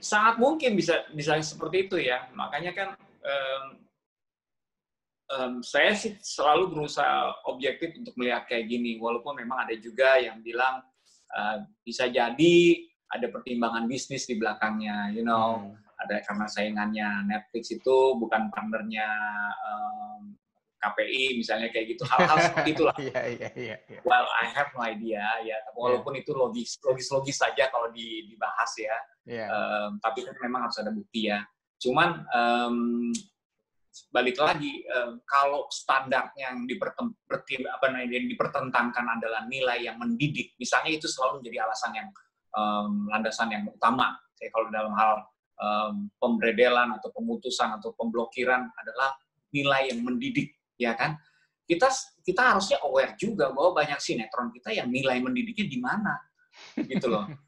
Sangat 0.03 0.43
mungkin 0.43 0.75
bisa 0.75 1.07
bisa 1.15 1.39
seperti 1.39 1.87
itu 1.87 1.97
ya. 2.03 2.27
Makanya 2.35 2.73
kan 2.75 2.89
um, 3.23 3.65
um, 5.31 5.53
saya 5.63 5.95
sih 5.95 6.19
selalu 6.19 6.75
berusaha 6.75 7.47
objektif 7.47 7.95
untuk 7.99 8.15
melihat 8.19 8.47
kayak 8.51 8.67
gini. 8.67 8.99
Walaupun 8.99 9.39
memang 9.39 9.67
ada 9.69 9.75
juga 9.79 10.19
yang 10.19 10.43
bilang 10.43 10.83
uh, 11.35 11.57
bisa 11.87 12.11
jadi 12.11 12.57
ada 13.07 13.27
pertimbangan 13.31 13.87
bisnis 13.87 14.27
di 14.27 14.35
belakangnya, 14.35 15.15
you 15.15 15.23
know. 15.23 15.63
Hmm. 15.63 15.79
Ada 15.97 16.29
karena 16.29 16.45
saingannya 16.45 17.09
Netflix 17.25 17.73
itu 17.73 17.97
bukan 18.21 18.53
partnernya 18.53 19.09
um, 19.65 20.37
KPI 20.77 21.41
misalnya 21.41 21.69
kayak 21.73 21.97
gitu 21.97 22.03
hal-hal 22.11 22.37
seperti 22.41 22.71
itulah. 22.77 22.97
Iya 23.07 23.21
iya 23.29 23.49
iya. 23.57 23.77
Well 24.05 24.27
I 24.29 24.51
have 24.53 24.71
no 24.77 24.81
idea 24.85 25.25
ya 25.45 25.59
walaupun 25.75 26.17
yeah. 26.17 26.23
itu 26.23 26.33
logis 26.37 26.77
logis 26.85 27.09
logis 27.13 27.37
saja 27.37 27.69
kalau 27.73 27.91
di, 27.93 28.29
dibahas 28.29 28.73
ya. 28.77 28.87
Yeah. 28.87 28.97
Iya. 29.27 29.47
Um, 29.51 29.91
tapi 29.99 30.23
kan 30.23 30.37
memang 30.41 30.69
harus 30.69 30.79
ada 30.79 30.93
bukti 30.95 31.29
ya. 31.29 31.43
Cuman 31.77 32.25
um, 32.33 32.77
balik 34.13 34.37
lagi 34.37 34.85
um, 34.93 35.21
kalau 35.25 35.69
standarnya 35.73 36.53
yang 36.53 36.69
dipertem, 36.69 37.17
apa 37.73 37.85
namanya 37.89 38.17
yang 38.21 38.29
dipertentangkan 38.29 39.07
adalah 39.17 39.49
nilai 39.49 39.89
yang 39.89 39.97
mendidik, 39.97 40.53
misalnya 40.61 40.93
itu 40.93 41.09
selalu 41.09 41.41
menjadi 41.41 41.65
alasan 41.69 41.93
yang 41.97 42.09
um, 42.53 43.09
landasan 43.09 43.49
yang 43.53 43.65
utama. 43.69 44.17
Saya 44.37 44.53
kalau 44.53 44.69
dalam 44.69 44.93
hal 44.93 45.13
um, 45.61 45.95
pemberedelan 46.21 46.93
atau 46.97 47.09
pemutusan 47.13 47.81
atau 47.81 47.93
pemblokiran 47.97 48.69
adalah 48.77 49.17
nilai 49.53 49.93
yang 49.93 50.05
mendidik 50.05 50.56
ya 50.81 50.97
kan? 50.97 51.17
Kita 51.67 51.91
kita 52.23 52.55
harusnya 52.55 52.79
aware 52.87 53.19
juga 53.19 53.51
bahwa 53.51 53.83
banyak 53.83 53.99
sinetron 53.99 54.55
kita 54.55 54.71
yang 54.71 54.87
nilai 54.87 55.19
mendidiknya 55.19 55.67
di 55.67 55.79
mana, 55.83 56.15
gitu 56.79 57.11
loh. 57.11 57.27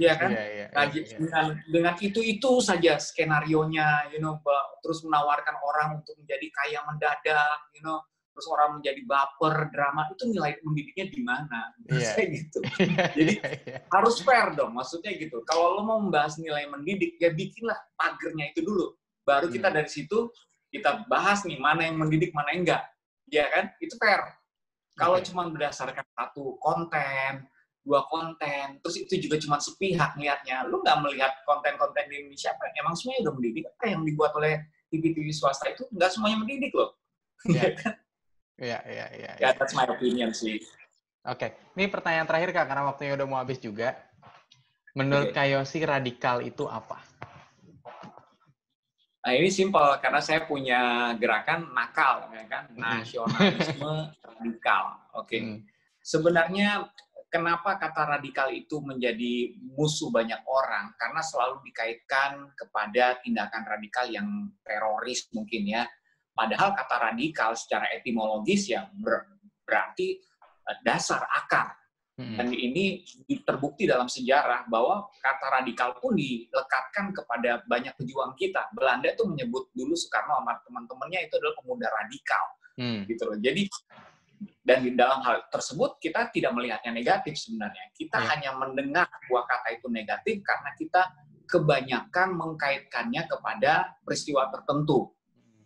Iya 0.00 0.16
kan? 0.16 0.30
Yeah, 0.32 0.48
yeah, 0.48 0.68
nah, 0.72 0.84
yeah, 0.88 1.04
dengan 1.20 1.46
dengan 1.68 1.94
itu 2.00 2.20
itu 2.24 2.50
saja 2.64 2.96
skenario 2.96 3.68
nya, 3.68 4.08
you 4.08 4.24
know, 4.24 4.40
terus 4.80 5.04
menawarkan 5.04 5.52
orang 5.60 6.00
untuk 6.00 6.16
menjadi 6.16 6.48
kaya 6.48 6.80
mendadak, 6.88 7.60
you 7.76 7.84
know, 7.84 8.00
terus 8.32 8.48
orang 8.48 8.80
menjadi 8.80 9.04
baper, 9.04 9.68
drama 9.68 10.08
itu 10.08 10.24
nilai 10.32 10.56
mendidiknya 10.64 11.06
di 11.12 11.20
mana? 11.20 11.60
Yeah. 11.92 12.24
gitu. 12.24 12.58
Jadi 13.20 13.34
yeah, 13.36 13.52
yeah. 13.68 13.80
harus 13.92 14.24
fair 14.24 14.56
dong, 14.56 14.72
maksudnya 14.72 15.12
gitu. 15.12 15.44
Kalau 15.44 15.76
lo 15.76 15.82
mau 15.84 16.00
membahas 16.00 16.40
nilai 16.40 16.64
mendidik, 16.72 17.20
ya 17.20 17.28
bikinlah 17.28 17.76
pagernya 18.00 18.48
itu 18.56 18.64
dulu. 18.64 18.96
Baru 19.22 19.52
kita 19.52 19.68
hmm. 19.70 19.76
dari 19.76 19.90
situ 19.92 20.32
kita 20.72 21.04
bahas 21.04 21.44
nih 21.44 21.60
mana 21.60 21.84
yang 21.84 22.00
mendidik 22.00 22.32
mana 22.32 22.56
yang 22.56 22.64
enggak. 22.64 22.82
Ya 23.28 23.44
kan? 23.52 23.68
Itu 23.76 24.00
fair. 24.00 24.24
Kalau 24.96 25.20
okay. 25.20 25.28
cuma 25.28 25.44
berdasarkan 25.52 26.04
satu 26.16 26.56
konten 26.58 27.44
dua 27.82 28.06
konten 28.06 28.78
terus 28.78 28.94
itu 28.94 29.26
juga 29.26 29.42
cuma 29.42 29.58
sepihak 29.58 30.14
lihatnya 30.14 30.62
lu 30.70 30.78
nggak 30.86 31.02
melihat 31.02 31.34
konten-konten 31.42 32.08
di 32.08 32.24
Indonesia 32.24 32.54
apa? 32.56 32.72
Emang 32.78 32.94
semuanya 32.96 33.28
udah 33.28 33.34
mendidik? 33.36 33.64
Apa 33.76 33.84
yang 33.92 34.02
dibuat 34.06 34.32
oleh 34.38 34.64
TV-TV 34.88 35.28
swasta 35.34 35.68
itu 35.68 35.84
nggak 35.92 36.10
semuanya 36.10 36.38
mendidik 36.40 36.72
loh. 36.72 36.96
Iya. 37.44 37.74
Iya 38.62 38.78
iya 38.86 39.06
ya 39.42 39.48
that's 39.58 39.74
my 39.74 39.82
opinion 39.90 40.30
sih. 40.30 40.62
Oke 41.26 41.50
okay. 41.50 41.50
ini 41.74 41.90
pertanyaan 41.90 42.28
terakhir 42.30 42.54
kak 42.54 42.66
karena 42.70 42.86
waktunya 42.86 43.12
udah 43.18 43.26
mau 43.26 43.38
habis 43.42 43.58
juga. 43.58 43.98
Menurut 44.94 45.34
okay. 45.34 45.50
Kayosi 45.50 45.82
radikal 45.82 46.44
itu 46.44 46.68
apa 46.70 47.11
Nah 49.22 49.32
ini 49.38 49.48
simpel 49.54 50.02
karena 50.02 50.18
saya 50.18 50.42
punya 50.42 51.14
gerakan 51.14 51.70
nakal, 51.70 52.26
ya 52.34 52.42
kan, 52.50 52.64
nasionalisme 52.74 54.10
radikal. 54.26 54.98
Oke, 55.14 55.26
okay. 55.30 55.40
hmm. 55.46 55.58
sebenarnya 56.02 56.90
kenapa 57.30 57.78
kata 57.78 58.18
radikal 58.18 58.50
itu 58.50 58.82
menjadi 58.82 59.54
musuh 59.78 60.10
banyak 60.10 60.42
orang? 60.42 60.90
Karena 60.98 61.22
selalu 61.22 61.62
dikaitkan 61.70 62.50
kepada 62.58 63.22
tindakan 63.22 63.62
radikal 63.62 64.10
yang 64.10 64.50
teroris 64.66 65.30
mungkin 65.30 65.70
ya. 65.70 65.86
Padahal 66.34 66.74
kata 66.74 67.12
radikal 67.12 67.54
secara 67.54 67.94
etimologis 67.94 68.74
ya 68.74 68.90
ber, 68.90 69.38
berarti 69.62 70.18
eh, 70.66 70.78
dasar 70.82 71.28
akar 71.30 71.81
Hmm. 72.22 72.38
Dan 72.38 72.46
ini 72.54 73.02
terbukti 73.42 73.90
dalam 73.90 74.06
sejarah 74.06 74.70
bahwa 74.70 75.10
kata 75.18 75.46
radikal 75.58 75.98
pun 75.98 76.14
dilekatkan 76.14 77.10
kepada 77.10 77.66
banyak 77.66 77.98
pejuang 77.98 78.38
kita. 78.38 78.70
Belanda 78.70 79.10
itu 79.10 79.26
menyebut 79.26 79.74
dulu 79.74 79.98
Soekarno 79.98 80.38
sama 80.38 80.54
teman-temannya 80.62 81.26
itu 81.26 81.34
adalah 81.42 81.54
pemuda 81.58 81.88
radikal. 81.90 82.44
Hmm. 82.78 83.00
Gitu 83.10 83.22
loh. 83.26 83.38
Jadi 83.42 83.62
dan 84.62 84.86
di 84.86 84.94
dalam 84.94 85.22
hal 85.26 85.50
tersebut 85.50 85.98
kita 85.98 86.30
tidak 86.30 86.54
melihatnya 86.54 86.94
negatif 86.94 87.34
sebenarnya. 87.34 87.90
Kita 87.90 88.22
hmm. 88.22 88.28
hanya 88.30 88.50
mendengar 88.54 89.10
buah 89.26 89.44
kata 89.50 89.68
itu 89.74 89.90
negatif 89.90 90.38
karena 90.46 90.70
kita 90.78 91.02
kebanyakan 91.50 92.28
mengkaitkannya 92.38 93.22
kepada 93.26 93.98
peristiwa 94.06 94.46
tertentu. 94.54 95.10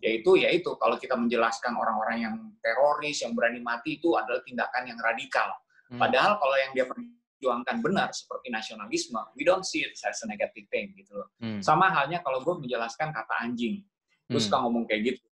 Yaitu 0.00 0.40
yaitu 0.40 0.72
kalau 0.80 0.96
kita 0.96 1.16
menjelaskan 1.16 1.76
orang-orang 1.76 2.18
yang 2.20 2.36
teroris 2.60 3.20
yang 3.20 3.32
berani 3.36 3.60
mati 3.60 4.00
itu 4.00 4.12
adalah 4.16 4.40
tindakan 4.44 4.92
yang 4.92 5.00
radikal 5.00 5.52
Hmm. 5.90 6.00
Padahal 6.02 6.38
kalau 6.38 6.56
yang 6.58 6.72
dia 6.74 6.84
perjuangkan 6.86 7.76
benar 7.84 8.08
seperti 8.10 8.50
nasionalisme, 8.50 9.20
we 9.38 9.46
don't 9.46 9.62
see 9.62 9.86
it 9.86 9.94
as 10.02 10.18
a 10.24 10.26
negative 10.26 10.66
thing 10.72 10.90
gitu 10.98 11.14
loh. 11.14 11.28
Hmm. 11.38 11.62
Sama 11.62 11.92
halnya 11.92 12.24
kalau 12.26 12.42
gue 12.42 12.54
menjelaskan 12.66 13.14
kata 13.14 13.34
anjing, 13.44 13.84
gue 14.26 14.34
hmm. 14.34 14.46
suka 14.46 14.56
ngomong 14.66 14.84
kayak 14.90 15.14
gitu. 15.14 15.24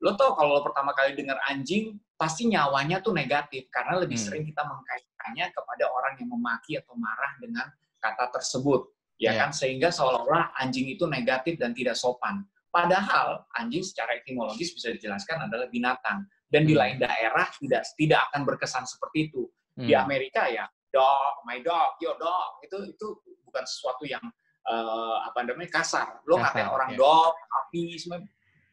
Lo 0.00 0.16
tau 0.16 0.32
kalau 0.32 0.56
lo 0.56 0.62
pertama 0.64 0.96
kali 0.96 1.12
dengar 1.12 1.36
anjing, 1.46 2.00
pasti 2.16 2.48
nyawanya 2.48 3.04
tuh 3.04 3.12
negatif 3.12 3.68
karena 3.68 4.00
lebih 4.00 4.16
hmm. 4.16 4.26
sering 4.26 4.44
kita 4.48 4.64
mengkaitkannya 4.64 5.46
kepada 5.52 5.84
orang 5.92 6.14
yang 6.16 6.28
memaki 6.32 6.80
atau 6.80 6.96
marah 6.96 7.32
dengan 7.36 7.68
kata 8.00 8.32
tersebut, 8.32 8.88
ya 9.20 9.30
yeah. 9.30 9.34
kan? 9.44 9.50
Sehingga 9.52 9.92
seolah-olah 9.92 10.56
anjing 10.56 10.88
itu 10.88 11.04
negatif 11.04 11.60
dan 11.60 11.76
tidak 11.76 12.00
sopan. 12.00 12.40
Padahal 12.70 13.44
anjing 13.58 13.82
secara 13.82 14.14
etimologis 14.16 14.72
bisa 14.72 14.94
dijelaskan 14.94 15.50
adalah 15.50 15.66
binatang 15.68 16.24
dan 16.48 16.62
di 16.64 16.74
hmm. 16.74 16.80
lain 16.80 16.96
daerah 17.02 17.46
tidak 17.60 17.82
tidak 17.98 18.20
akan 18.30 18.42
berkesan 18.46 18.84
seperti 18.88 19.28
itu. 19.28 19.44
Hmm. 19.80 19.88
Di 19.88 19.96
Amerika 19.96 20.44
ya 20.52 20.68
dog, 20.92 21.46
my 21.46 21.58
dog, 21.62 21.96
your 22.02 22.18
dog 22.18 22.60
itu 22.66 22.76
itu 22.92 23.06
bukan 23.46 23.64
sesuatu 23.64 24.04
yang 24.04 24.22
uh, 24.66 25.24
apa 25.24 25.46
namanya 25.46 25.80
kasar. 25.80 26.20
Lo 26.26 26.38
kasar, 26.38 26.66
ngatain 26.66 26.68
orang 26.68 26.90
ya. 26.94 26.98
dog, 26.98 27.32
api, 27.48 27.96
semua 27.96 28.20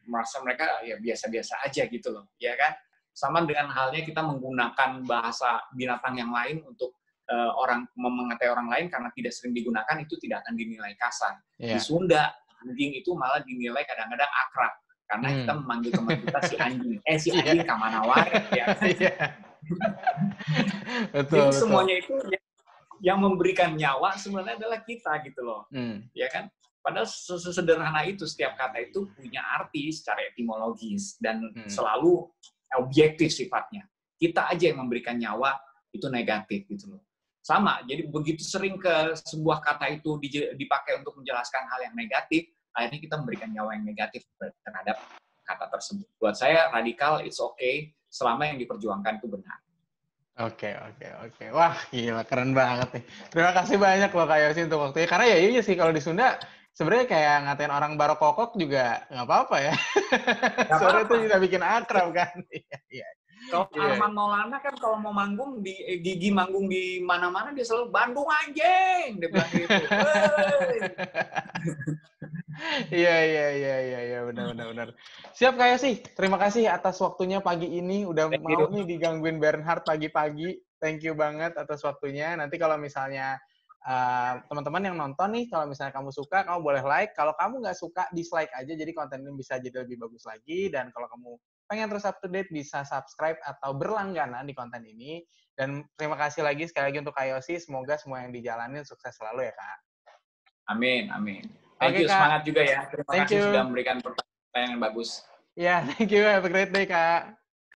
merasa 0.08 0.40
mereka 0.42 0.82
ya 0.84 0.98
biasa-biasa 0.98 1.64
aja 1.64 1.82
gitu 1.88 2.08
loh, 2.12 2.28
ya 2.42 2.54
kan? 2.58 2.74
Sama 3.14 3.42
dengan 3.46 3.70
halnya 3.74 4.02
kita 4.06 4.22
menggunakan 4.22 5.02
bahasa 5.06 5.62
binatang 5.74 6.18
yang 6.22 6.30
lain 6.30 6.62
untuk 6.62 6.94
uh, 7.30 7.50
orang 7.58 7.86
mengatai 7.98 8.48
orang 8.50 8.70
lain 8.70 8.86
karena 8.88 9.10
tidak 9.14 9.32
sering 9.34 9.54
digunakan 9.54 9.96
itu 9.98 10.14
tidak 10.22 10.46
akan 10.46 10.54
dinilai 10.54 10.94
kasar. 10.98 11.34
Yeah. 11.58 11.76
Di 11.76 11.78
Sunda 11.82 12.30
anjing 12.62 12.94
itu 12.98 13.14
malah 13.14 13.42
dinilai 13.42 13.86
kadang-kadang 13.86 14.26
akrab 14.26 14.72
karena 15.08 15.28
hmm. 15.30 15.36
kita 15.40 15.52
memanggil 15.62 15.92
teman 15.94 16.18
kita 16.20 16.40
si 16.44 16.54
anjing, 16.58 16.98
eh 17.00 17.16
si 17.16 17.28
iya. 17.32 17.40
anjing 17.42 17.58
yeah. 17.62 17.68
kamanawar 17.68 18.24
ya. 18.54 18.64
Kan? 18.74 18.90
Yeah 19.02 19.47
betul, 21.14 21.38
Jadi 21.38 21.48
betul. 21.50 21.52
semuanya 21.54 21.94
itu 21.98 22.14
yang, 22.28 22.44
yang 22.98 23.18
memberikan 23.18 23.70
nyawa 23.74 24.14
sebenarnya 24.18 24.58
adalah 24.58 24.80
kita 24.82 25.12
gitu 25.26 25.40
loh. 25.44 25.66
Hmm. 25.70 26.06
Ya 26.14 26.26
kan? 26.30 26.50
Padahal 26.78 27.08
sesederhana 27.10 28.06
itu 28.06 28.24
setiap 28.24 28.56
kata 28.56 28.80
itu 28.80 29.10
punya 29.12 29.42
arti 29.60 29.90
secara 29.92 30.24
etimologis 30.30 31.18
dan 31.20 31.42
hmm. 31.42 31.68
selalu 31.68 32.26
objektif 32.78 33.34
sifatnya. 33.34 33.84
Kita 34.18 34.50
aja 34.50 34.72
yang 34.72 34.82
memberikan 34.82 35.18
nyawa 35.18 35.54
itu 35.94 36.06
negatif 36.10 36.66
gitu 36.70 36.96
loh. 36.96 37.02
Sama, 37.42 37.80
jadi 37.88 38.04
begitu 38.04 38.44
sering 38.44 38.76
ke 38.76 39.16
sebuah 39.24 39.64
kata 39.64 39.88
itu 39.88 40.20
dipakai 40.58 41.00
untuk 41.00 41.16
menjelaskan 41.16 41.64
hal 41.64 41.80
yang 41.80 41.94
negatif, 41.96 42.44
akhirnya 42.76 43.00
kita 43.00 43.14
memberikan 43.16 43.48
nyawa 43.48 43.72
yang 43.72 43.88
negatif 43.88 44.20
terhadap 44.36 45.00
kata 45.48 45.66
tersebut. 45.72 46.04
Buat 46.20 46.36
saya 46.36 46.68
radikal 46.68 47.24
it's 47.24 47.40
okay 47.40 47.96
selama 48.18 48.50
yang 48.50 48.58
diperjuangkan 48.58 49.22
itu 49.22 49.30
benar. 49.30 49.58
Oke, 50.38 50.70
oke, 50.70 51.06
oke. 51.26 51.44
Wah, 51.50 51.74
gila, 51.90 52.22
keren 52.22 52.54
banget 52.54 52.88
nih. 52.94 53.04
Terima 53.30 53.50
kasih 53.54 53.74
banyak 53.74 54.10
loh 54.14 54.26
Kak 54.26 54.38
Yosi 54.38 54.60
untuk 54.70 54.78
waktunya. 54.86 55.08
Karena 55.10 55.26
ya 55.26 55.36
iya 55.38 55.62
sih, 55.66 55.74
kalau 55.74 55.90
di 55.90 55.98
Sunda, 55.98 56.38
sebenarnya 56.70 57.10
kayak 57.10 57.36
ngatain 57.42 57.74
orang 57.74 57.98
barokokok 57.98 58.54
juga 58.54 59.02
nggak 59.10 59.26
apa-apa 59.26 59.56
ya. 59.58 59.74
Soalnya 60.78 61.10
itu 61.10 61.14
juga 61.26 61.36
bikin 61.42 61.62
akrab 61.62 62.14
kan. 62.14 62.38
Iya, 62.54 62.78
iya. 62.90 63.08
Kalau 63.48 63.66
yeah. 63.72 63.96
Arman 63.96 64.12
Maulana 64.12 64.58
kan 64.60 64.74
kalau 64.76 64.98
mau 65.00 65.14
manggung 65.14 65.62
di 65.64 65.72
eh, 65.86 66.02
Gigi 66.02 66.28
manggung 66.34 66.68
di 66.68 67.00
mana-mana 67.00 67.54
dia 67.54 67.64
selalu 67.64 67.88
Bandung 67.88 68.28
anjing 68.28 69.16
dia 69.22 69.28
bilang 69.30 69.50
gitu. 69.54 69.72
Iya 72.90 73.16
iya 73.22 73.46
iya 73.54 73.76
iya 73.82 74.00
iya 74.02 74.20
benar 74.26 74.50
benar 74.54 74.66
benar. 74.74 74.88
Siap 75.34 75.54
kayak 75.54 75.78
sih. 75.78 76.02
Terima 76.02 76.36
kasih 76.36 76.66
atas 76.66 76.98
waktunya 76.98 77.38
pagi 77.38 77.70
ini 77.70 78.02
udah 78.02 78.30
Thank 78.30 78.42
mau 78.42 78.66
you. 78.66 78.70
nih 78.74 78.84
digangguin 78.96 79.38
Bernhard 79.38 79.86
pagi-pagi. 79.86 80.58
Thank 80.78 81.06
you 81.06 81.14
banget 81.14 81.54
atas 81.54 81.82
waktunya. 81.86 82.34
Nanti 82.38 82.58
kalau 82.58 82.78
misalnya 82.78 83.38
teman 83.78 84.44
teman-teman 84.50 84.82
yang 84.84 84.96
nonton 84.98 85.28
nih, 85.32 85.46
kalau 85.48 85.70
misalnya 85.70 85.94
kamu 85.94 86.10
suka, 86.10 86.44
kamu 86.44 86.60
boleh 86.60 86.82
like. 86.82 87.14
Kalau 87.14 87.32
kamu 87.38 87.62
nggak 87.62 87.78
suka, 87.78 88.04
dislike 88.10 88.50
aja. 88.52 88.72
Jadi 88.74 88.90
konten 88.90 89.22
ini 89.22 89.32
bisa 89.38 89.56
jadi 89.62 89.86
lebih 89.86 90.02
bagus 90.02 90.26
lagi. 90.26 90.68
Dan 90.68 90.90
kalau 90.90 91.06
kamu 91.08 91.30
pengen 91.70 91.86
terus 91.88 92.04
up 92.04 92.18
to 92.18 92.28
date 92.28 92.50
bisa 92.50 92.82
subscribe 92.82 93.38
atau 93.46 93.74
berlangganan 93.74 94.44
di 94.44 94.54
konten 94.54 94.82
ini. 94.82 95.22
Dan 95.54 95.82
terima 95.98 96.14
kasih 96.14 96.46
lagi 96.46 96.66
sekali 96.70 96.94
lagi 96.94 96.98
untuk 97.02 97.14
Kak 97.14 97.26
Yosi. 97.26 97.58
Semoga 97.58 97.98
semua 97.98 98.22
yang 98.22 98.34
dijalanin 98.34 98.82
sukses 98.82 99.14
selalu 99.14 99.46
ya 99.46 99.54
Kak. 99.54 99.78
Amin, 100.68 101.08
amin. 101.08 101.67
Thank 101.78 101.94
Oke, 101.94 102.02
you, 102.02 102.08
Kak. 102.10 102.18
semangat 102.18 102.40
juga 102.42 102.62
ya. 102.66 102.80
Terima 102.90 103.10
Thank 103.14 103.22
kasih 103.30 103.36
you. 103.38 103.44
sudah 103.46 103.62
memberikan 103.62 103.96
pertanyaan 104.02 104.70
yang 104.74 104.82
bagus. 104.82 105.08
Ya, 105.54 105.76
thank 105.94 106.10
you. 106.10 106.26
Have 106.26 106.46
a 106.46 106.50
great 106.50 106.74
day, 106.74 106.86
Kak. 106.86 107.37